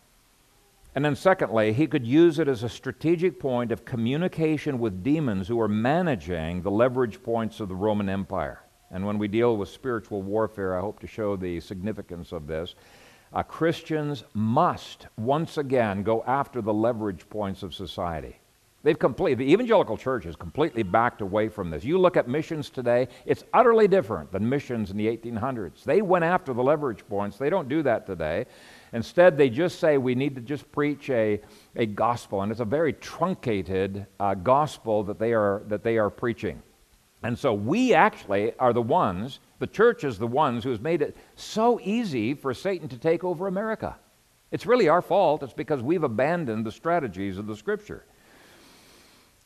And 0.95 1.03
then, 1.03 1.15
secondly, 1.15 1.73
he 1.73 1.87
could 1.87 2.07
use 2.07 2.39
it 2.39 2.47
as 2.47 2.63
a 2.63 2.69
strategic 2.69 3.37
point 3.37 3.73
of 3.73 3.83
communication 3.83 4.79
with 4.79 5.03
demons 5.03 5.45
who 5.47 5.59
are 5.59 5.67
managing 5.67 6.61
the 6.61 6.71
leverage 6.71 7.21
points 7.21 7.59
of 7.59 7.67
the 7.67 7.75
Roman 7.75 8.07
Empire. 8.07 8.61
And 8.91 9.05
when 9.05 9.17
we 9.17 9.27
deal 9.27 9.57
with 9.57 9.67
spiritual 9.67 10.21
warfare, 10.21 10.77
I 10.77 10.79
hope 10.79 10.99
to 11.01 11.07
show 11.07 11.35
the 11.35 11.59
significance 11.59 12.31
of 12.31 12.47
this. 12.47 12.75
uh, 13.33 13.43
Christians 13.43 14.23
must 14.33 15.07
once 15.17 15.57
again 15.57 16.03
go 16.03 16.23
after 16.25 16.61
the 16.61 16.73
leverage 16.73 17.27
points 17.29 17.61
of 17.63 17.73
society. 17.73 18.37
They've 18.83 18.97
completely, 18.97 19.43
the 19.43 19.51
evangelical 19.51 19.97
church 19.97 20.25
has 20.25 20.35
completely 20.35 20.83
backed 20.83 21.21
away 21.21 21.49
from 21.49 21.71
this. 21.71 21.83
You 21.83 21.97
look 21.97 22.15
at 22.15 22.27
missions 22.27 22.69
today, 22.69 23.07
it's 23.25 23.43
utterly 23.51 23.87
different 23.87 24.31
than 24.31 24.47
missions 24.47 24.91
in 24.91 24.97
the 24.97 25.07
1800s. 25.07 25.83
They 25.83 26.03
went 26.03 26.23
after 26.23 26.53
the 26.53 26.61
leverage 26.61 27.05
points. 27.09 27.37
They 27.37 27.49
don't 27.49 27.67
do 27.67 27.81
that 27.81 28.05
today. 28.05 28.45
Instead, 28.95 29.37
they 29.37 29.49
just 29.49 29.79
say 29.79 29.97
we 29.97 30.15
need 30.15 30.35
to 30.35 30.41
just 30.41 30.71
preach 30.71 31.09
a, 31.09 31.41
a 31.75 31.85
gospel, 31.85 32.41
and 32.41 32.49
it's 32.49 32.61
a 32.61 32.65
very 32.65 32.93
truncated 32.93 34.07
uh, 34.21 34.33
gospel 34.33 35.03
that 35.03 35.19
they, 35.19 35.33
are, 35.33 35.63
that 35.67 35.83
they 35.83 35.97
are 35.97 36.09
preaching. 36.09 36.63
And 37.21 37.37
so 37.37 37.53
we 37.53 37.93
actually 37.93 38.53
are 38.57 38.71
the 38.71 38.81
ones, 38.81 39.41
the 39.59 39.67
church 39.67 40.05
is 40.05 40.17
the 40.17 40.25
ones 40.25 40.63
who 40.63 40.69
has 40.69 40.79
made 40.79 41.01
it 41.01 41.17
so 41.35 41.77
easy 41.83 42.33
for 42.33 42.53
Satan 42.53 42.87
to 42.87 42.97
take 42.97 43.25
over 43.25 43.47
America. 43.47 43.97
It's 44.51 44.65
really 44.65 44.87
our 44.87 45.01
fault. 45.01 45.43
It's 45.43 45.51
because 45.51 45.81
we've 45.81 46.03
abandoned 46.03 46.65
the 46.65 46.71
strategies 46.71 47.37
of 47.37 47.47
the 47.47 47.55
Scripture. 47.57 48.05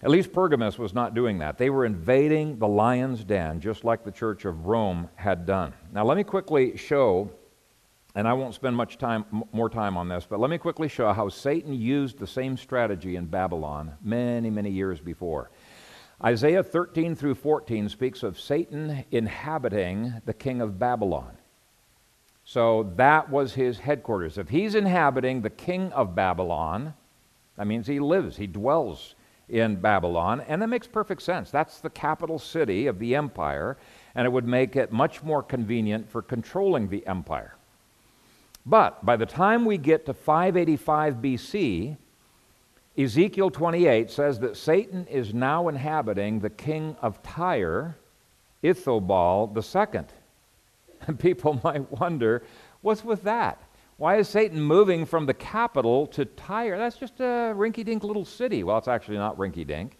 At 0.03 0.11
least 0.11 0.31
Pergamus 0.31 0.77
was 0.77 0.93
not 0.93 1.15
doing 1.15 1.39
that. 1.39 1.57
They 1.57 1.71
were 1.71 1.85
invading 1.85 2.59
the 2.59 2.67
lion's 2.67 3.23
den, 3.23 3.61
just 3.61 3.83
like 3.83 4.03
the 4.03 4.11
Church 4.11 4.45
of 4.45 4.67
Rome 4.67 5.09
had 5.15 5.47
done. 5.47 5.73
Now, 5.91 6.05
let 6.05 6.17
me 6.17 6.23
quickly 6.23 6.77
show, 6.77 7.31
and 8.19 8.27
I 8.27 8.33
won't 8.33 8.53
spend 8.53 8.75
much 8.75 8.97
time, 8.97 9.23
more 9.53 9.69
time 9.69 9.95
on 9.95 10.09
this, 10.09 10.27
but 10.29 10.41
let 10.41 10.49
me 10.49 10.57
quickly 10.57 10.89
show 10.89 11.13
how 11.13 11.29
Satan 11.29 11.73
used 11.73 12.19
the 12.19 12.27
same 12.27 12.57
strategy 12.57 13.15
in 13.15 13.27
Babylon 13.27 13.93
many, 14.03 14.49
many 14.49 14.69
years 14.69 14.99
before. 14.99 15.51
Isaiah 16.21 16.61
13 16.61 17.15
through 17.15 17.35
14 17.35 17.87
speaks 17.87 18.21
of 18.21 18.37
Satan 18.37 19.05
inhabiting 19.09 20.15
the 20.25 20.33
king 20.33 20.59
of 20.59 20.77
Babylon. 20.77 21.37
So 22.43 22.91
that 22.97 23.29
was 23.29 23.53
his 23.53 23.79
headquarters. 23.79 24.37
If 24.37 24.49
he's 24.49 24.75
inhabiting 24.75 25.41
the 25.41 25.49
king 25.49 25.89
of 25.93 26.13
Babylon, 26.13 26.95
that 27.55 27.67
means 27.67 27.87
he 27.87 28.01
lives, 28.01 28.35
he 28.35 28.47
dwells 28.47 29.15
in 29.47 29.77
Babylon, 29.77 30.41
and 30.41 30.61
that 30.61 30.67
makes 30.67 30.87
perfect 30.87 31.21
sense. 31.21 31.51
That's 31.51 31.79
the 31.79 31.89
capital 31.89 32.37
city 32.37 32.87
of 32.87 32.99
the 32.99 33.15
empire, 33.15 33.77
and 34.13 34.25
it 34.25 34.29
would 34.29 34.45
make 34.45 34.75
it 34.75 34.91
much 34.91 35.23
more 35.23 35.41
convenient 35.41 36.09
for 36.09 36.21
controlling 36.21 36.89
the 36.89 37.07
empire. 37.07 37.55
But 38.69 39.03
by 39.03 39.15
the 39.15 39.25
time 39.25 39.65
we 39.65 39.79
get 39.79 40.05
to 40.05 40.13
585 40.13 41.15
BC, 41.15 41.97
Ezekiel 42.95 43.49
28 43.49 44.11
says 44.11 44.39
that 44.41 44.57
Satan 44.57 45.07
is 45.07 45.33
now 45.33 45.69
inhabiting 45.69 46.39
the 46.39 46.51
king 46.51 46.95
of 47.01 47.23
Tyre, 47.23 47.97
Ithobal 48.63 49.55
II. 49.57 50.01
And 51.07 51.17
people 51.17 51.59
might 51.63 51.89
wonder, 51.99 52.43
what's 52.81 53.03
with 53.03 53.23
that? 53.23 53.63
Why 53.97 54.17
is 54.17 54.27
Satan 54.29 54.61
moving 54.61 55.05
from 55.05 55.25
the 55.25 55.33
capital 55.33 56.05
to 56.07 56.25
Tyre? 56.25 56.77
That's 56.77 56.97
just 56.97 57.21
a 57.21 57.55
rinky 57.55 57.83
dink 57.83 58.03
little 58.03 58.25
city. 58.25 58.63
Well, 58.63 58.77
it's 58.77 58.87
actually 58.87 59.17
not 59.17 59.37
rinky 59.37 59.65
dink. 59.65 59.97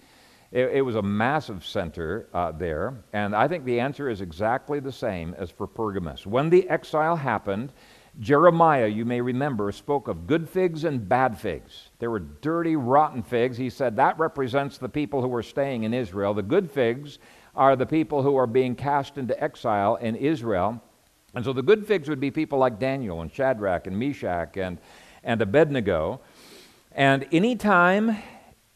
It, 0.52 0.70
it, 0.74 0.82
was 0.82 0.96
a 0.96 1.02
massive 1.02 1.66
center 1.66 2.28
uh, 2.34 2.52
there. 2.52 3.02
And 3.14 3.36
I 3.36 3.48
think 3.48 3.66
the 3.66 3.80
answer 3.80 4.10
is 4.10 4.22
exactly 4.22 4.80
the 4.80 4.92
same 4.92 5.34
as 5.38 5.50
for 5.50 5.68
Pergamus. 5.68 6.28
When 6.28 6.50
the 6.50 6.68
exile 6.70 7.16
happened, 7.16 7.72
Jeremiah, 8.20 8.88
you 8.88 9.06
may 9.06 9.22
remember, 9.22 9.72
spoke 9.72 10.10
of 10.10 10.28
good 10.28 10.50
figs 10.50 10.84
and 10.84 11.08
bad 11.08 11.40
figs. 11.40 11.90
There 12.00 12.12
were 12.12 12.20
dirty, 12.20 12.76
rotten 12.76 13.24
figs. 13.24 13.58
He 13.58 13.70
said 13.70 13.96
that 13.96 14.20
represents 14.20 14.78
the 14.78 14.90
people 14.90 15.22
who 15.22 15.30
were 15.30 15.44
staying 15.44 15.84
in 15.84 15.94
Israel. 15.94 16.34
The 16.34 16.42
good 16.42 16.70
figs 16.70 17.20
are 17.56 17.78
the 17.78 17.86
people 17.86 18.22
who 18.22 18.36
are 18.36 18.48
being 18.48 18.76
cast 18.76 19.18
into 19.18 19.42
exile 19.42 19.96
in 19.96 20.16
Israel. 20.16 20.82
And 21.34 21.46
so 21.46 21.54
the 21.54 21.62
good 21.62 21.88
figs 21.88 22.10
would 22.10 22.20
be 22.20 22.32
people 22.32 22.60
like 22.60 22.78
Daniel 22.80 23.22
and 23.22 23.32
Shadrach 23.32 23.88
and 23.88 23.98
Meshach 23.98 24.58
and, 24.58 24.80
and 25.24 25.42
Abednego. 25.42 26.20
And 26.92 27.26
anytime 27.32 28.18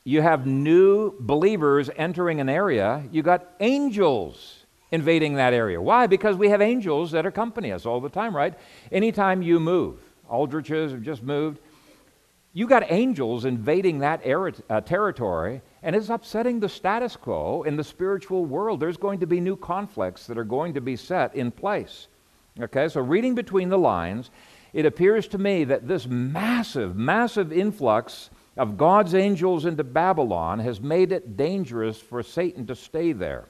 you 0.06 0.22
have 0.22 0.46
new 0.46 1.16
believers 1.20 1.90
entering 1.98 2.40
an 2.40 2.48
area, 2.48 3.04
you 3.12 3.24
got 3.24 3.50
angels 3.60 4.53
invading 4.94 5.34
that 5.34 5.54
area. 5.54 5.82
Why? 5.82 6.06
Because 6.06 6.38
we 6.38 6.50
have 6.50 6.62
angels 6.62 7.12
that 7.12 7.26
accompany 7.26 7.72
us 7.72 7.88
all 7.88 8.00
the 8.00 8.10
time, 8.10 8.36
right? 8.36 8.54
Anytime 8.92 9.42
you 9.42 9.60
move, 9.60 10.00
Aldriches 10.32 10.92
have 10.92 11.02
just 11.02 11.24
moved, 11.24 11.60
you 12.54 12.68
got 12.68 12.92
angels 12.92 13.44
invading 13.44 14.00
that 14.00 14.22
er- 14.24 14.54
uh, 14.70 14.82
territory, 14.82 15.64
and 15.82 15.96
it's 15.96 16.10
upsetting 16.10 16.60
the 16.60 16.70
status 16.70 17.16
quo 17.16 17.64
in 17.64 17.76
the 17.76 17.84
spiritual 17.84 18.46
world. 18.46 18.80
There's 18.80 18.96
going 18.96 19.20
to 19.22 19.26
be 19.26 19.40
new 19.40 19.56
conflicts 19.56 20.28
that 20.28 20.38
are 20.38 20.44
going 20.44 20.76
to 20.76 20.82
be 20.82 20.96
set 20.96 21.34
in 21.36 21.50
place. 21.50 22.08
Okay, 22.62 22.88
so 22.88 23.02
reading 23.02 23.34
between 23.34 23.70
the 23.70 23.80
lines, 23.80 24.30
it 24.74 24.86
appears 24.86 25.28
to 25.30 25.40
me 25.40 25.64
that 25.64 25.88
this 25.88 26.06
massive, 26.06 26.96
massive 26.96 27.52
influx 27.52 28.30
of 28.58 28.78
God's 28.78 29.16
angels 29.16 29.66
into 29.66 29.84
Babylon 29.84 30.60
has 30.60 30.80
made 30.80 31.12
it 31.12 31.36
dangerous 31.36 32.00
for 32.00 32.22
Satan 32.22 32.68
to 32.68 32.76
stay 32.76 33.12
there. 33.12 33.48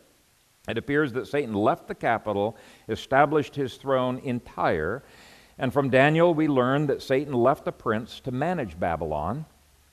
It 0.68 0.78
appears 0.78 1.12
that 1.14 1.28
Satan 1.28 1.54
left 1.54 1.88
the 1.88 1.96
capital, 1.96 2.56
established 2.88 3.56
his 3.56 3.76
throne 3.76 4.20
in 4.20 4.40
Tyre, 4.40 5.04
and 5.58 5.74
from 5.74 5.90
Daniel 5.90 6.34
we 6.34 6.48
learn 6.48 6.88
that 6.88 7.02
Satan 7.02 7.34
left 7.34 7.68
a 7.68 7.72
prince 7.72 8.20
to 8.22 8.32
manage 8.32 8.80
Babylon 8.80 9.46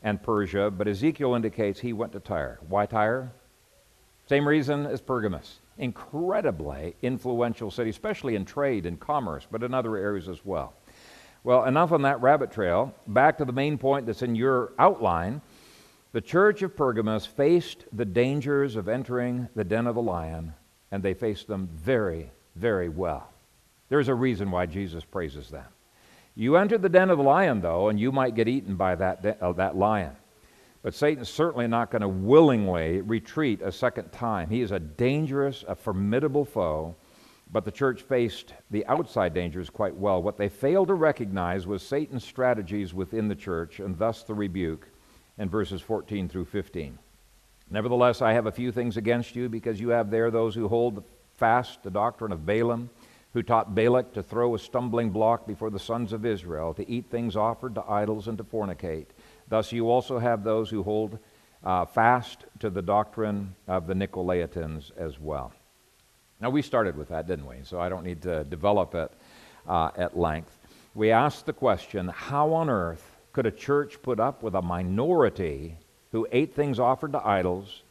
and 0.03 0.23
Persia, 0.23 0.71
but 0.71 0.87
Ezekiel 0.87 1.35
indicates 1.35 1.81
he 1.81 1.93
went 1.93 2.13
to 2.13 2.21
Tyre. 2.21 2.61
Why 2.69 2.87
Tyre? 2.87 3.33
Same 4.27 4.47
reason 4.47 4.87
as 4.87 5.01
Pergamus 5.01 5.59
incredibly 5.81 6.95
influential 7.03 7.71
city, 7.71 7.91
especially 7.91 8.37
in 8.37 8.45
trade 8.45 8.87
and 8.87 9.01
commerce, 9.01 9.47
but 9.51 9.63
in 9.63 9.75
other 9.75 9.97
areas 9.97 10.29
as 10.29 10.45
well. 10.45 10.75
Well, 11.43 11.65
enough 11.65 11.91
on 11.91 12.03
that 12.03 12.21
rabbit 12.21 12.53
trail. 12.53 12.95
Back 13.07 13.39
to 13.39 13.47
the 13.47 13.53
main 13.53 13.79
point 13.79 14.07
that's 14.07 14.23
in 14.23 14.35
your 14.35 14.73
outline. 14.79 15.41
The 16.13 16.21
church 16.21 16.63
of 16.63 16.77
Pergamos 16.77 17.25
faced 17.25 17.87
the 17.93 18.05
dangers 18.05 18.77
of 18.77 18.89
entering 18.89 19.49
the 19.55 19.65
den 19.65 19.87
of 19.87 19.95
the 19.95 20.03
lion, 20.03 20.53
and 20.91 21.03
they 21.03 21.15
faced 21.15 21.47
them 21.47 21.69
very, 21.73 22.31
very 22.57 22.89
well. 22.89 23.29
There's 23.89 24.09
a 24.09 24.15
reason 24.15 24.51
why 24.51 24.67
Jesus 24.67 25.05
praises 25.05 25.49
them. 25.51 25.67
You 26.35 26.57
enter 26.57 26.79
the 26.79 26.89
den 26.89 27.11
of 27.11 27.19
the 27.19 27.25
lion, 27.25 27.61
though, 27.61 27.89
and 27.89 27.99
you 27.99 28.13
might 28.13 28.35
get 28.35 28.49
eaten 28.49 28.77
by 28.77 28.95
that, 28.95 29.23
de- 29.23 29.45
uh, 29.45 29.53
that 29.53 29.77
lion. 29.77 30.13
But 30.83 30.95
Satan's 30.95 31.29
certainly 31.29 31.67
not 31.67 31.91
going 31.91 32.03
to 32.03 32.09
willingly 32.09 33.03
retreat 33.03 33.61
a 33.61 33.73
second 33.73 34.11
time. 34.13 34.49
He 34.49 34.63
is 34.63 34.71
a 34.71 34.79
dangerous, 34.79 35.65
a 35.69 35.75
formidable 35.75 36.45
foe, 36.45 36.95
but 37.53 37.65
the 37.65 37.71
church 37.71 38.03
faced 38.03 38.55
the 38.71 38.87
outside 38.87 39.35
dangers 39.35 39.69
quite 39.69 39.95
well. 39.95 40.23
What 40.23 40.39
they 40.39 40.49
failed 40.49 40.89
to 40.89 40.95
recognize 40.95 41.67
was 41.67 41.83
Satan's 41.83 42.25
strategies 42.25 42.95
within 42.95 43.29
the 43.29 43.35
church, 43.35 43.81
and 43.81 43.99
thus 43.99 44.23
the 44.23 44.35
rebuke 44.35 44.87
in 45.37 45.51
verses 45.51 45.83
14 45.83 46.29
through 46.29 46.45
15. 46.47 46.99
Nevertheless, 47.71 48.21
I 48.21 48.33
have 48.33 48.47
a 48.47 48.53
few 48.53 48.73
things 48.73 48.97
against 48.97 49.37
you, 49.37 49.49
because 49.49 49.81
you 49.81 49.91
have 49.91 50.11
there 50.11 50.31
those 50.31 50.55
who 50.55 50.69
hold 50.69 51.05
fast 51.37 51.83
the 51.83 51.91
doctrine 51.91 52.33
of 52.33 52.45
Balaam, 52.45 52.91
who 53.33 53.43
taught 53.43 53.77
Balak 53.77 54.13
to 54.15 54.23
throw 54.25 54.57
a 54.57 54.59
stumbling 54.59 55.11
block 55.11 55.47
before 55.47 55.71
the 55.71 55.79
sons 55.79 56.13
of 56.13 56.27
Israel, 56.27 56.75
to 56.75 56.91
eat 56.91 57.07
things 57.11 57.37
offered 57.37 57.77
to 57.77 57.85
idols, 57.89 58.27
and 58.27 58.37
to 58.39 58.45
fornicate. 58.45 59.07
Thus, 59.49 59.71
you 59.71 59.89
also 59.89 60.19
have 60.19 60.43
those 60.43 60.69
who 60.69 60.83
hold 60.83 61.19
uh, 61.63 61.85
fast 61.85 62.45
to 62.59 62.71
the 62.71 62.83
doctrine 62.83 63.55
of 63.69 63.87
the 63.87 63.95
Nicolaitans 63.95 64.91
as 64.97 65.21
well. 65.21 65.53
Now, 66.41 66.51
we 66.51 66.63
started 66.63 66.97
with 66.97 67.09
that, 67.11 67.29
didn't 67.29 67.47
we? 67.47 67.57
So 67.63 67.79
I 67.79 67.89
don't 67.89 68.05
need 68.05 68.23
to 68.23 68.45
develop 68.45 68.95
it 68.95 69.13
uh, 69.69 69.91
at 69.97 70.19
length. 70.19 70.59
We 70.95 71.13
asked 71.13 71.47
the 71.47 71.53
question 71.53 72.09
how 72.09 72.53
on 72.53 72.69
earth 72.69 73.19
could 73.33 73.47
a 73.47 73.53
church 73.53 74.03
put 74.03 74.19
up 74.19 74.43
with 74.43 74.55
a 74.55 74.63
minority 74.63 75.77
who 76.13 76.27
ate 76.33 76.55
things 76.55 76.79
offered 76.79 77.13
to 77.13 77.27
idols, 77.27 77.83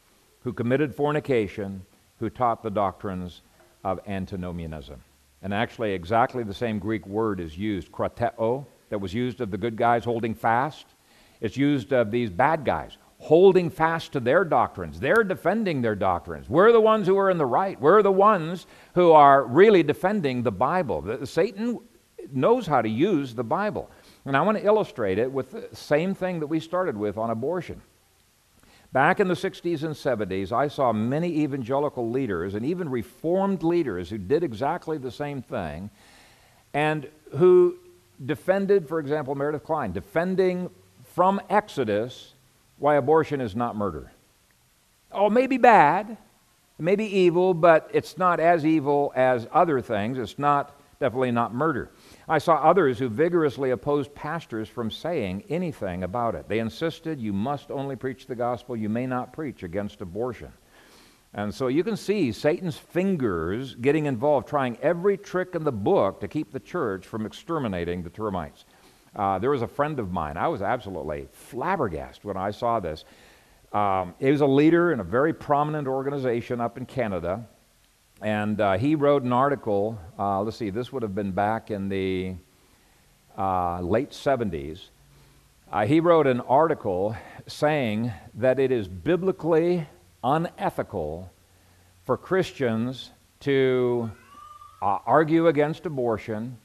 who 0.44 0.54
committed 0.54 0.94
fornication, 0.94 1.86
who 2.20 2.30
taught 2.30 2.64
the 2.64 2.70
doctrines 2.70 3.42
of 3.84 4.00
antinomianism? 4.08 5.02
And 5.42 5.54
actually, 5.54 5.94
exactly 5.94 6.44
the 6.44 6.54
same 6.54 6.80
Greek 6.80 7.08
word 7.08 7.40
is 7.40 7.58
used, 7.58 7.92
krateo, 7.92 8.66
that 8.90 9.00
was 9.00 9.14
used 9.14 9.40
of 9.40 9.52
the 9.52 9.58
good 9.58 9.78
guys 9.78 10.04
holding 10.04 10.34
fast 10.34 10.86
it's 11.42 11.58
used 11.58 11.94
of 11.94 12.12
these 12.12 12.30
bad 12.30 12.66
guys 12.66 12.98
holding 13.18 13.70
fast 13.70 14.14
to 14.14 14.20
their 14.20 14.46
doctrines. 14.46 15.00
They're 15.00 15.24
defending 15.26 15.82
their 15.82 15.96
doctrines. 15.96 16.50
We're 16.50 16.72
the 16.72 16.80
ones 16.80 17.06
who 17.06 17.18
are 17.18 17.30
in 17.30 17.38
the 17.38 17.46
right. 17.46 17.80
We're 17.80 18.02
the 18.02 18.12
ones 18.12 18.66
who 18.96 19.12
are 19.12 19.46
really 19.46 19.84
defending 19.84 20.42
the 20.42 20.52
Bible. 20.52 21.26
Satan 21.26 21.80
knows 22.32 22.66
how 22.66 22.82
to 22.82 22.88
use 22.88 23.36
the 23.36 23.44
Bible. 23.44 23.92
And 24.26 24.38
I 24.38 24.42
want 24.42 24.58
to 24.58 24.66
illustrate 24.66 25.18
it 25.18 25.30
with 25.30 25.52
the 25.52 25.76
same 25.76 26.16
thing 26.16 26.40
that 26.40 26.48
we 26.48 26.60
started 26.60 26.96
with 26.96 27.18
on 27.18 27.30
abortion. 27.30 27.82
Back 28.92 29.20
in 29.20 29.28
the 29.28 29.36
60s 29.36 29.84
and 29.84 29.94
70s, 29.94 30.52
I 30.52 30.68
saw 30.68 30.92
many 30.92 31.42
evangelical 31.42 32.10
leaders 32.10 32.56
and 32.56 32.66
even 32.66 32.90
reformed 32.90 33.62
leaders 33.62 34.10
who 34.10 34.18
did 34.18 34.44
exactly 34.44 34.98
the 34.98 35.12
same 35.12 35.44
thing 35.44 35.92
and 36.74 37.08
who 37.38 37.78
defended, 38.26 38.88
for 38.88 39.00
example, 39.00 39.36
Meredith 39.36 39.64
Kline, 39.64 39.92
defending 39.92 40.70
from 41.04 41.40
Exodus 41.50 42.34
why 42.80 42.96
abortion 42.96 43.42
is 43.42 43.56
not 43.56 43.76
murder. 43.76 44.12
Oh, 45.12 45.28
it 45.28 45.32
may 45.32 45.46
be 45.46 45.58
bad, 45.58 46.10
it 46.10 46.82
may 46.82 46.96
be 46.96 47.06
evil, 47.06 47.54
but 47.54 47.90
it's 47.94 48.18
not 48.18 48.40
as 48.40 48.66
evil 48.66 49.12
as 49.16 49.48
other 49.52 49.82
things. 49.82 50.18
It's 50.18 50.40
not 50.40 50.80
definitely 51.00 51.32
not 51.32 51.54
murder. 51.54 51.90
I 52.30 52.38
saw 52.38 52.58
others 52.58 53.00
who 53.00 53.10
vigorously 53.10 53.72
opposed 53.72 54.14
pastors 54.14 54.70
from 54.70 54.92
saying 54.92 55.46
anything 55.50 56.04
about 56.04 56.36
it. 56.36 56.48
They 56.48 56.60
insisted 56.60 57.20
you 57.20 57.34
must 57.34 57.72
only 57.72 57.96
preach 57.96 58.28
the 58.28 58.36
gospel, 58.36 58.78
you 58.78 58.88
may 58.88 59.08
not 59.08 59.34
preach 59.34 59.64
against 59.64 60.02
abortion. 60.02 60.52
And 61.34 61.52
so 61.54 61.68
you 61.68 61.84
can 61.84 61.98
see 61.98 62.32
Satan's 62.32 62.78
fingers 62.78 63.74
getting 63.74 64.06
involved, 64.06 64.48
trying 64.48 64.78
every 64.78 65.18
trick 65.18 65.56
in 65.56 65.64
the 65.64 65.72
book 65.72 66.20
to 66.22 66.28
keep 66.28 66.52
the 66.52 66.60
church 66.60 67.08
from 67.08 67.26
exterminating 67.26 68.04
the 68.04 68.12
termites. 68.12 68.66
Uh, 69.16 69.40
there 69.40 69.50
was 69.50 69.64
a 69.64 69.68
friend 69.68 70.00
of 70.00 70.12
mine, 70.12 70.38
I 70.38 70.48
was 70.50 70.62
absolutely 70.62 71.28
flabbergasted 71.32 72.24
when 72.24 72.38
I 72.38 72.52
saw 72.52 72.80
this. 72.80 73.06
Um, 73.74 74.14
he 74.20 74.30
was 74.30 74.42
a 74.42 74.48
leader 74.48 74.92
in 74.92 75.00
a 75.00 75.04
very 75.04 75.34
prominent 75.34 75.88
organization 75.88 76.62
up 76.62 76.78
in 76.78 76.86
Canada. 76.86 77.48
And 78.22 78.60
uh, 78.60 78.78
he 78.78 78.96
wrote 78.96 79.24
an 79.24 79.32
article, 79.32 79.98
uh, 80.18 80.42
let's 80.42 80.58
see, 80.58 80.70
this 80.70 80.92
would 80.92 81.04
have 81.04 81.16
been 81.16 81.32
back 81.32 81.72
in 81.72 81.88
the 81.88 82.36
uh, 83.38 83.80
late 83.80 84.12
70s. 84.12 84.90
Uh, 85.72 85.86
he 85.86 86.02
wrote 86.02 86.28
an 86.28 86.42
article 86.42 87.16
saying 87.48 88.12
that 88.34 88.60
it 88.60 88.72
is 88.72 88.88
biblically 88.90 89.88
unethical 90.24 91.32
for 92.06 92.18
Christians 92.18 93.12
to 93.42 94.12
uh, 94.82 94.98
argue 95.06 95.48
against 95.48 95.86
abortion 95.86 96.58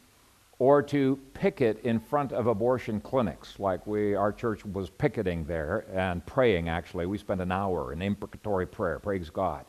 or 0.59 0.83
to 0.83 1.19
picket 1.35 1.85
in 1.85 2.01
front 2.01 2.33
of 2.33 2.49
abortion 2.49 3.01
clinics. 3.01 3.61
Like 3.61 3.87
we 3.87 4.15
our 4.15 4.33
church 4.33 4.65
was 4.65 4.91
picketing 4.91 5.45
there 5.45 5.85
and 5.93 6.25
praying 6.27 6.69
actually. 6.69 7.07
We 7.07 7.19
spent 7.19 7.41
an 7.41 7.53
hour 7.53 7.93
in 7.93 8.03
imprecatory 8.03 8.67
prayer 8.67 8.99
praise 8.99 9.31
god 9.31 9.67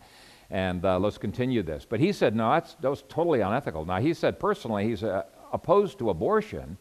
and 0.49 0.85
uh, 0.85 0.99
let's 0.99 1.17
continue 1.17 1.63
this. 1.63 1.85
But 1.85 1.99
he 1.99 2.11
said, 2.11 2.35
no, 2.35 2.51
that's, 2.51 2.75
that 2.75 2.89
was 2.89 3.03
totally 3.09 3.41
unethical. 3.41 3.85
Now, 3.85 3.99
he 3.99 4.13
said 4.13 4.39
personally 4.39 4.87
he's 4.87 5.03
uh, 5.03 5.23
opposed 5.51 5.99
to 5.99 6.09
abortion, 6.09 6.77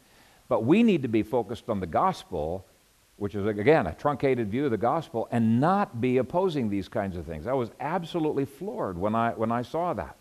but 0.49 0.65
we 0.65 0.83
need 0.83 1.03
to 1.03 1.09
be 1.09 1.23
focused 1.23 1.69
on 1.69 1.81
the 1.81 1.87
gospel, 1.87 2.67
which 3.17 3.35
is, 3.35 3.47
again, 3.47 3.87
a 3.87 3.95
truncated 3.95 4.51
view 4.51 4.67
of 4.67 4.71
the 4.71 4.77
gospel, 4.77 5.29
and 5.31 5.61
not 5.61 6.01
be 6.01 6.19
opposing 6.19 6.69
these 6.69 6.89
kinds 6.89 7.17
of 7.17 7.25
things. 7.25 7.47
I 7.47 7.53
was 7.53 7.71
absolutely 7.81 8.45
floored 8.45 8.99
when 8.99 9.15
I, 9.15 9.31
when 9.31 9.51
I 9.53 9.63
saw 9.63 9.95
that. 9.95 10.21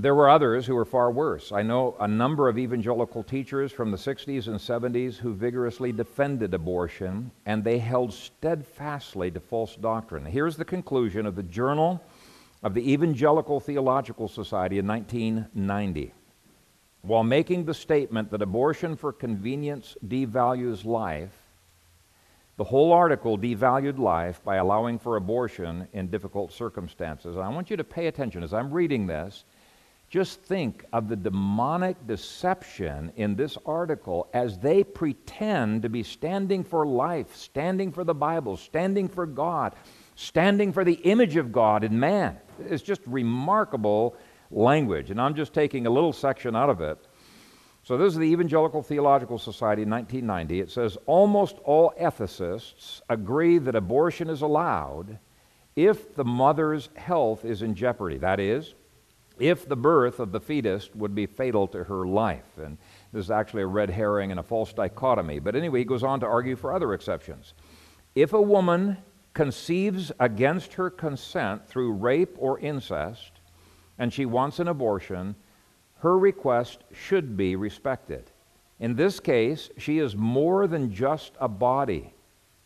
There 0.00 0.14
were 0.14 0.30
others 0.30 0.64
who 0.64 0.74
were 0.74 0.86
far 0.86 1.10
worse. 1.10 1.52
I 1.52 1.60
know 1.60 1.94
a 2.00 2.08
number 2.08 2.48
of 2.48 2.56
evangelical 2.56 3.22
teachers 3.22 3.70
from 3.70 3.90
the 3.90 3.98
60s 3.98 4.46
and 4.46 4.56
70s 4.58 5.16
who 5.16 5.34
vigorously 5.34 5.92
defended 5.92 6.54
abortion, 6.54 7.30
and 7.44 7.62
they 7.62 7.76
held 7.76 8.14
steadfastly 8.14 9.30
to 9.32 9.40
false 9.40 9.76
doctrine. 9.76 10.24
Here's 10.24 10.56
the 10.56 10.64
conclusion 10.64 11.26
of 11.26 11.36
the 11.36 11.42
Journal 11.42 12.02
of 12.62 12.72
the 12.72 12.90
Evangelical 12.90 13.60
Theological 13.60 14.26
Society 14.26 14.78
in 14.78 14.86
1990. 14.86 16.14
While 17.02 17.24
making 17.24 17.66
the 17.66 17.74
statement 17.74 18.30
that 18.30 18.40
abortion 18.40 18.96
for 18.96 19.12
convenience 19.12 19.98
devalues 20.06 20.86
life, 20.86 21.36
the 22.56 22.64
whole 22.64 22.94
article 22.94 23.36
devalued 23.36 23.98
life 23.98 24.42
by 24.44 24.56
allowing 24.56 24.98
for 24.98 25.16
abortion 25.16 25.88
in 25.92 26.08
difficult 26.08 26.52
circumstances. 26.52 27.36
And 27.36 27.44
I 27.44 27.50
want 27.50 27.68
you 27.68 27.76
to 27.76 27.84
pay 27.84 28.06
attention 28.06 28.42
as 28.42 28.54
I'm 28.54 28.72
reading 28.72 29.06
this 29.06 29.44
just 30.10 30.42
think 30.42 30.84
of 30.92 31.08
the 31.08 31.14
demonic 31.14 32.04
deception 32.08 33.12
in 33.14 33.36
this 33.36 33.56
article 33.64 34.28
as 34.34 34.58
they 34.58 34.82
pretend 34.82 35.82
to 35.82 35.88
be 35.88 36.02
standing 36.02 36.64
for 36.64 36.84
life, 36.84 37.36
standing 37.36 37.92
for 37.92 38.02
the 38.02 38.14
Bible, 38.14 38.56
standing 38.56 39.08
for 39.08 39.24
God, 39.24 39.76
standing 40.16 40.72
for 40.72 40.84
the 40.84 40.94
image 40.94 41.36
of 41.36 41.52
God 41.52 41.84
in 41.84 41.98
man. 41.98 42.36
It's 42.68 42.82
just 42.82 43.00
remarkable 43.06 44.16
language. 44.50 45.12
And 45.12 45.20
I'm 45.20 45.36
just 45.36 45.54
taking 45.54 45.86
a 45.86 45.90
little 45.90 46.12
section 46.12 46.56
out 46.56 46.70
of 46.70 46.80
it. 46.80 46.98
So, 47.84 47.96
this 47.96 48.12
is 48.12 48.18
the 48.18 48.26
Evangelical 48.26 48.82
Theological 48.82 49.38
Society, 49.38 49.82
in 49.82 49.90
1990. 49.90 50.60
It 50.60 50.70
says 50.70 50.98
almost 51.06 51.56
all 51.64 51.94
ethicists 51.98 53.00
agree 53.08 53.58
that 53.58 53.74
abortion 53.74 54.28
is 54.28 54.42
allowed 54.42 55.18
if 55.76 56.14
the 56.14 56.24
mother's 56.24 56.90
health 56.96 57.44
is 57.44 57.62
in 57.62 57.74
jeopardy. 57.74 58.18
That 58.18 58.38
is, 58.38 58.74
if 59.40 59.68
the 59.68 59.76
birth 59.76 60.20
of 60.20 60.32
the 60.32 60.40
fetus 60.40 60.90
would 60.94 61.14
be 61.14 61.26
fatal 61.26 61.66
to 61.68 61.84
her 61.84 62.06
life. 62.06 62.58
And 62.58 62.78
this 63.12 63.24
is 63.24 63.30
actually 63.30 63.62
a 63.62 63.66
red 63.66 63.90
herring 63.90 64.30
and 64.30 64.38
a 64.38 64.44
false 64.44 64.72
dichotomy. 64.72 65.38
But 65.38 65.56
anyway, 65.56 65.80
he 65.80 65.84
goes 65.84 66.04
on 66.04 66.20
to 66.20 66.26
argue 66.26 66.56
for 66.56 66.72
other 66.72 66.94
exceptions. 66.94 67.54
If 68.14 68.32
a 68.32 68.42
woman 68.42 68.98
conceives 69.34 70.12
against 70.20 70.74
her 70.74 70.90
consent 70.90 71.66
through 71.66 71.92
rape 71.92 72.36
or 72.38 72.60
incest, 72.60 73.32
and 73.98 74.12
she 74.12 74.26
wants 74.26 74.58
an 74.58 74.68
abortion, 74.68 75.34
her 75.98 76.18
request 76.18 76.84
should 76.92 77.36
be 77.36 77.56
respected. 77.56 78.30
In 78.78 78.96
this 78.96 79.20
case, 79.20 79.70
she 79.76 79.98
is 79.98 80.16
more 80.16 80.66
than 80.66 80.92
just 80.92 81.32
a 81.38 81.48
body. 81.48 82.14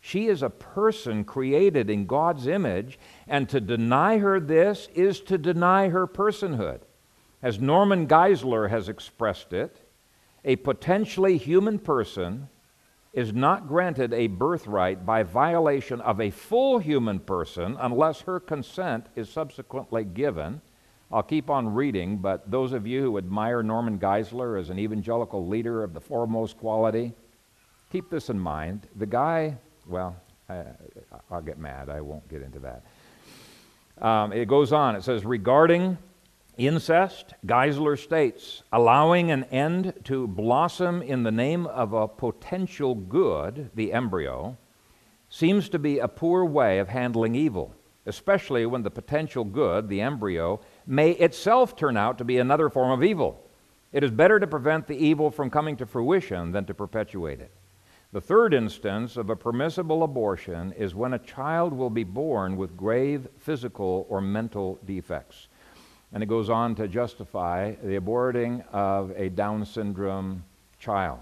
She 0.07 0.27
is 0.27 0.43
a 0.43 0.51
person 0.51 1.23
created 1.23 1.89
in 1.89 2.05
God's 2.05 2.45
image, 2.45 2.99
and 3.27 3.49
to 3.49 3.59
deny 3.59 4.19
her 4.19 4.39
this 4.39 4.87
is 4.93 5.19
to 5.21 5.35
deny 5.39 5.89
her 5.89 6.05
personhood. 6.05 6.81
As 7.41 7.59
Norman 7.59 8.07
Geisler 8.07 8.69
has 8.69 8.87
expressed 8.87 9.51
it, 9.51 9.81
a 10.43 10.57
potentially 10.57 11.37
human 11.37 11.79
person 11.79 12.49
is 13.13 13.33
not 13.33 13.67
granted 13.67 14.13
a 14.13 14.27
birthright 14.27 15.07
by 15.07 15.23
violation 15.23 16.01
of 16.01 16.21
a 16.21 16.29
full 16.29 16.77
human 16.77 17.17
person 17.17 17.75
unless 17.79 18.21
her 18.21 18.39
consent 18.39 19.07
is 19.15 19.27
subsequently 19.27 20.03
given. 20.03 20.61
I'll 21.11 21.23
keep 21.23 21.49
on 21.49 21.73
reading, 21.73 22.17
but 22.17 22.51
those 22.51 22.73
of 22.73 22.85
you 22.85 23.01
who 23.01 23.17
admire 23.17 23.63
Norman 23.63 23.97
Geisler 23.97 24.59
as 24.59 24.69
an 24.69 24.77
evangelical 24.77 25.47
leader 25.47 25.83
of 25.83 25.95
the 25.95 25.99
foremost 25.99 26.59
quality, 26.59 27.15
keep 27.91 28.11
this 28.11 28.29
in 28.29 28.37
mind. 28.37 28.87
The 28.95 29.07
guy 29.07 29.57
well, 29.87 30.15
I, 30.49 30.63
will 31.29 31.41
get 31.41 31.57
mad. 31.57 31.89
I 31.89 32.01
won't 32.01 32.27
get 32.29 32.41
into 32.41 32.59
that. 32.59 32.83
Um, 34.05 34.33
it 34.33 34.47
goes 34.47 34.73
on. 34.73 34.95
It 34.95 35.03
says, 35.03 35.25
regarding 35.25 35.97
incest, 36.57 37.33
Geisler 37.45 37.97
states, 37.97 38.63
allowing 38.71 39.31
an 39.31 39.45
end 39.45 39.93
to 40.05 40.27
blossom 40.27 41.01
in 41.01 41.23
the 41.23 41.31
name 41.31 41.65
of 41.67 41.93
a 41.93 42.07
potential 42.07 42.95
good, 42.95 43.71
the 43.75 43.93
embryo, 43.93 44.57
seems 45.29 45.69
to 45.69 45.79
be 45.79 45.99
a 45.99 46.07
poor 46.07 46.45
way 46.45 46.79
of 46.79 46.87
handling 46.87 47.35
evil, 47.35 47.73
especially 48.05 48.65
when 48.65 48.83
the 48.83 48.91
potential 48.91 49.43
good, 49.43 49.89
the 49.89 50.01
embryo, 50.01 50.59
may 50.85 51.11
itself 51.11 51.75
turn 51.75 51.97
out 51.97 52.17
to 52.17 52.23
be 52.23 52.37
another 52.37 52.69
form 52.69 52.91
of 52.91 53.03
evil. 53.03 53.41
It 53.91 54.03
is 54.03 54.11
better 54.11 54.39
to 54.39 54.47
prevent 54.47 54.87
the 54.87 54.97
evil 54.97 55.31
from 55.31 55.49
coming 55.49 55.77
to 55.77 55.85
fruition 55.85 56.51
than 56.51 56.65
to 56.65 56.73
perpetuate 56.73 57.39
it. 57.39 57.51
The 58.15 58.21
third 58.21 58.53
instance 58.53 59.17
of 59.17 59.29
a 59.29 59.35
permissible 59.35 60.03
abortion 60.03 60.71
is 60.77 60.95
when 60.95 61.15
a 61.15 61.19
child 61.19 61.73
will 61.73 61.89
be 61.89 62.05
born 62.05 62.55
with 62.55 62.77
grave 62.77 63.27
physical 63.39 64.07
or 64.07 64.21
mental 64.21 64.79
defects. 64.85 65.49
And 66.13 66.23
it 66.23 66.27
goes 66.27 66.49
on 66.49 66.75
to 66.75 66.87
justify 66.87 67.71
the 67.83 67.99
aborting 67.99 68.65
of 68.71 69.11
a 69.17 69.27
Down 69.27 69.65
syndrome 69.65 70.45
child. 70.79 71.19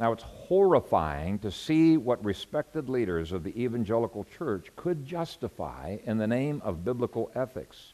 Now, 0.00 0.10
it's 0.10 0.24
horrifying 0.24 1.38
to 1.38 1.50
see 1.52 1.96
what 1.96 2.24
respected 2.24 2.88
leaders 2.88 3.30
of 3.30 3.44
the 3.44 3.56
evangelical 3.62 4.24
church 4.36 4.72
could 4.74 5.06
justify 5.06 5.98
in 6.06 6.18
the 6.18 6.26
name 6.26 6.60
of 6.64 6.84
biblical 6.84 7.30
ethics. 7.36 7.92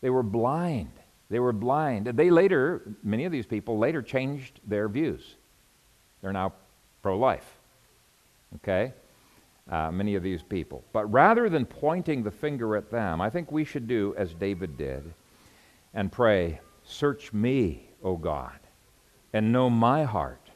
They 0.00 0.10
were 0.10 0.24
blind. 0.24 0.90
They 1.30 1.38
were 1.38 1.52
blind. 1.52 2.06
They 2.06 2.30
later, 2.30 2.82
many 3.04 3.24
of 3.24 3.30
these 3.30 3.46
people 3.46 3.78
later 3.78 4.02
changed 4.02 4.58
their 4.66 4.88
views. 4.88 5.36
They're 6.22 6.32
now 6.32 6.54
pro 7.02 7.18
life. 7.18 7.58
Okay? 8.56 8.92
Uh, 9.70 9.90
many 9.90 10.14
of 10.14 10.22
these 10.22 10.42
people. 10.42 10.84
But 10.92 11.06
rather 11.12 11.48
than 11.48 11.66
pointing 11.66 12.22
the 12.22 12.30
finger 12.30 12.76
at 12.76 12.90
them, 12.90 13.20
I 13.20 13.30
think 13.30 13.52
we 13.52 13.64
should 13.64 13.86
do 13.86 14.14
as 14.16 14.34
David 14.34 14.76
did 14.76 15.12
and 15.94 16.10
pray, 16.10 16.60
Search 16.84 17.32
me, 17.32 17.88
O 18.02 18.16
God, 18.16 18.58
and 19.32 19.52
know 19.52 19.70
my 19.70 20.04
heart. 20.04 20.50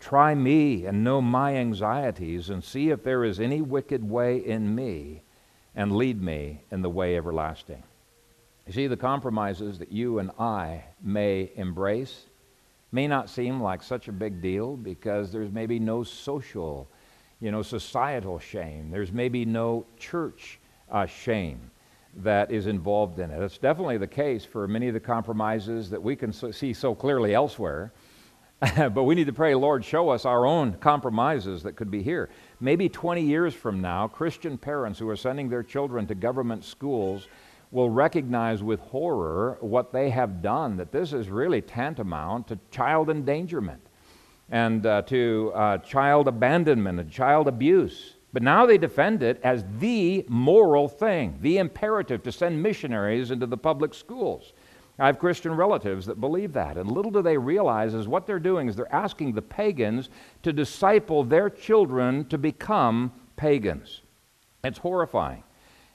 Try 0.00 0.34
me 0.34 0.86
and 0.86 1.04
know 1.04 1.20
my 1.20 1.56
anxieties, 1.56 2.50
and 2.50 2.64
see 2.64 2.90
if 2.90 3.04
there 3.04 3.22
is 3.22 3.38
any 3.38 3.60
wicked 3.60 4.08
way 4.08 4.38
in 4.38 4.74
me, 4.74 5.22
and 5.76 5.94
lead 5.94 6.20
me 6.20 6.62
in 6.70 6.82
the 6.82 6.90
way 6.90 7.16
everlasting. 7.16 7.82
You 8.66 8.72
see, 8.72 8.86
the 8.86 8.96
compromises 8.96 9.78
that 9.78 9.92
you 9.92 10.18
and 10.18 10.30
I 10.38 10.84
may 11.02 11.52
embrace 11.54 12.24
may 12.92 13.08
not 13.08 13.30
seem 13.30 13.60
like 13.60 13.82
such 13.82 14.08
a 14.08 14.12
big 14.12 14.40
deal 14.40 14.76
because 14.76 15.32
there's 15.32 15.50
maybe 15.50 15.78
no 15.78 16.02
social, 16.02 16.88
you 17.40 17.50
know, 17.50 17.62
societal 17.62 18.38
shame. 18.38 18.90
There's 18.90 19.10
maybe 19.10 19.44
no 19.46 19.86
church 19.98 20.60
uh, 20.90 21.06
shame 21.06 21.70
that 22.16 22.50
is 22.50 22.66
involved 22.66 23.18
in 23.18 23.30
it. 23.30 23.42
It's 23.42 23.56
definitely 23.56 23.96
the 23.96 24.06
case 24.06 24.44
for 24.44 24.68
many 24.68 24.88
of 24.88 24.94
the 24.94 25.00
compromises 25.00 25.88
that 25.90 26.02
we 26.02 26.14
can 26.14 26.32
so, 26.32 26.50
see 26.50 26.74
so 26.74 26.94
clearly 26.94 27.34
elsewhere. 27.34 27.92
but 28.76 29.04
we 29.04 29.14
need 29.14 29.26
to 29.26 29.32
pray, 29.32 29.54
Lord, 29.54 29.84
show 29.84 30.10
us 30.10 30.24
our 30.24 30.46
own 30.46 30.74
compromises 30.74 31.62
that 31.62 31.74
could 31.74 31.90
be 31.90 32.02
here. 32.02 32.28
Maybe 32.60 32.88
20 32.88 33.22
years 33.22 33.54
from 33.54 33.80
now, 33.80 34.06
Christian 34.06 34.58
parents 34.58 34.98
who 34.98 35.08
are 35.08 35.16
sending 35.16 35.48
their 35.48 35.62
children 35.62 36.06
to 36.06 36.14
government 36.14 36.64
schools 36.64 37.26
will 37.72 37.90
recognize 37.90 38.62
with 38.62 38.78
horror 38.80 39.56
what 39.60 39.92
they 39.92 40.10
have 40.10 40.42
done, 40.42 40.76
that 40.76 40.92
this 40.92 41.12
is 41.12 41.28
really 41.30 41.60
tantamount 41.60 42.46
to 42.46 42.58
child 42.70 43.08
endangerment 43.10 43.80
and 44.50 44.86
uh, 44.86 45.00
to 45.02 45.50
uh, 45.54 45.78
child 45.78 46.28
abandonment 46.28 47.00
and 47.00 47.10
child 47.10 47.48
abuse. 47.48 48.16
But 48.34 48.42
now 48.42 48.66
they 48.66 48.78
defend 48.78 49.22
it 49.22 49.40
as 49.42 49.64
the 49.78 50.24
moral 50.28 50.86
thing, 50.86 51.38
the 51.40 51.58
imperative 51.58 52.22
to 52.24 52.32
send 52.32 52.62
missionaries 52.62 53.30
into 53.30 53.46
the 53.46 53.56
public 53.56 53.94
schools. 53.94 54.52
I 54.98 55.06
have 55.06 55.18
Christian 55.18 55.52
relatives 55.54 56.04
that 56.06 56.20
believe 56.20 56.52
that, 56.52 56.76
and 56.76 56.90
little 56.90 57.10
do 57.10 57.22
they 57.22 57.38
realize 57.38 57.94
is 57.94 58.06
what 58.06 58.26
they're 58.26 58.38
doing 58.38 58.68
is 58.68 58.76
they're 58.76 58.94
asking 58.94 59.32
the 59.32 59.42
pagans 59.42 60.10
to 60.42 60.52
disciple 60.52 61.24
their 61.24 61.48
children 61.48 62.26
to 62.26 62.36
become 62.36 63.12
pagans. 63.36 64.02
It's 64.62 64.78
horrifying. 64.78 65.42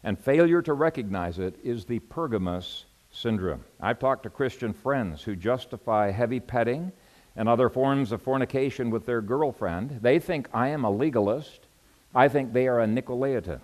And 0.03 0.17
failure 0.17 0.61
to 0.61 0.73
recognize 0.73 1.39
it 1.39 1.55
is 1.63 1.85
the 1.85 1.99
Pergamus 1.99 2.85
syndrome. 3.11 3.63
I've 3.79 3.99
talked 3.99 4.23
to 4.23 4.29
Christian 4.29 4.73
friends 4.73 5.23
who 5.23 5.35
justify 5.35 6.11
heavy 6.11 6.39
petting 6.39 6.91
and 7.35 7.47
other 7.47 7.69
forms 7.69 8.11
of 8.11 8.21
fornication 8.21 8.89
with 8.89 9.05
their 9.05 9.21
girlfriend. 9.21 9.99
They 10.01 10.19
think 10.19 10.49
I 10.53 10.69
am 10.69 10.83
a 10.83 10.91
legalist. 10.91 11.67
I 12.13 12.27
think 12.27 12.53
they 12.53 12.67
are 12.67 12.81
a 12.81 12.87
Nicolaitan. 12.87 13.59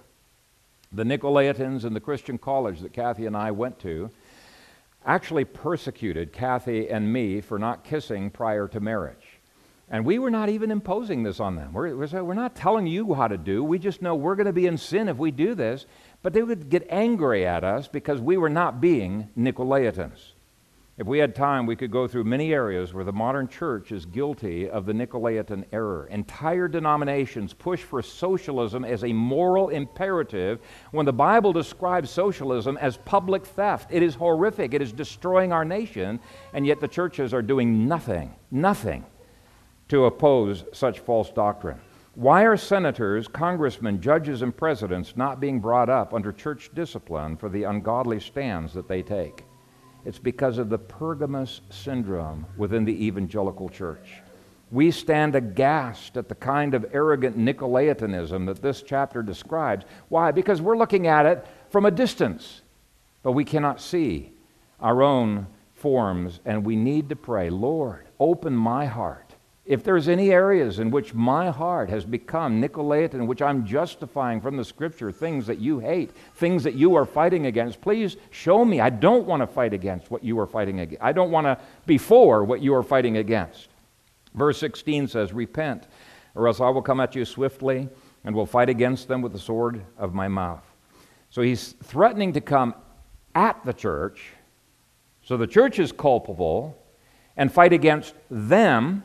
The 0.91 1.03
Nicolaitans 1.03 1.85
in 1.85 1.93
the 1.93 1.99
Christian 1.99 2.37
college 2.37 2.81
that 2.81 2.93
Kathy 2.93 3.25
and 3.25 3.35
I 3.35 3.51
went 3.51 3.79
to 3.79 4.11
actually 5.05 5.45
persecuted 5.45 6.31
Kathy 6.31 6.89
and 6.89 7.11
me 7.11 7.41
for 7.41 7.59
not 7.59 7.83
kissing 7.83 8.29
prior 8.29 8.67
to 8.69 8.79
marriage. 8.79 9.39
And 9.89 10.05
we 10.05 10.17
were 10.17 10.31
not 10.31 10.49
even 10.49 10.71
imposing 10.71 11.23
this 11.23 11.39
on 11.39 11.55
them. 11.55 11.73
We're, 11.73 11.95
we're 11.95 12.33
not 12.33 12.55
telling 12.55 12.87
you 12.87 13.13
how 13.13 13.27
to 13.27 13.37
do. 13.37 13.63
We 13.63 13.79
just 13.79 14.01
know 14.01 14.15
we're 14.15 14.35
going 14.35 14.47
to 14.47 14.53
be 14.53 14.65
in 14.65 14.77
sin 14.77 15.09
if 15.09 15.17
we 15.17 15.29
do 15.29 15.55
this. 15.55 15.85
But 16.23 16.33
they 16.33 16.41
would 16.41 16.69
get 16.69 16.87
angry 16.89 17.45
at 17.45 17.63
us 17.63 17.87
because 17.87 18.21
we 18.21 18.37
were 18.37 18.49
not 18.49 18.81
being 18.81 19.29
Nicolaitans. 19.37 20.31
If 20.95 21.07
we 21.07 21.17
had 21.17 21.33
time, 21.33 21.65
we 21.65 21.75
could 21.75 21.89
go 21.89 22.07
through 22.07 22.23
many 22.25 22.53
areas 22.53 22.93
where 22.93 23.03
the 23.03 23.11
modern 23.11 23.47
church 23.47 23.91
is 23.91 24.05
guilty 24.05 24.69
of 24.69 24.85
the 24.85 24.93
Nicolaitan 24.93 25.65
error. 25.73 26.07
Entire 26.11 26.67
denominations 26.67 27.51
push 27.51 27.81
for 27.81 28.03
socialism 28.03 28.85
as 28.85 29.03
a 29.03 29.11
moral 29.11 29.69
imperative 29.69 30.59
when 30.91 31.07
the 31.07 31.11
Bible 31.11 31.51
describes 31.51 32.11
socialism 32.11 32.77
as 32.77 32.97
public 32.97 33.43
theft. 33.43 33.89
It 33.91 34.03
is 34.03 34.13
horrific, 34.13 34.75
it 34.75 34.83
is 34.83 34.93
destroying 34.93 35.51
our 35.51 35.65
nation, 35.65 36.19
and 36.53 36.65
yet 36.65 36.79
the 36.79 36.87
churches 36.87 37.33
are 37.33 37.41
doing 37.41 37.87
nothing, 37.87 38.33
nothing 38.51 39.03
to 39.89 40.05
oppose 40.05 40.63
such 40.73 40.99
false 40.99 41.31
doctrine. 41.31 41.81
Why 42.15 42.43
are 42.43 42.57
senators, 42.57 43.27
congressmen, 43.27 43.99
judges, 43.99 44.43
and 44.43 44.55
presidents 44.55 45.17
not 45.17 45.39
being 45.39 45.59
brought 45.59 45.89
up 45.89 46.13
under 46.13 46.31
church 46.31 46.69
discipline 46.75 47.37
for 47.37 47.49
the 47.49 47.63
ungodly 47.63 48.19
stands 48.19 48.71
that 48.75 48.87
they 48.87 49.01
take? 49.01 49.43
It's 50.05 50.19
because 50.19 50.59
of 50.59 50.69
the 50.69 50.77
Pergamus 50.77 51.61
syndrome 51.71 52.45
within 52.55 52.85
the 52.85 53.05
evangelical 53.05 53.67
church. 53.67 54.21
We 54.69 54.91
stand 54.91 55.35
aghast 55.35 56.15
at 56.15 56.29
the 56.29 56.35
kind 56.35 56.75
of 56.75 56.85
arrogant 56.93 57.35
Nicolaitanism 57.35 58.45
that 58.45 58.61
this 58.61 58.83
chapter 58.83 59.23
describes. 59.23 59.85
Why? 60.09 60.29
Because 60.29 60.61
we're 60.61 60.77
looking 60.77 61.07
at 61.07 61.25
it 61.25 61.43
from 61.71 61.87
a 61.87 61.91
distance, 61.91 62.61
but 63.23 63.31
we 63.31 63.43
cannot 63.43 63.81
see 63.81 64.33
our 64.79 65.01
own 65.01 65.47
forms, 65.73 66.41
and 66.45 66.63
we 66.63 66.75
need 66.75 67.09
to 67.09 67.15
pray, 67.15 67.49
Lord, 67.49 68.05
open 68.19 68.55
my 68.55 68.85
heart 68.85 69.32
if 69.65 69.81
there's 69.81 70.09
any 70.09 70.31
areas 70.31 70.79
in 70.79 70.91
which 70.91 71.13
my 71.13 71.49
heart 71.49 71.89
has 71.89 72.03
become 72.03 72.61
Nicolaitan, 72.61 73.15
in 73.15 73.27
which 73.27 73.41
I'm 73.41 73.65
justifying 73.65 74.41
from 74.41 74.57
the 74.57 74.65
scripture 74.65 75.09
things 75.09 75.47
that 75.47 75.59
you 75.59 75.79
hate, 75.79 76.11
things 76.35 76.63
that 76.65 76.73
you 76.73 76.95
are 76.95 77.05
fighting 77.05 77.45
against, 77.45 77.79
please 77.79 78.17
show 78.29 78.65
me. 78.65 78.81
I 78.81 78.89
don't 78.89 79.25
want 79.25 79.41
to 79.41 79.47
fight 79.47 79.73
against 79.73 80.11
what 80.11 80.21
you 80.21 80.37
are 80.39 80.47
fighting 80.47 80.81
against. 80.81 81.01
I 81.01 81.13
don't 81.13 81.31
want 81.31 81.45
to 81.45 81.57
be 81.85 81.97
for 81.97 82.43
what 82.43 82.61
you 82.61 82.75
are 82.75 82.83
fighting 82.83 83.17
against. 83.17 83.69
Verse 84.33 84.57
16 84.57 85.07
says, 85.07 85.31
Repent, 85.31 85.87
or 86.35 86.47
else 86.47 86.59
I 86.59 86.69
will 86.69 86.81
come 86.81 86.99
at 86.99 87.15
you 87.15 87.23
swiftly 87.23 87.87
and 88.25 88.35
will 88.35 88.45
fight 88.45 88.67
against 88.67 89.07
them 89.07 89.21
with 89.21 89.31
the 89.31 89.39
sword 89.39 89.81
of 89.97 90.13
my 90.13 90.27
mouth. 90.27 90.65
So 91.29 91.41
he's 91.41 91.71
threatening 91.83 92.33
to 92.33 92.41
come 92.41 92.75
at 93.33 93.63
the 93.63 93.73
church, 93.73 94.33
so 95.23 95.37
the 95.37 95.47
church 95.47 95.79
is 95.79 95.93
culpable, 95.93 96.77
and 97.37 97.51
fight 97.51 97.71
against 97.71 98.13
them 98.29 99.03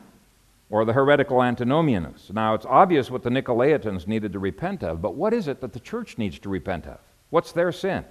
or 0.69 0.85
the 0.85 0.93
heretical 0.93 1.37
antinomianists. 1.37 2.31
Now, 2.31 2.53
it's 2.53 2.65
obvious 2.65 3.09
what 3.09 3.23
the 3.23 3.29
Nicolaitans 3.29 4.07
needed 4.07 4.33
to 4.33 4.39
repent 4.39 4.83
of, 4.83 5.01
but 5.01 5.15
what 5.15 5.33
is 5.33 5.47
it 5.47 5.61
that 5.61 5.73
the 5.73 5.79
church 5.79 6.17
needs 6.17 6.37
to 6.39 6.49
repent 6.49 6.85
of? 6.85 6.99
What's 7.31 7.51
their 7.51 7.71
sin? 7.71 8.05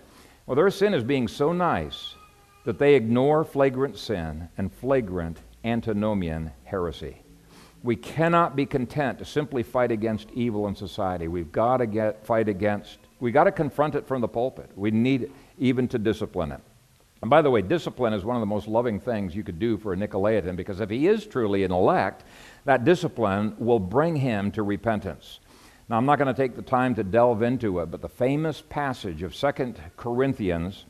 Well, 0.46 0.56
their 0.56 0.70
sin 0.70 0.94
is 0.94 1.04
being 1.04 1.28
so 1.28 1.52
nice 1.52 2.14
that 2.64 2.78
they 2.78 2.94
ignore 2.94 3.44
flagrant 3.44 3.96
sin 3.96 4.48
and 4.58 4.72
flagrant 4.72 5.40
antinomian 5.64 6.50
heresy. 6.64 7.22
We 7.82 7.96
cannot 7.96 8.56
be 8.56 8.66
content 8.66 9.18
to 9.20 9.24
simply 9.24 9.62
fight 9.62 9.92
against 9.92 10.30
evil 10.32 10.66
in 10.66 10.74
society. 10.74 11.28
We've 11.28 11.52
got 11.52 11.76
to 11.76 11.86
get, 11.86 12.26
fight 12.26 12.48
against, 12.48 12.98
we've 13.20 13.32
got 13.32 13.44
to 13.44 13.52
confront 13.52 13.94
it 13.94 14.06
from 14.06 14.20
the 14.20 14.28
pulpit. 14.28 14.70
We 14.74 14.90
need 14.90 15.30
even 15.58 15.86
to 15.88 15.98
discipline 15.98 16.52
it. 16.52 16.60
And 17.20 17.30
by 17.30 17.42
the 17.42 17.50
way, 17.50 17.62
discipline 17.62 18.12
is 18.12 18.24
one 18.24 18.36
of 18.36 18.40
the 18.40 18.46
most 18.46 18.68
loving 18.68 19.00
things 19.00 19.34
you 19.34 19.42
could 19.42 19.58
do 19.58 19.76
for 19.76 19.92
a 19.92 19.96
Nicolaitan 19.96 20.54
because 20.54 20.80
if 20.80 20.90
he 20.90 21.08
is 21.08 21.26
truly 21.26 21.64
an 21.64 21.72
elect, 21.72 22.24
that 22.64 22.84
discipline 22.84 23.54
will 23.58 23.78
bring 23.78 24.16
him 24.16 24.50
to 24.52 24.62
repentance. 24.62 25.40
Now, 25.88 25.96
I'm 25.96 26.06
not 26.06 26.18
going 26.18 26.32
to 26.32 26.34
take 26.34 26.54
the 26.54 26.62
time 26.62 26.94
to 26.96 27.04
delve 27.04 27.42
into 27.42 27.78
it, 27.80 27.90
but 27.90 28.02
the 28.02 28.08
famous 28.08 28.62
passage 28.68 29.22
of 29.22 29.34
2 29.34 29.74
Corinthians 29.96 30.84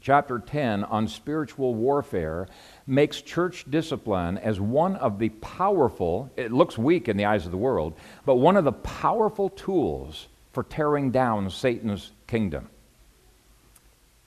chapter 0.00 0.38
10 0.38 0.84
on 0.84 1.08
spiritual 1.08 1.74
warfare 1.74 2.46
makes 2.86 3.20
church 3.20 3.64
discipline 3.68 4.38
as 4.38 4.60
one 4.60 4.96
of 4.96 5.18
the 5.18 5.28
powerful, 5.30 6.30
it 6.36 6.52
looks 6.52 6.78
weak 6.78 7.08
in 7.08 7.16
the 7.16 7.24
eyes 7.24 7.46
of 7.46 7.50
the 7.50 7.56
world, 7.56 7.94
but 8.24 8.36
one 8.36 8.56
of 8.56 8.64
the 8.64 8.72
powerful 8.72 9.48
tools 9.50 10.28
for 10.52 10.62
tearing 10.62 11.10
down 11.10 11.50
Satan's 11.50 12.12
kingdom. 12.26 12.68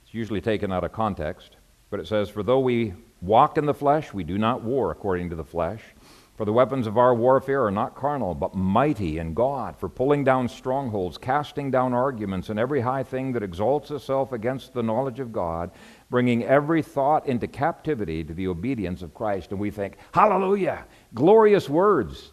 It's 0.05 0.13
usually 0.13 0.41
taken 0.41 0.71
out 0.71 0.83
of 0.83 0.91
context, 0.91 1.55
but 1.89 1.99
it 1.99 2.07
says, 2.07 2.29
For 2.29 2.43
though 2.43 2.59
we 2.59 2.93
walk 3.21 3.57
in 3.57 3.65
the 3.65 3.73
flesh, 3.73 4.13
we 4.13 4.23
do 4.23 4.37
not 4.37 4.63
war 4.63 4.91
according 4.91 5.29
to 5.29 5.35
the 5.35 5.43
flesh. 5.43 5.81
For 6.41 6.45
the 6.45 6.53
weapons 6.53 6.87
of 6.87 6.97
our 6.97 7.13
warfare 7.13 7.65
are 7.65 7.69
not 7.69 7.93
carnal, 7.93 8.33
but 8.33 8.55
mighty 8.55 9.19
in 9.19 9.35
God, 9.35 9.77
for 9.77 9.87
pulling 9.87 10.23
down 10.23 10.49
strongholds, 10.49 11.19
casting 11.19 11.69
down 11.69 11.93
arguments, 11.93 12.49
and 12.49 12.57
every 12.57 12.81
high 12.81 13.03
thing 13.03 13.31
that 13.33 13.43
exalts 13.43 13.91
itself 13.91 14.31
against 14.31 14.73
the 14.73 14.81
knowledge 14.81 15.19
of 15.19 15.31
God, 15.31 15.69
bringing 16.09 16.43
every 16.43 16.81
thought 16.81 17.27
into 17.27 17.45
captivity 17.45 18.23
to 18.23 18.33
the 18.33 18.47
obedience 18.47 19.03
of 19.03 19.13
Christ. 19.13 19.51
And 19.51 19.59
we 19.59 19.69
think, 19.69 19.97
Hallelujah, 20.15 20.85
glorious 21.13 21.69
words. 21.69 22.31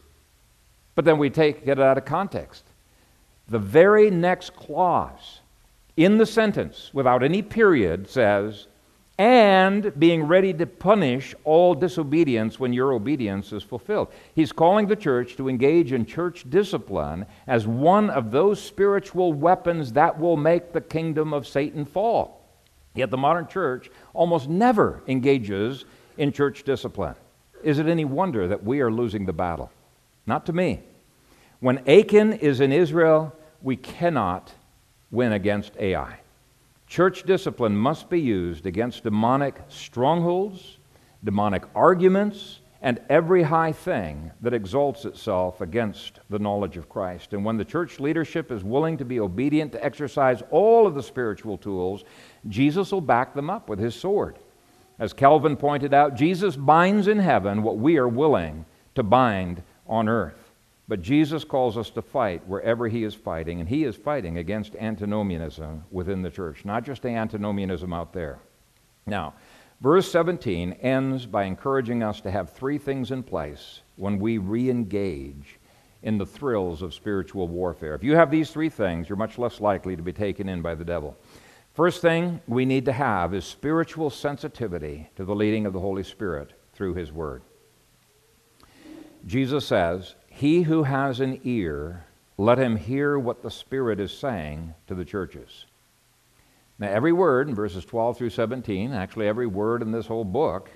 But 0.95 1.05
then 1.05 1.19
we 1.19 1.29
take 1.29 1.69
it 1.69 1.79
out 1.79 1.99
of 1.99 2.07
context. 2.07 2.65
The 3.49 3.59
very 3.59 4.11
next 4.11 4.57
clause 4.57 5.41
in 5.99 6.17
the 6.17 6.25
sentence, 6.25 6.93
without 6.95 7.23
any 7.23 7.43
period, 7.43 8.09
says, 8.09 8.69
and 9.19 9.93
being 9.99 10.23
ready 10.23 10.55
to 10.55 10.64
punish 10.64 11.35
all 11.43 11.75
disobedience 11.75 12.61
when 12.61 12.73
your 12.73 12.93
obedience 12.93 13.53
is 13.53 13.64
fulfilled. 13.64 14.09
He's 14.33 14.53
calling 14.53 14.87
the 14.87 14.95
church 14.95 15.37
to 15.37 15.49
engage 15.49 15.93
in 15.93 16.07
church 16.07 16.49
discipline 16.49 17.27
as 17.49 17.66
one 17.66 18.11
of 18.11 18.31
those 18.31 18.62
spiritual 18.62 19.33
weapons 19.33 19.93
that 19.95 20.19
will 20.19 20.37
make 20.37 20.73
the 20.73 20.81
kingdom 20.81 21.35
of 21.35 21.49
Satan 21.49 21.85
fall. 21.85 22.45
Yet 22.95 23.11
the 23.11 23.16
modern 23.16 23.49
church 23.49 23.91
almost 24.14 24.49
never 24.49 25.03
engages 25.09 25.85
in 26.16 26.33
church 26.33 26.62
discipline. 26.62 27.16
Is 27.64 27.81
it 27.81 27.87
any 27.87 28.05
wonder 28.05 28.47
that 28.47 28.62
we 28.62 28.81
are 28.81 28.91
losing 28.91 29.27
the 29.27 29.33
battle? 29.33 29.71
Not 30.27 30.47
to 30.47 30.53
me. 30.53 30.81
When 31.59 31.79
Achan 31.89 32.35
is 32.35 32.61
in 32.61 32.71
Israel, 32.71 33.35
we 33.62 33.77
cannot 33.77 34.53
win 35.11 35.33
against 35.33 35.77
Ai. 35.77 36.21
Church 36.89 37.24
discipline 37.24 37.76
must 37.76 38.09
be 38.09 38.20
used 38.20 38.64
against 38.64 39.05
demonic 39.05 39.61
strongholds, 39.68 40.78
demonic 41.22 41.64
arguments, 41.74 42.61
and 42.80 43.01
every 43.11 43.43
high 43.43 43.72
thing 43.72 44.30
that 44.41 44.55
exalts 44.55 45.05
itself 45.05 45.61
against 45.61 46.20
the 46.30 46.39
knowledge 46.39 46.76
of 46.76 46.89
Christ. 46.89 47.32
And 47.32 47.45
when 47.45 47.57
the 47.57 47.64
church 47.64 48.01
leadership 48.01 48.51
is 48.51 48.64
willing 48.64 48.97
to 48.99 49.05
be 49.05 49.20
obedient 49.20 49.72
to 49.72 49.84
exercise 49.84 50.43
all 50.51 50.86
of 50.86 50.95
the 50.95 51.03
spiritual 51.03 51.59
tools, 51.59 52.05
Jesus 52.49 52.93
will 52.93 53.01
back 53.01 53.34
them 53.34 53.51
up 53.51 53.68
with 53.68 53.80
his 53.80 53.95
sword. 53.95 54.39
As 54.99 55.12
Calvin 55.12 55.57
pointed 55.57 55.93
out, 55.93 56.14
Jesus 56.14 56.57
binds 56.57 57.07
in 57.07 57.18
heaven 57.18 57.62
what 57.62 57.78
we 57.78 57.99
are 57.99 58.09
willing 58.09 58.64
to 58.95 59.03
bind 59.03 59.62
on 59.86 60.09
earth. 60.09 60.47
But 60.89 61.03
Jesus 61.03 61.45
calls 61.45 61.76
us 61.76 61.91
to 61.91 62.03
fight 62.03 62.47
wherever 62.49 62.89
he 62.89 63.05
is 63.05 63.14
fighting, 63.14 63.61
and 63.61 63.68
he 63.68 63.84
is 63.84 63.95
fighting 63.95 64.39
against 64.39 64.74
antinomianism 64.76 65.84
within 65.91 66.22
the 66.22 66.30
church, 66.30 66.64
not 66.64 66.82
just 66.82 67.05
antinomianism 67.05 67.93
out 67.93 68.14
there. 68.14 68.39
Now, 69.07 69.34
verse 69.82 70.11
17 70.11 70.72
ends 70.72 71.26
by 71.26 71.45
encouraging 71.45 72.03
us 72.03 72.22
to 72.22 72.30
have 72.30 72.51
three 72.51 72.78
things 72.78 73.11
in 73.11 73.22
place 73.22 73.82
when 73.97 74.18
we 74.18 74.39
re 74.39 74.70
engage 74.70 75.59
in 76.03 76.16
the 76.16 76.26
thrills 76.26 76.80
of 76.80 76.95
spiritual 76.95 77.49
warfare. 77.49 77.95
If 77.95 78.05
you 78.05 78.14
have 78.14 78.30
these 78.30 78.51
three 78.51 78.68
things, 78.70 79.09
you're 79.09 79.16
much 79.16 79.36
less 79.36 79.61
likely 79.61 79.95
to 79.95 80.03
be 80.03 80.12
taken 80.12 80.49
in 80.49 80.62
by 80.62 80.74
the 80.74 80.84
devil. 80.84 81.16
First 81.74 82.01
thing 82.01 82.41
we 82.47 82.64
need 82.64 82.86
to 82.86 82.93
have 82.93 83.34
is 83.34 83.45
spiritual 83.45 84.09
sensitivity 84.09 85.11
to 85.16 85.24
the 85.24 85.34
leading 85.34 85.66
of 85.66 85.72
the 85.72 85.80
Holy 85.80 86.03
Spirit 86.03 86.53
through 86.72 86.95
His 86.95 87.12
Word. 87.12 87.43
Jesus 89.26 89.66
says, 89.66 90.14
He 90.39 90.62
who 90.62 90.84
has 90.84 91.18
an 91.18 91.41
ear, 91.43 92.05
let 92.36 92.61
him 92.61 92.76
hear 92.76 93.18
what 93.18 93.43
the 93.43 93.51
Spirit 93.51 93.99
is 93.99 94.16
saying 94.16 94.72
to 94.86 94.95
the 94.95 95.05
churches. 95.05 95.66
Now, 96.78 96.91
every 96.91 97.12
word 97.12 97.49
in 97.49 97.57
verses 97.57 97.84
12 97.84 98.16
through 98.16 98.30
17, 98.30 98.93
actually 98.93 99.26
every 99.26 99.49
word 99.49 99.82
in 99.82 99.91
this 99.91 100.07
whole 100.07 100.24
book, 100.24 100.70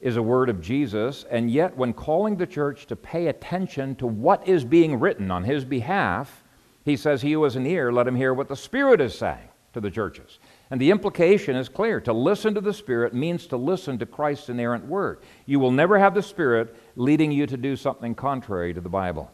is 0.00 0.16
a 0.16 0.22
word 0.22 0.48
of 0.48 0.60
Jesus, 0.60 1.24
and 1.30 1.52
yet 1.52 1.76
when 1.76 1.92
calling 1.92 2.34
the 2.34 2.48
church 2.48 2.86
to 2.86 2.96
pay 2.96 3.28
attention 3.28 3.94
to 3.94 4.08
what 4.08 4.48
is 4.48 4.64
being 4.64 4.98
written 4.98 5.30
on 5.30 5.44
his 5.44 5.64
behalf, 5.64 6.42
he 6.84 6.96
says, 6.96 7.22
He 7.22 7.34
who 7.34 7.44
has 7.44 7.54
an 7.54 7.66
ear, 7.66 7.92
let 7.92 8.08
him 8.08 8.16
hear 8.16 8.34
what 8.34 8.48
the 8.48 8.56
Spirit 8.56 9.00
is 9.00 9.16
saying 9.16 9.50
to 9.72 9.80
the 9.80 9.92
churches. 9.92 10.40
And 10.70 10.80
the 10.80 10.90
implication 10.92 11.56
is 11.56 11.68
clear. 11.68 12.00
To 12.02 12.12
listen 12.12 12.54
to 12.54 12.60
the 12.60 12.72
Spirit 12.72 13.12
means 13.12 13.46
to 13.48 13.56
listen 13.56 13.98
to 13.98 14.06
Christ's 14.06 14.50
inerrant 14.50 14.86
word. 14.86 15.18
You 15.44 15.58
will 15.58 15.72
never 15.72 15.98
have 15.98 16.14
the 16.14 16.22
Spirit 16.22 16.76
leading 16.94 17.32
you 17.32 17.46
to 17.46 17.56
do 17.56 17.74
something 17.74 18.14
contrary 18.14 18.72
to 18.72 18.80
the 18.80 18.88
Bible. 18.88 19.30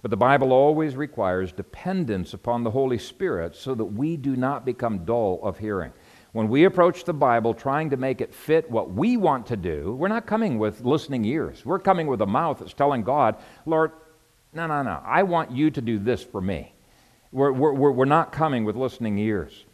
But 0.00 0.12
the 0.12 0.16
Bible 0.16 0.52
always 0.52 0.94
requires 0.94 1.50
dependence 1.50 2.32
upon 2.32 2.62
the 2.62 2.70
Holy 2.70 2.98
Spirit 2.98 3.56
so 3.56 3.74
that 3.74 3.84
we 3.84 4.16
do 4.16 4.36
not 4.36 4.64
become 4.64 5.04
dull 5.04 5.40
of 5.42 5.58
hearing. 5.58 5.92
When 6.32 6.48
we 6.48 6.64
approach 6.64 7.02
the 7.02 7.14
Bible 7.14 7.54
trying 7.54 7.90
to 7.90 7.96
make 7.96 8.20
it 8.20 8.32
fit 8.32 8.70
what 8.70 8.92
we 8.92 9.16
want 9.16 9.46
to 9.46 9.56
do, 9.56 9.96
we're 9.98 10.06
not 10.06 10.26
coming 10.26 10.58
with 10.60 10.82
listening 10.82 11.24
ears. 11.24 11.64
We're 11.64 11.80
coming 11.80 12.06
with 12.06 12.20
a 12.20 12.26
mouth 12.26 12.60
that's 12.60 12.74
telling 12.74 13.02
God, 13.02 13.36
Lord, 13.66 13.92
no, 14.52 14.68
no, 14.68 14.82
no, 14.82 15.02
I 15.04 15.24
want 15.24 15.50
you 15.50 15.70
to 15.72 15.80
do 15.80 15.98
this 15.98 16.22
for 16.22 16.40
me. 16.40 16.74
We're, 17.32 17.52
we're, 17.52 17.90
we're 17.90 18.04
not 18.04 18.30
coming 18.30 18.64
with 18.64 18.76
listening 18.76 19.18
ears. 19.18 19.64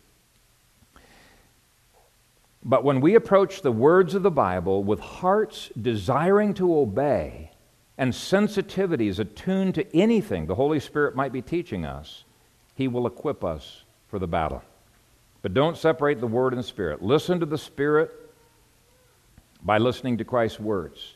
But 2.64 2.82
when 2.82 3.00
we 3.00 3.14
approach 3.14 3.60
the 3.60 3.72
words 3.72 4.14
of 4.14 4.22
the 4.22 4.30
Bible 4.30 4.82
with 4.82 5.00
hearts 5.00 5.70
desiring 5.80 6.54
to 6.54 6.76
obey 6.76 7.50
and 7.98 8.12
sensitivities 8.12 9.18
attuned 9.18 9.74
to 9.74 9.96
anything 9.96 10.46
the 10.46 10.54
Holy 10.54 10.80
Spirit 10.80 11.14
might 11.14 11.32
be 11.32 11.42
teaching 11.42 11.84
us, 11.84 12.24
He 12.74 12.88
will 12.88 13.06
equip 13.06 13.44
us 13.44 13.84
for 14.08 14.18
the 14.18 14.26
battle. 14.26 14.62
But 15.42 15.52
don't 15.52 15.76
separate 15.76 16.20
the 16.20 16.26
Word 16.26 16.54
and 16.54 16.64
Spirit. 16.64 17.02
Listen 17.02 17.38
to 17.40 17.46
the 17.46 17.58
Spirit 17.58 18.10
by 19.62 19.76
listening 19.76 20.16
to 20.18 20.24
Christ's 20.24 20.60
words. 20.60 21.13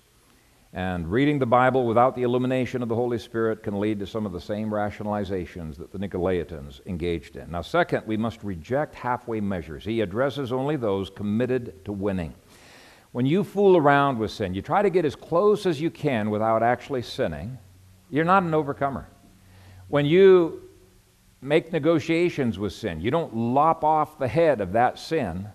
And 0.74 1.10
reading 1.10 1.38
the 1.38 1.46
Bible 1.46 1.86
without 1.86 2.14
the 2.14 2.24
illumination 2.24 2.82
of 2.82 2.90
the 2.90 2.94
Holy 2.94 3.18
Spirit 3.18 3.62
can 3.62 3.80
lead 3.80 3.98
to 4.00 4.06
some 4.06 4.26
of 4.26 4.32
the 4.32 4.40
same 4.40 4.68
rationalizations 4.68 5.76
that 5.78 5.92
the 5.92 5.98
Nicolaitans 5.98 6.86
engaged 6.86 7.36
in. 7.36 7.50
Now, 7.50 7.62
second, 7.62 8.06
we 8.06 8.18
must 8.18 8.44
reject 8.44 8.94
halfway 8.94 9.40
measures. 9.40 9.84
He 9.84 10.02
addresses 10.02 10.52
only 10.52 10.76
those 10.76 11.08
committed 11.08 11.84
to 11.86 11.92
winning. 11.92 12.34
When 13.12 13.24
you 13.24 13.44
fool 13.44 13.78
around 13.78 14.18
with 14.18 14.30
sin, 14.30 14.52
you 14.52 14.60
try 14.60 14.82
to 14.82 14.90
get 14.90 15.06
as 15.06 15.16
close 15.16 15.64
as 15.64 15.80
you 15.80 15.90
can 15.90 16.28
without 16.28 16.62
actually 16.62 17.02
sinning, 17.02 17.56
you're 18.10 18.26
not 18.26 18.42
an 18.42 18.52
overcomer. 18.52 19.08
When 19.88 20.04
you 20.04 20.62
make 21.40 21.72
negotiations 21.72 22.58
with 22.58 22.74
sin, 22.74 23.00
you 23.00 23.10
don't 23.10 23.34
lop 23.34 23.84
off 23.84 24.18
the 24.18 24.28
head 24.28 24.60
of 24.60 24.72
that 24.72 24.98
sin, 24.98 25.48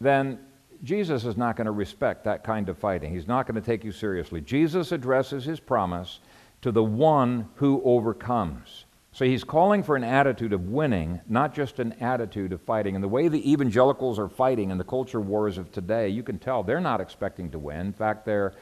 then 0.00 0.38
Jesus 0.82 1.24
is 1.24 1.36
not 1.36 1.56
going 1.56 1.66
to 1.66 1.72
respect 1.72 2.24
that 2.24 2.42
kind 2.42 2.68
of 2.68 2.76
fighting. 2.76 3.12
He's 3.12 3.28
not 3.28 3.46
going 3.46 3.60
to 3.60 3.66
take 3.66 3.84
you 3.84 3.92
seriously. 3.92 4.40
Jesus 4.40 4.90
addresses 4.90 5.44
his 5.44 5.60
promise 5.60 6.20
to 6.62 6.72
the 6.72 6.82
one 6.82 7.48
who 7.56 7.80
overcomes. 7.84 8.84
So 9.14 9.26
he's 9.26 9.44
calling 9.44 9.82
for 9.82 9.94
an 9.94 10.04
attitude 10.04 10.54
of 10.54 10.70
winning, 10.70 11.20
not 11.28 11.54
just 11.54 11.78
an 11.78 11.92
attitude 12.00 12.52
of 12.52 12.62
fighting. 12.62 12.94
And 12.94 13.04
the 13.04 13.08
way 13.08 13.28
the 13.28 13.52
evangelicals 13.52 14.18
are 14.18 14.28
fighting 14.28 14.70
in 14.70 14.78
the 14.78 14.84
culture 14.84 15.20
wars 15.20 15.58
of 15.58 15.70
today, 15.70 16.08
you 16.08 16.22
can 16.22 16.38
tell 16.38 16.62
they're 16.62 16.80
not 16.80 17.00
expecting 17.00 17.50
to 17.50 17.58
win. 17.58 17.80
In 17.80 17.92
fact, 17.92 18.24
their 18.24 18.54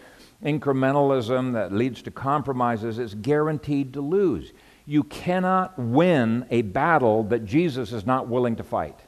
incrementalism 0.44 1.52
that 1.52 1.72
leads 1.72 2.02
to 2.02 2.10
compromises 2.10 2.98
is 2.98 3.14
guaranteed 3.14 3.92
to 3.92 4.00
lose. 4.00 4.52
You 4.86 5.04
cannot 5.04 5.78
win 5.78 6.44
a 6.50 6.62
battle 6.62 7.22
that 7.24 7.44
Jesus 7.44 7.92
is 7.92 8.04
not 8.04 8.26
willing 8.26 8.56
to 8.56 8.64
fight. 8.64 8.98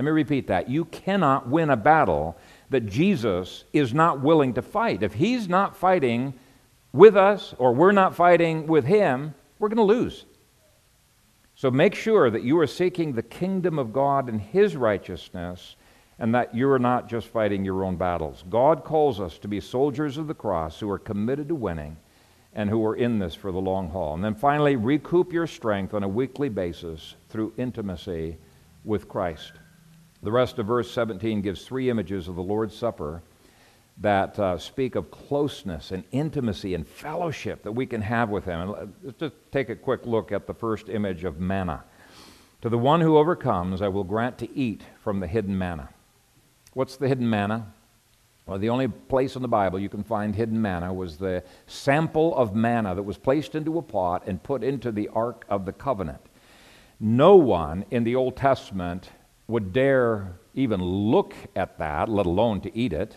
Let 0.00 0.04
me 0.06 0.12
repeat 0.12 0.46
that. 0.46 0.70
You 0.70 0.86
cannot 0.86 1.50
win 1.50 1.68
a 1.68 1.76
battle 1.76 2.38
that 2.70 2.86
Jesus 2.86 3.64
is 3.74 3.92
not 3.92 4.22
willing 4.22 4.54
to 4.54 4.62
fight. 4.62 5.02
If 5.02 5.12
he's 5.12 5.46
not 5.46 5.76
fighting 5.76 6.32
with 6.90 7.18
us 7.18 7.54
or 7.58 7.74
we're 7.74 7.92
not 7.92 8.16
fighting 8.16 8.66
with 8.66 8.86
him, 8.86 9.34
we're 9.58 9.68
going 9.68 9.76
to 9.76 9.82
lose. 9.82 10.24
So 11.54 11.70
make 11.70 11.94
sure 11.94 12.30
that 12.30 12.42
you 12.42 12.58
are 12.60 12.66
seeking 12.66 13.12
the 13.12 13.22
kingdom 13.22 13.78
of 13.78 13.92
God 13.92 14.30
and 14.30 14.40
his 14.40 14.74
righteousness 14.74 15.76
and 16.18 16.34
that 16.34 16.54
you 16.54 16.70
are 16.70 16.78
not 16.78 17.06
just 17.06 17.26
fighting 17.26 17.62
your 17.62 17.84
own 17.84 17.96
battles. 17.96 18.42
God 18.48 18.84
calls 18.84 19.20
us 19.20 19.36
to 19.40 19.48
be 19.48 19.60
soldiers 19.60 20.16
of 20.16 20.28
the 20.28 20.34
cross 20.34 20.80
who 20.80 20.88
are 20.88 20.98
committed 20.98 21.48
to 21.48 21.54
winning 21.54 21.98
and 22.54 22.70
who 22.70 22.86
are 22.86 22.96
in 22.96 23.18
this 23.18 23.34
for 23.34 23.52
the 23.52 23.60
long 23.60 23.90
haul. 23.90 24.14
And 24.14 24.24
then 24.24 24.34
finally, 24.34 24.76
recoup 24.76 25.30
your 25.30 25.46
strength 25.46 25.92
on 25.92 26.04
a 26.04 26.08
weekly 26.08 26.48
basis 26.48 27.16
through 27.28 27.52
intimacy 27.58 28.38
with 28.82 29.06
Christ. 29.06 29.59
The 30.22 30.32
rest 30.32 30.58
of 30.58 30.66
verse 30.66 30.90
17 30.90 31.40
gives 31.40 31.64
three 31.64 31.88
images 31.88 32.28
of 32.28 32.36
the 32.36 32.42
Lord's 32.42 32.76
Supper 32.76 33.22
that 33.98 34.38
uh, 34.38 34.58
speak 34.58 34.94
of 34.94 35.10
closeness 35.10 35.90
and 35.90 36.04
intimacy 36.12 36.74
and 36.74 36.86
fellowship 36.86 37.62
that 37.62 37.72
we 37.72 37.86
can 37.86 38.02
have 38.02 38.28
with 38.28 38.44
Him. 38.44 38.60
And 38.60 38.92
let's 39.02 39.18
just 39.18 39.34
take 39.50 39.68
a 39.70 39.76
quick 39.76 40.06
look 40.06 40.32
at 40.32 40.46
the 40.46 40.54
first 40.54 40.88
image 40.88 41.24
of 41.24 41.38
manna. 41.38 41.84
To 42.62 42.68
the 42.68 42.78
one 42.78 43.00
who 43.00 43.16
overcomes, 43.16 43.80
I 43.80 43.88
will 43.88 44.04
grant 44.04 44.36
to 44.38 44.56
eat 44.56 44.82
from 45.02 45.20
the 45.20 45.26
hidden 45.26 45.56
manna. 45.56 45.88
What's 46.74 46.96
the 46.96 47.08
hidden 47.08 47.28
manna? 47.28 47.72
Well, 48.46 48.58
the 48.58 48.68
only 48.68 48.88
place 48.88 49.36
in 49.36 49.42
the 49.42 49.48
Bible 49.48 49.78
you 49.78 49.88
can 49.88 50.02
find 50.02 50.34
hidden 50.34 50.60
manna 50.60 50.92
was 50.92 51.16
the 51.16 51.44
sample 51.66 52.36
of 52.36 52.54
manna 52.54 52.94
that 52.94 53.02
was 53.02 53.16
placed 53.16 53.54
into 53.54 53.78
a 53.78 53.82
pot 53.82 54.24
and 54.26 54.42
put 54.42 54.62
into 54.62 54.92
the 54.92 55.08
Ark 55.08 55.44
of 55.48 55.64
the 55.64 55.72
Covenant. 55.72 56.20
No 56.98 57.36
one 57.36 57.86
in 57.90 58.04
the 58.04 58.16
Old 58.16 58.36
Testament 58.36 59.10
would 59.50 59.72
dare 59.72 60.38
even 60.54 60.82
look 60.82 61.34
at 61.54 61.78
that, 61.78 62.08
let 62.08 62.26
alone 62.26 62.60
to 62.62 62.76
eat 62.76 62.92
it. 62.92 63.16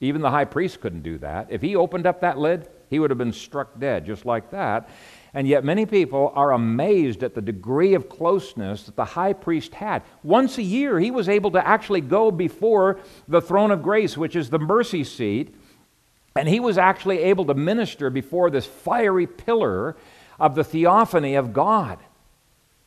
Even 0.00 0.20
the 0.20 0.30
high 0.30 0.44
priest 0.44 0.80
couldn't 0.80 1.02
do 1.02 1.18
that. 1.18 1.46
If 1.50 1.62
he 1.62 1.76
opened 1.76 2.06
up 2.06 2.20
that 2.20 2.38
lid, 2.38 2.68
he 2.90 2.98
would 2.98 3.10
have 3.10 3.18
been 3.18 3.32
struck 3.32 3.78
dead 3.78 4.04
just 4.04 4.26
like 4.26 4.50
that. 4.50 4.88
And 5.32 5.48
yet, 5.48 5.64
many 5.64 5.86
people 5.86 6.32
are 6.36 6.52
amazed 6.52 7.24
at 7.24 7.34
the 7.34 7.42
degree 7.42 7.94
of 7.94 8.08
closeness 8.08 8.84
that 8.84 8.96
the 8.96 9.04
high 9.04 9.32
priest 9.32 9.74
had. 9.74 10.02
Once 10.22 10.58
a 10.58 10.62
year, 10.62 11.00
he 11.00 11.10
was 11.10 11.28
able 11.28 11.50
to 11.52 11.66
actually 11.66 12.02
go 12.02 12.30
before 12.30 13.00
the 13.26 13.40
throne 13.40 13.70
of 13.70 13.82
grace, 13.82 14.16
which 14.16 14.36
is 14.36 14.50
the 14.50 14.58
mercy 14.58 15.02
seat, 15.02 15.54
and 16.36 16.48
he 16.48 16.60
was 16.60 16.78
actually 16.78 17.18
able 17.18 17.44
to 17.46 17.54
minister 17.54 18.10
before 18.10 18.50
this 18.50 18.66
fiery 18.66 19.26
pillar 19.26 19.96
of 20.38 20.54
the 20.54 20.64
theophany 20.64 21.34
of 21.34 21.52
God. 21.52 21.98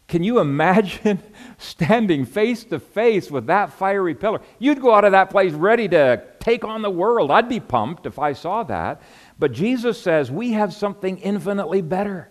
Can 0.07 0.23
you 0.23 0.39
imagine 0.39 1.21
standing 1.57 2.25
face 2.25 2.63
to 2.65 2.79
face 2.79 3.29
with 3.29 3.47
that 3.47 3.73
fiery 3.73 4.15
pillar? 4.15 4.41
You'd 4.57 4.81
go 4.81 4.93
out 4.93 5.05
of 5.05 5.11
that 5.11 5.29
place 5.29 5.51
ready 5.51 5.87
to 5.89 6.23
take 6.39 6.63
on 6.63 6.81
the 6.81 6.89
world. 6.89 7.29
I'd 7.29 7.49
be 7.49 7.59
pumped 7.59 8.05
if 8.05 8.17
I 8.17 8.33
saw 8.33 8.63
that. 8.63 9.01
But 9.37 9.51
Jesus 9.51 10.01
says 10.01 10.31
we 10.31 10.53
have 10.53 10.73
something 10.73 11.17
infinitely 11.17 11.81
better. 11.81 12.29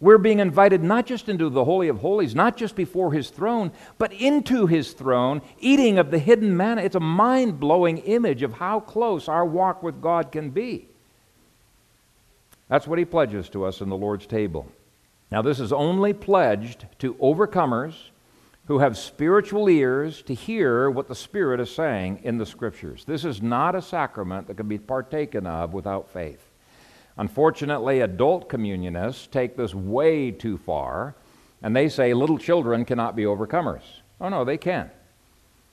We're 0.00 0.18
being 0.18 0.40
invited 0.40 0.82
not 0.82 1.06
just 1.06 1.28
into 1.28 1.48
the 1.48 1.64
Holy 1.64 1.86
of 1.86 2.00
Holies, 2.00 2.34
not 2.34 2.56
just 2.56 2.74
before 2.74 3.12
His 3.12 3.30
throne, 3.30 3.70
but 3.98 4.12
into 4.12 4.66
His 4.66 4.92
throne, 4.92 5.42
eating 5.60 5.96
of 5.98 6.10
the 6.10 6.18
hidden 6.18 6.56
manna. 6.56 6.82
It's 6.82 6.96
a 6.96 7.00
mind 7.00 7.60
blowing 7.60 7.98
image 7.98 8.42
of 8.42 8.54
how 8.54 8.80
close 8.80 9.28
our 9.28 9.46
walk 9.46 9.80
with 9.84 10.02
God 10.02 10.32
can 10.32 10.50
be. 10.50 10.88
That's 12.66 12.88
what 12.88 12.98
He 12.98 13.04
pledges 13.04 13.48
to 13.50 13.64
us 13.64 13.80
in 13.80 13.90
the 13.90 13.96
Lord's 13.96 14.26
table. 14.26 14.66
Now, 15.32 15.40
this 15.40 15.60
is 15.60 15.72
only 15.72 16.12
pledged 16.12 16.84
to 16.98 17.14
overcomers 17.14 17.94
who 18.66 18.80
have 18.80 18.98
spiritual 18.98 19.70
ears 19.70 20.20
to 20.24 20.34
hear 20.34 20.90
what 20.90 21.08
the 21.08 21.14
Spirit 21.14 21.58
is 21.58 21.74
saying 21.74 22.20
in 22.22 22.36
the 22.36 22.44
Scriptures. 22.44 23.06
This 23.06 23.24
is 23.24 23.40
not 23.40 23.74
a 23.74 23.80
sacrament 23.80 24.46
that 24.46 24.58
can 24.58 24.68
be 24.68 24.76
partaken 24.76 25.46
of 25.46 25.72
without 25.72 26.10
faith. 26.10 26.50
Unfortunately, 27.16 28.00
adult 28.00 28.50
communionists 28.50 29.26
take 29.26 29.56
this 29.56 29.74
way 29.74 30.30
too 30.30 30.58
far, 30.58 31.14
and 31.62 31.74
they 31.74 31.88
say 31.88 32.12
little 32.12 32.36
children 32.36 32.84
cannot 32.84 33.16
be 33.16 33.22
overcomers. 33.22 34.02
Oh, 34.20 34.28
no, 34.28 34.44
they 34.44 34.58
can. 34.58 34.90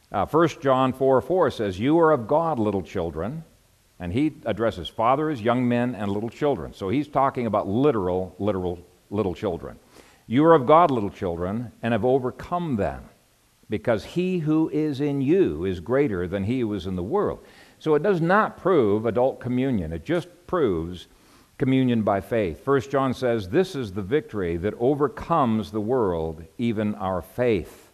Uh, 0.10 0.26
1 0.26 0.47
John 0.62 0.93
4 0.93 1.20
4 1.20 1.51
says, 1.51 1.78
You 1.78 1.99
are 1.99 2.14
of 2.14 2.30
God, 2.30 2.60
little 2.60 2.82
children. 2.82 3.43
And 3.99 4.14
he 4.14 4.38
addresses 4.45 4.88
fathers, 4.88 5.41
young 5.41 5.68
men, 5.68 5.95
and 5.95 6.10
little 6.10 6.30
children. 6.30 6.74
So 6.74 6.88
he's 6.88 7.10
talking 7.10 7.45
about 7.45 7.68
literal, 7.68 8.34
literal 8.39 8.80
little 9.10 9.34
children. 9.34 9.78
You 10.28 10.45
are 10.45 10.53
of 10.53 10.68
God, 10.68 10.91
little 10.91 11.10
children, 11.10 11.72
and 11.82 11.91
have 11.91 12.05
overcome 12.05 12.76
them, 12.76 13.10
because 13.70 14.03
he 14.03 14.39
who 14.39 14.70
is 14.70 15.01
in 15.01 15.22
you 15.22 15.66
is 15.66 15.80
greater 15.80 16.28
than 16.28 16.43
he 16.43 16.60
who 16.60 16.74
is 16.74 16.86
in 16.86 16.95
the 16.95 17.03
world. 17.03 17.43
So 17.80 17.95
it 17.95 18.03
does 18.03 18.22
not 18.22 18.57
prove 18.57 19.05
adult 19.05 19.39
communion, 19.39 19.91
it 19.91 20.05
just 20.05 20.28
proves 20.47 21.07
communion 21.57 22.03
by 22.03 22.22
faith. 22.22 22.64
First 22.64 22.89
John 22.91 23.14
says, 23.14 23.49
This 23.49 23.76
is 23.76 23.91
the 23.91 24.01
victory 24.01 24.57
that 24.57 24.74
overcomes 24.80 25.72
the 25.72 25.82
world, 25.82 26.43
even 26.57 26.95
our 26.95 27.22
faith. 27.22 27.89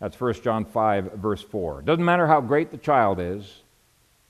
That's 0.00 0.20
1 0.20 0.34
John 0.42 0.64
5, 0.64 1.12
verse 1.12 1.42
4. 1.42 1.82
Doesn't 1.82 2.04
matter 2.04 2.26
how 2.26 2.40
great 2.40 2.70
the 2.70 2.78
child 2.78 3.20
is, 3.20 3.62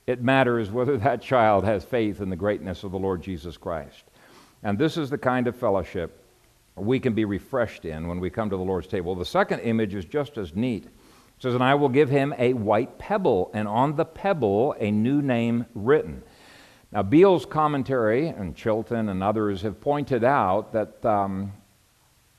it 0.06 0.22
matters 0.22 0.70
whether 0.70 0.96
that 0.98 1.22
child 1.22 1.64
has 1.64 1.84
faith 1.84 2.20
in 2.20 2.28
the 2.28 2.36
greatness 2.36 2.84
of 2.84 2.92
the 2.92 2.98
Lord 2.98 3.22
Jesus 3.22 3.56
Christ. 3.56 4.04
And 4.64 4.78
this 4.78 4.96
is 4.96 5.10
the 5.10 5.18
kind 5.18 5.46
of 5.46 5.54
fellowship 5.54 6.24
we 6.74 6.98
can 6.98 7.14
be 7.14 7.24
refreshed 7.24 7.84
in 7.84 8.08
when 8.08 8.18
we 8.18 8.30
come 8.30 8.50
to 8.50 8.56
the 8.56 8.62
Lord's 8.62 8.88
table. 8.88 9.14
The 9.14 9.24
second 9.24 9.60
image 9.60 9.94
is 9.94 10.04
just 10.04 10.38
as 10.38 10.56
neat. 10.56 10.86
It 10.86 10.90
says, 11.38 11.54
And 11.54 11.62
I 11.62 11.74
will 11.74 11.88
give 11.88 12.08
him 12.08 12.34
a 12.38 12.54
white 12.54 12.98
pebble, 12.98 13.50
and 13.54 13.68
on 13.68 13.94
the 13.94 14.04
pebble 14.04 14.74
a 14.80 14.90
new 14.90 15.22
name 15.22 15.66
written. 15.74 16.22
Now, 16.90 17.02
Beale's 17.02 17.44
commentary, 17.44 18.28
and 18.28 18.56
Chilton 18.56 19.08
and 19.08 19.22
others 19.22 19.62
have 19.62 19.80
pointed 19.80 20.24
out 20.24 20.72
that 20.72 21.04
um, 21.04 21.52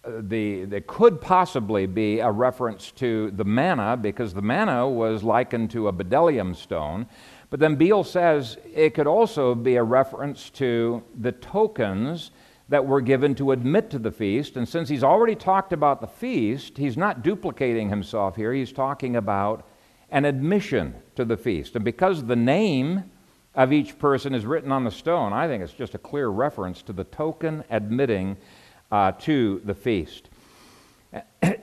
the, 0.03 0.65
there 0.65 0.81
could 0.81 1.21
possibly 1.21 1.85
be 1.85 2.19
a 2.19 2.31
reference 2.31 2.91
to 2.93 3.31
the 3.31 3.45
manna, 3.45 3.97
because 3.97 4.33
the 4.33 4.41
manna 4.41 4.87
was 4.87 5.23
likened 5.23 5.71
to 5.71 5.89
a 5.89 5.93
bdellium 5.93 6.55
stone. 6.55 7.05
But 7.49 7.59
then 7.59 7.75
Beale 7.75 8.03
says 8.03 8.57
it 8.73 8.93
could 8.93 9.07
also 9.07 9.55
be 9.55 9.75
a 9.75 9.83
reference 9.83 10.49
to 10.51 11.03
the 11.19 11.31
tokens 11.31 12.31
that 12.69 12.85
were 12.85 13.01
given 13.01 13.35
to 13.35 13.51
admit 13.51 13.89
to 13.91 13.99
the 13.99 14.11
feast. 14.11 14.57
And 14.57 14.67
since 14.67 14.89
he's 14.89 15.03
already 15.03 15.35
talked 15.35 15.71
about 15.71 16.01
the 16.01 16.07
feast, 16.07 16.77
he's 16.77 16.97
not 16.97 17.23
duplicating 17.23 17.89
himself 17.89 18.35
here. 18.35 18.51
He's 18.53 18.71
talking 18.71 19.15
about 19.15 19.67
an 20.09 20.25
admission 20.25 20.95
to 21.15 21.25
the 21.25 21.37
feast. 21.37 21.75
And 21.75 21.85
because 21.85 22.23
the 22.23 22.35
name 22.35 23.03
of 23.53 23.71
each 23.71 23.99
person 23.99 24.33
is 24.33 24.45
written 24.45 24.71
on 24.71 24.83
the 24.83 24.91
stone, 24.91 25.31
I 25.31 25.47
think 25.47 25.63
it's 25.63 25.73
just 25.73 25.93
a 25.95 25.99
clear 25.99 26.29
reference 26.29 26.81
to 26.83 26.93
the 26.93 27.03
token 27.03 27.63
admitting 27.69 28.37
uh, 28.91 29.11
to 29.19 29.61
the 29.63 29.75
feast. 29.75 30.29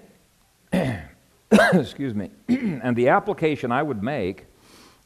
Excuse 1.53 2.15
me. 2.15 2.31
and 2.49 2.97
the 2.97 3.09
application 3.09 3.73
I 3.73 3.83
would 3.83 4.03
make 4.03 4.47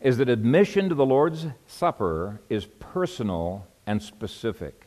is 0.07 0.19
that 0.19 0.29
admission 0.29 0.89
to 0.89 0.95
the 0.95 1.05
Lord's 1.05 1.47
Supper 1.67 2.41
is 2.49 2.67
personal 2.79 3.67
and 3.89 4.01
specific. 4.01 4.87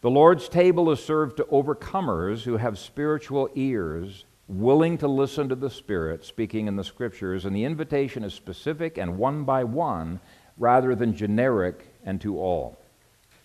The 0.00 0.10
Lord's 0.10 0.48
table 0.48 0.90
is 0.90 0.98
served 0.98 1.36
to 1.36 1.44
overcomers 1.44 2.42
who 2.42 2.56
have 2.56 2.76
spiritual 2.76 3.48
ears, 3.54 4.24
willing 4.48 4.98
to 4.98 5.06
listen 5.06 5.48
to 5.48 5.54
the 5.54 5.70
Spirit 5.70 6.24
speaking 6.24 6.66
in 6.66 6.74
the 6.74 6.82
Scriptures, 6.82 7.44
and 7.44 7.54
the 7.54 7.62
invitation 7.62 8.24
is 8.24 8.34
specific 8.34 8.98
and 8.98 9.16
one 9.16 9.44
by 9.44 9.62
one 9.62 10.18
rather 10.56 10.96
than 10.96 11.14
generic 11.14 11.94
and 12.04 12.20
to 12.22 12.36
all. 12.36 12.76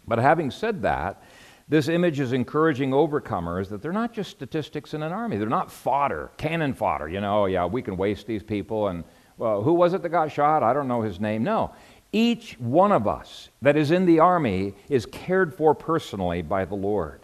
But 0.07 0.17
having 0.17 0.49
said 0.49 0.81
that, 0.81 1.21
this 1.69 1.89
image 1.89 2.19
is 2.19 2.33
encouraging 2.33 2.89
overcomers 2.89 3.69
that 3.69 3.83
they're 3.83 3.93
not 3.93 4.13
just 4.13 4.31
statistics 4.31 4.95
in 4.95 5.03
an 5.03 5.11
army. 5.11 5.37
They're 5.37 5.47
not 5.47 5.71
fodder, 5.71 6.31
cannon 6.37 6.73
fodder. 6.73 7.07
You 7.07 7.21
know, 7.21 7.45
yeah, 7.45 7.67
we 7.67 7.83
can 7.83 7.97
waste 7.97 8.25
these 8.25 8.41
people 8.41 8.87
and 8.87 9.03
well, 9.37 9.61
who 9.61 9.73
was 9.73 9.93
it 9.93 10.01
that 10.01 10.09
got 10.09 10.31
shot? 10.31 10.63
I 10.63 10.73
don't 10.73 10.87
know 10.87 11.01
his 11.01 11.19
name. 11.19 11.43
No. 11.43 11.73
Each 12.11 12.53
one 12.59 12.91
of 12.91 13.07
us 13.07 13.49
that 13.61 13.75
is 13.75 13.91
in 13.91 14.05
the 14.05 14.19
army 14.19 14.73
is 14.89 15.05
cared 15.05 15.53
for 15.53 15.73
personally 15.73 16.41
by 16.43 16.65
the 16.65 16.75
Lord. 16.75 17.21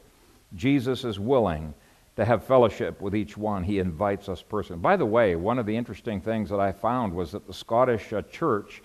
Jesus 0.55 1.05
is 1.05 1.19
willing 1.19 1.73
to 2.15 2.25
have 2.25 2.43
fellowship 2.43 2.99
with 2.99 3.15
each 3.15 3.37
one. 3.37 3.63
He 3.63 3.79
invites 3.79 4.27
us 4.27 4.41
personally. 4.41 4.81
By 4.81 4.97
the 4.97 5.05
way, 5.05 5.35
one 5.35 5.59
of 5.59 5.65
the 5.65 5.77
interesting 5.77 6.19
things 6.19 6.49
that 6.49 6.59
I 6.59 6.71
found 6.71 7.13
was 7.13 7.31
that 7.31 7.45
the 7.45 7.53
Scottish 7.53 8.11
uh, 8.11 8.23
church 8.23 8.81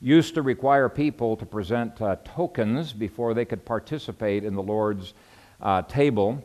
used 0.00 0.34
to 0.34 0.42
require 0.42 0.88
people 0.88 1.36
to 1.36 1.46
present 1.46 2.00
uh, 2.00 2.16
tokens 2.24 2.92
before 2.92 3.34
they 3.34 3.44
could 3.44 3.64
participate 3.64 4.44
in 4.44 4.54
the 4.54 4.62
Lord's 4.62 5.14
uh, 5.60 5.82
table. 5.82 6.42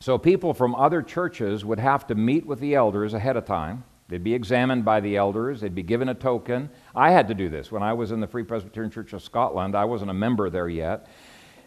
So 0.00 0.16
people 0.16 0.54
from 0.54 0.74
other 0.76 1.02
churches 1.02 1.64
would 1.64 1.80
have 1.80 2.06
to 2.06 2.14
meet 2.14 2.46
with 2.46 2.60
the 2.60 2.74
elders 2.76 3.14
ahead 3.14 3.36
of 3.36 3.44
time 3.44 3.84
They'd 4.08 4.24
be 4.24 4.32
examined 4.32 4.84
by 4.84 5.00
the 5.00 5.16
elders, 5.16 5.60
they'd 5.60 5.74
be 5.74 5.82
given 5.82 6.08
a 6.08 6.14
token. 6.14 6.70
I 6.94 7.10
had 7.10 7.28
to 7.28 7.34
do 7.34 7.50
this 7.50 7.70
when 7.70 7.82
I 7.82 7.92
was 7.92 8.10
in 8.10 8.20
the 8.20 8.26
Free 8.26 8.42
Presbyterian 8.42 8.90
Church 8.90 9.12
of 9.12 9.22
Scotland. 9.22 9.74
I 9.74 9.84
wasn't 9.84 10.10
a 10.10 10.14
member 10.14 10.48
there 10.48 10.68
yet. 10.68 11.08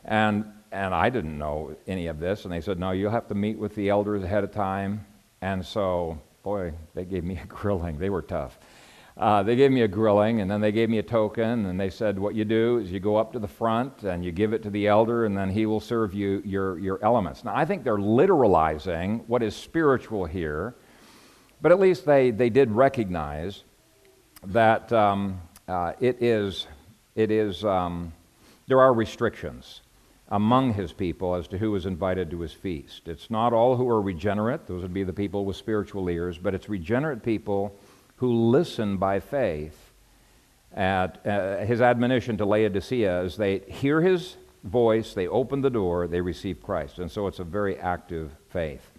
And, 0.06 0.46
and 0.72 0.94
I 0.94 1.10
didn't 1.10 1.38
know 1.38 1.76
any 1.86 2.08
of 2.08 2.20
this. 2.20 2.46
And 2.46 2.52
they 2.52 2.62
said, 2.62 2.80
No, 2.80 2.92
you'll 2.92 3.12
have 3.12 3.28
to 3.28 3.36
meet 3.36 3.60
with 3.60 3.76
the 3.76 3.89
elders 3.89 4.24
ahead 4.24 4.44
of 4.44 4.52
time. 4.52 5.06
And 5.42 5.64
so, 5.64 6.20
boy, 6.42 6.74
they 6.96 7.06
gave 7.06 7.24
me 7.24 7.39
a 7.42 7.46
grilling. 7.48 8.00
They 8.00 8.10
were 8.10 8.24
tough. 8.24 8.58
Uh, 9.18 9.44
they 9.44 9.56
gave 9.56 9.72
me 9.72 9.82
a 9.82 9.88
grilling, 9.88 10.42
and 10.42 10.50
then 10.50 10.62
they 10.62 10.72
gave 10.72 10.89
me 10.89 10.98
a 10.98 11.04
token, 11.04 11.66
and 11.66 11.80
they 11.80 11.92
said, 11.92 12.18
What 12.18 12.34
you 12.34 12.44
do 12.44 12.80
is 12.80 12.92
you 12.92 13.00
go 13.00 13.18
up 13.18 13.34
to 13.34 13.39
the 13.39 13.48
front 13.48 14.02
and 14.02 14.26
you 14.26 14.32
give 14.32 14.54
it 14.54 14.64
to 14.64 14.72
the 14.72 14.88
elder, 14.88 15.26
and 15.26 15.38
then 15.38 15.52
he 15.52 15.68
will 15.68 15.80
serve 15.80 16.16
you 16.16 16.42
your, 16.44 16.80
your 16.80 17.04
elements. 17.04 17.44
Now, 17.44 17.56
I 17.56 17.66
think 17.66 17.84
they're 17.84 17.98
literalizing 17.98 19.24
what 19.28 19.44
is 19.44 19.56
spiritual 19.56 20.26
here 20.26 20.76
but 21.62 21.72
at 21.72 21.80
least 21.80 22.05
they, 22.05 22.32
they 22.32 22.49
did 22.49 22.72
recognize 22.72 23.64
that 24.47 24.91
um, 24.91 25.41
uh, 25.68 25.93
it 25.99 26.22
is, 26.22 26.68
it 27.16 27.32
is 27.32 27.64
um, 27.64 28.12
there 28.68 28.82
are 28.82 28.93
restrictions 28.93 29.82
among 30.30 30.74
his 30.74 30.93
people 30.93 31.36
as 31.36 31.47
to 31.49 31.57
who 31.57 31.76
is 31.76 31.86
invited 31.86 32.32
to 32.32 32.39
his 32.39 32.53
feast. 32.53 33.07
It's 33.07 33.30
not 33.30 33.53
all 33.53 33.76
who 33.76 33.88
are 33.89 34.01
regenerate, 34.01 34.66
those 34.66 34.82
would 34.82 34.93
be 34.93 35.03
the 35.03 35.14
people 35.14 35.45
with 35.45 35.57
spiritual 35.57 36.09
ears, 36.09 36.38
but 36.38 36.55
it's 36.55 36.70
regenerate 36.70 37.22
people 37.22 37.76
who 38.16 38.49
listen 38.49 38.97
by 38.97 39.20
faith 39.20 39.91
at 40.74 41.26
uh, 41.28 41.57
his 41.66 41.82
admonition 41.82 42.38
to 42.38 42.45
Laodicea 42.45 43.24
as 43.24 43.36
they 43.36 43.59
hear 43.68 44.01
his 44.01 44.38
voice, 44.64 45.14
they 45.14 45.28
open 45.28 45.62
the 45.62 45.70
door, 45.70 46.07
they 46.07 46.22
receive 46.22 46.62
Christ. 46.62 46.99
And 46.99 47.12
so 47.12 47.28
it's 47.28 47.39
a 47.39 47.43
very 47.43 47.78
active 47.78 48.32
faith. 48.49 48.91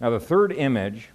Now, 0.00 0.10
the 0.10 0.20
third 0.20 0.52
image 0.52 1.08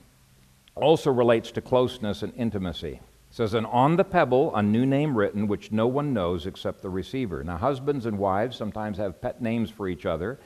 also 0.80 1.12
relates 1.12 1.52
to 1.52 1.62
closeness 1.62 2.24
and 2.24 2.34
intimacy. 2.36 2.94
It 3.30 3.36
says, 3.36 3.54
And 3.54 3.68
on 3.68 3.96
the 3.96 4.04
pebble, 4.04 4.56
a 4.56 4.64
new 4.64 4.86
name 4.86 5.16
written, 5.16 5.48
which 5.48 5.72
no 5.72 5.88
one 5.88 6.14
knows 6.14 6.46
except 6.46 6.82
the 6.82 6.90
receiver. 6.90 7.44
Now, 7.44 7.58
husbands 7.58 8.06
and 8.06 8.18
wives 8.18 8.58
sometimes 8.58 8.98
have 8.98 9.22
pet 9.22 9.42
names 9.42 9.70
for 9.70 9.88
each 9.88 10.06
other. 10.06 10.40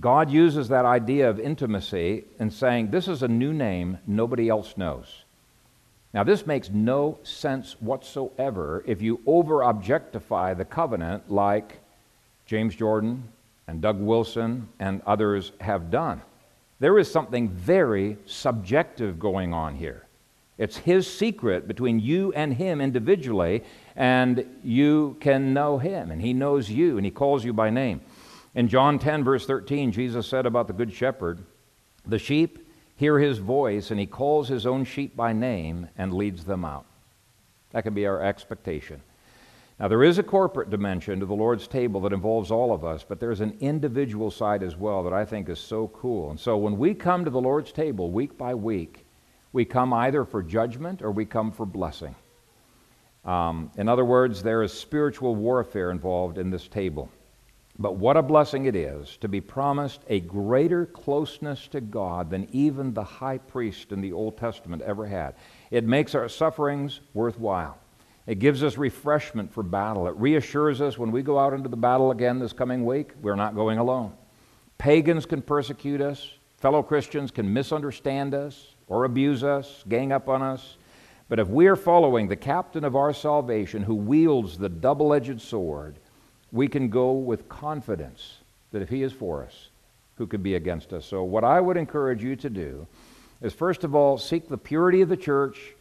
God 0.00 0.30
uses 0.30 0.68
that 0.68 0.84
idea 0.84 1.28
of 1.28 1.40
intimacy 1.40 2.24
in 2.38 2.50
saying, 2.50 2.90
This 2.90 3.08
is 3.08 3.22
a 3.22 3.28
new 3.28 3.52
name 3.52 3.98
nobody 4.06 4.48
else 4.48 4.76
knows. 4.76 5.24
Now, 6.14 6.24
this 6.24 6.46
makes 6.46 6.70
no 6.70 7.18
sense 7.22 7.76
whatsoever 7.80 8.82
if 8.86 9.02
you 9.02 9.20
over 9.26 9.62
objectify 9.62 10.54
the 10.54 10.64
covenant 10.64 11.30
like 11.30 11.80
James 12.46 12.74
Jordan 12.74 13.24
and 13.66 13.82
Doug 13.82 14.00
Wilson 14.00 14.68
and 14.78 15.02
others 15.06 15.52
have 15.60 15.90
done. 15.90 16.22
There 16.80 16.98
is 16.98 17.10
something 17.10 17.48
very 17.48 18.18
subjective 18.26 19.18
going 19.18 19.52
on 19.52 19.76
here. 19.76 20.06
It's 20.58 20.76
his 20.76 21.12
secret 21.12 21.68
between 21.68 22.00
you 22.00 22.32
and 22.32 22.54
him 22.54 22.80
individually, 22.80 23.62
and 23.94 24.44
you 24.62 25.16
can 25.20 25.54
know 25.54 25.78
him, 25.78 26.10
and 26.10 26.20
he 26.20 26.32
knows 26.32 26.68
you, 26.68 26.96
and 26.96 27.04
he 27.04 27.12
calls 27.12 27.44
you 27.44 27.52
by 27.52 27.70
name. 27.70 28.00
In 28.54 28.68
John 28.68 28.98
10, 28.98 29.22
verse 29.22 29.46
13, 29.46 29.92
Jesus 29.92 30.26
said 30.26 30.46
about 30.46 30.66
the 30.66 30.72
Good 30.72 30.92
Shepherd, 30.92 31.40
The 32.06 32.18
sheep 32.18 32.58
hear 32.96 33.18
his 33.18 33.38
voice, 33.38 33.90
and 33.90 34.00
he 34.00 34.06
calls 34.06 34.48
his 34.48 34.66
own 34.66 34.84
sheep 34.84 35.16
by 35.16 35.32
name 35.32 35.88
and 35.96 36.12
leads 36.12 36.44
them 36.44 36.64
out. 36.64 36.86
That 37.70 37.82
can 37.82 37.94
be 37.94 38.06
our 38.06 38.22
expectation. 38.22 39.00
Now, 39.80 39.86
there 39.86 40.02
is 40.02 40.18
a 40.18 40.24
corporate 40.24 40.70
dimension 40.70 41.20
to 41.20 41.26
the 41.26 41.34
Lord's 41.34 41.68
table 41.68 42.00
that 42.00 42.12
involves 42.12 42.50
all 42.50 42.72
of 42.72 42.84
us, 42.84 43.04
but 43.08 43.20
there's 43.20 43.40
an 43.40 43.56
individual 43.60 44.28
side 44.28 44.64
as 44.64 44.76
well 44.76 45.04
that 45.04 45.12
I 45.12 45.24
think 45.24 45.48
is 45.48 45.60
so 45.60 45.86
cool. 45.88 46.30
And 46.30 46.40
so 46.40 46.56
when 46.56 46.78
we 46.78 46.94
come 46.94 47.24
to 47.24 47.30
the 47.30 47.40
Lord's 47.40 47.70
table 47.70 48.10
week 48.10 48.36
by 48.36 48.54
week, 48.56 49.06
we 49.52 49.64
come 49.64 49.92
either 49.92 50.24
for 50.24 50.42
judgment 50.42 51.00
or 51.00 51.12
we 51.12 51.24
come 51.24 51.52
for 51.52 51.64
blessing. 51.64 52.16
Um, 53.24 53.70
in 53.76 53.88
other 53.88 54.04
words, 54.04 54.42
there 54.42 54.64
is 54.64 54.72
spiritual 54.72 55.36
warfare 55.36 55.92
involved 55.92 56.38
in 56.38 56.50
this 56.50 56.66
table. 56.66 57.08
But 57.78 57.94
what 57.94 58.16
a 58.16 58.22
blessing 58.22 58.64
it 58.64 58.74
is 58.74 59.16
to 59.18 59.28
be 59.28 59.40
promised 59.40 60.00
a 60.08 60.18
greater 60.18 60.86
closeness 60.86 61.68
to 61.68 61.80
God 61.80 62.30
than 62.30 62.48
even 62.50 62.92
the 62.92 63.04
high 63.04 63.38
priest 63.38 63.92
in 63.92 64.00
the 64.00 64.12
Old 64.12 64.36
Testament 64.36 64.82
ever 64.82 65.06
had. 65.06 65.36
It 65.70 65.84
makes 65.84 66.16
our 66.16 66.28
sufferings 66.28 67.00
worthwhile. 67.14 67.78
It 68.28 68.40
gives 68.40 68.62
us 68.62 68.76
refreshment 68.76 69.50
for 69.50 69.62
battle. 69.62 70.06
It 70.06 70.14
reassures 70.16 70.82
us 70.82 70.98
when 70.98 71.10
we 71.10 71.22
go 71.22 71.38
out 71.38 71.54
into 71.54 71.70
the 71.70 71.78
battle 71.78 72.10
again 72.10 72.38
this 72.38 72.52
coming 72.52 72.84
week, 72.84 73.12
we're 73.22 73.34
not 73.34 73.54
going 73.54 73.78
alone. 73.78 74.12
Pagans 74.76 75.24
can 75.24 75.40
persecute 75.40 76.02
us, 76.02 76.34
fellow 76.58 76.82
Christians 76.82 77.30
can 77.30 77.50
misunderstand 77.50 78.34
us 78.34 78.74
or 78.86 79.04
abuse 79.04 79.42
us, 79.42 79.82
gang 79.88 80.12
up 80.12 80.28
on 80.28 80.42
us. 80.42 80.76
But 81.30 81.38
if 81.38 81.48
we 81.48 81.68
are 81.68 81.76
following 81.76 82.28
the 82.28 82.36
captain 82.36 82.84
of 82.84 82.94
our 82.94 83.14
salvation 83.14 83.82
who 83.82 83.94
wields 83.94 84.58
the 84.58 84.68
double 84.68 85.14
edged 85.14 85.40
sword, 85.40 85.96
we 86.52 86.68
can 86.68 86.90
go 86.90 87.12
with 87.12 87.48
confidence 87.48 88.40
that 88.72 88.82
if 88.82 88.90
he 88.90 89.02
is 89.02 89.12
for 89.12 89.42
us, 89.42 89.70
who 90.16 90.26
could 90.26 90.42
be 90.42 90.54
against 90.54 90.92
us? 90.92 91.06
So, 91.06 91.22
what 91.22 91.44
I 91.44 91.62
would 91.62 91.78
encourage 91.78 92.22
you 92.22 92.36
to 92.36 92.50
do 92.50 92.86
is 93.40 93.54
first 93.54 93.84
of 93.84 93.94
all, 93.94 94.18
seek 94.18 94.48
the 94.48 94.58
purity 94.58 95.00
of 95.00 95.08
the 95.08 95.16
church 95.16 95.74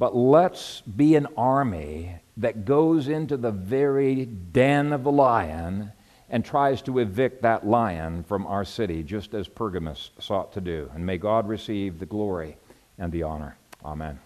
but 0.00 0.16
let's 0.16 0.80
be 0.80 1.14
an 1.14 1.26
army 1.36 2.16
that 2.38 2.64
goes 2.64 3.06
into 3.08 3.36
the 3.36 3.50
very 3.50 4.24
den 4.24 4.94
of 4.94 5.04
the 5.04 5.12
lion 5.12 5.92
and 6.30 6.42
tries 6.42 6.80
to 6.80 7.00
evict 7.00 7.42
that 7.42 7.66
lion 7.66 8.24
from 8.24 8.46
our 8.46 8.64
city, 8.64 9.02
just 9.02 9.34
as 9.34 9.46
Pergamus 9.46 10.10
sought 10.18 10.54
to 10.54 10.60
do. 10.62 10.90
And 10.94 11.04
may 11.04 11.18
God 11.18 11.46
receive 11.46 11.98
the 11.98 12.06
glory 12.06 12.56
and 12.96 13.12
the 13.12 13.24
honor. 13.24 13.58
Amen. 13.84 14.18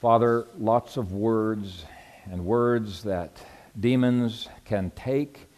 Father, 0.00 0.46
lots 0.58 0.96
of 0.96 1.12
words 1.12 1.84
and 2.30 2.46
words 2.46 3.02
that 3.02 3.42
demons 3.78 4.48
can 4.64 4.90
take 4.96 5.48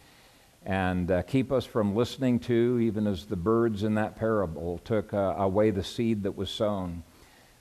and 0.65 1.09
uh, 1.09 1.21
keep 1.21 1.53
us 1.53 1.63
from 1.63 1.95
listening 1.95 2.37
to, 2.41 2.79
even 2.81 3.07
as 3.07 3.27
the 3.27 3.37
birds 3.37 3.83
in 3.83 3.95
that 3.95 4.17
parable 4.17 4.81
took 4.83 5.13
uh, 5.13 5.35
away 5.37 5.71
the 5.71 5.85
seed 5.85 6.23
that 6.23 6.35
was 6.35 6.49
sown. 6.49 7.03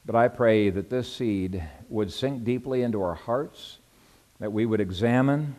But 0.06 0.14
I 0.14 0.28
pray 0.28 0.70
that 0.70 0.88
this 0.88 1.12
seed 1.12 1.62
would 1.88 2.12
sink 2.12 2.44
deeply 2.44 2.82
into 2.82 3.02
our 3.02 3.14
hearts, 3.14 3.78
that 4.38 4.52
we 4.52 4.64
would 4.64 4.80
examine 4.80 5.56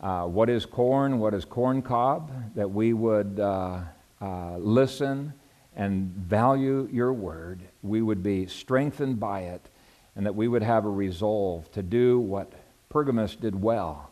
uh, 0.00 0.26
what 0.26 0.48
is 0.48 0.64
corn, 0.64 1.18
what 1.18 1.34
is 1.34 1.44
corn 1.44 1.82
cob, 1.82 2.30
that 2.54 2.70
we 2.70 2.92
would 2.92 3.40
uh, 3.40 3.80
uh, 4.20 4.56
listen 4.58 5.32
and 5.74 6.08
value 6.12 6.88
your 6.92 7.12
word, 7.12 7.62
we 7.82 8.00
would 8.00 8.22
be 8.22 8.46
strengthened 8.46 9.18
by 9.18 9.40
it, 9.40 9.68
and 10.14 10.24
that 10.24 10.36
we 10.36 10.46
would 10.46 10.62
have 10.62 10.84
a 10.84 10.90
resolve 10.90 11.70
to 11.72 11.82
do 11.82 12.20
what 12.20 12.52
Pergamus 12.90 13.34
did 13.34 13.60
well 13.60 14.10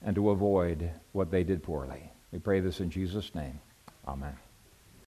and 0.00 0.14
to 0.14 0.30
avoid 0.30 0.90
what 1.12 1.30
they 1.30 1.44
did 1.44 1.62
poorly. 1.62 2.10
We 2.32 2.38
pray 2.38 2.60
this 2.60 2.80
in 2.80 2.88
Jesus' 2.88 3.34
name. 3.34 3.60
Amen. 4.08 4.43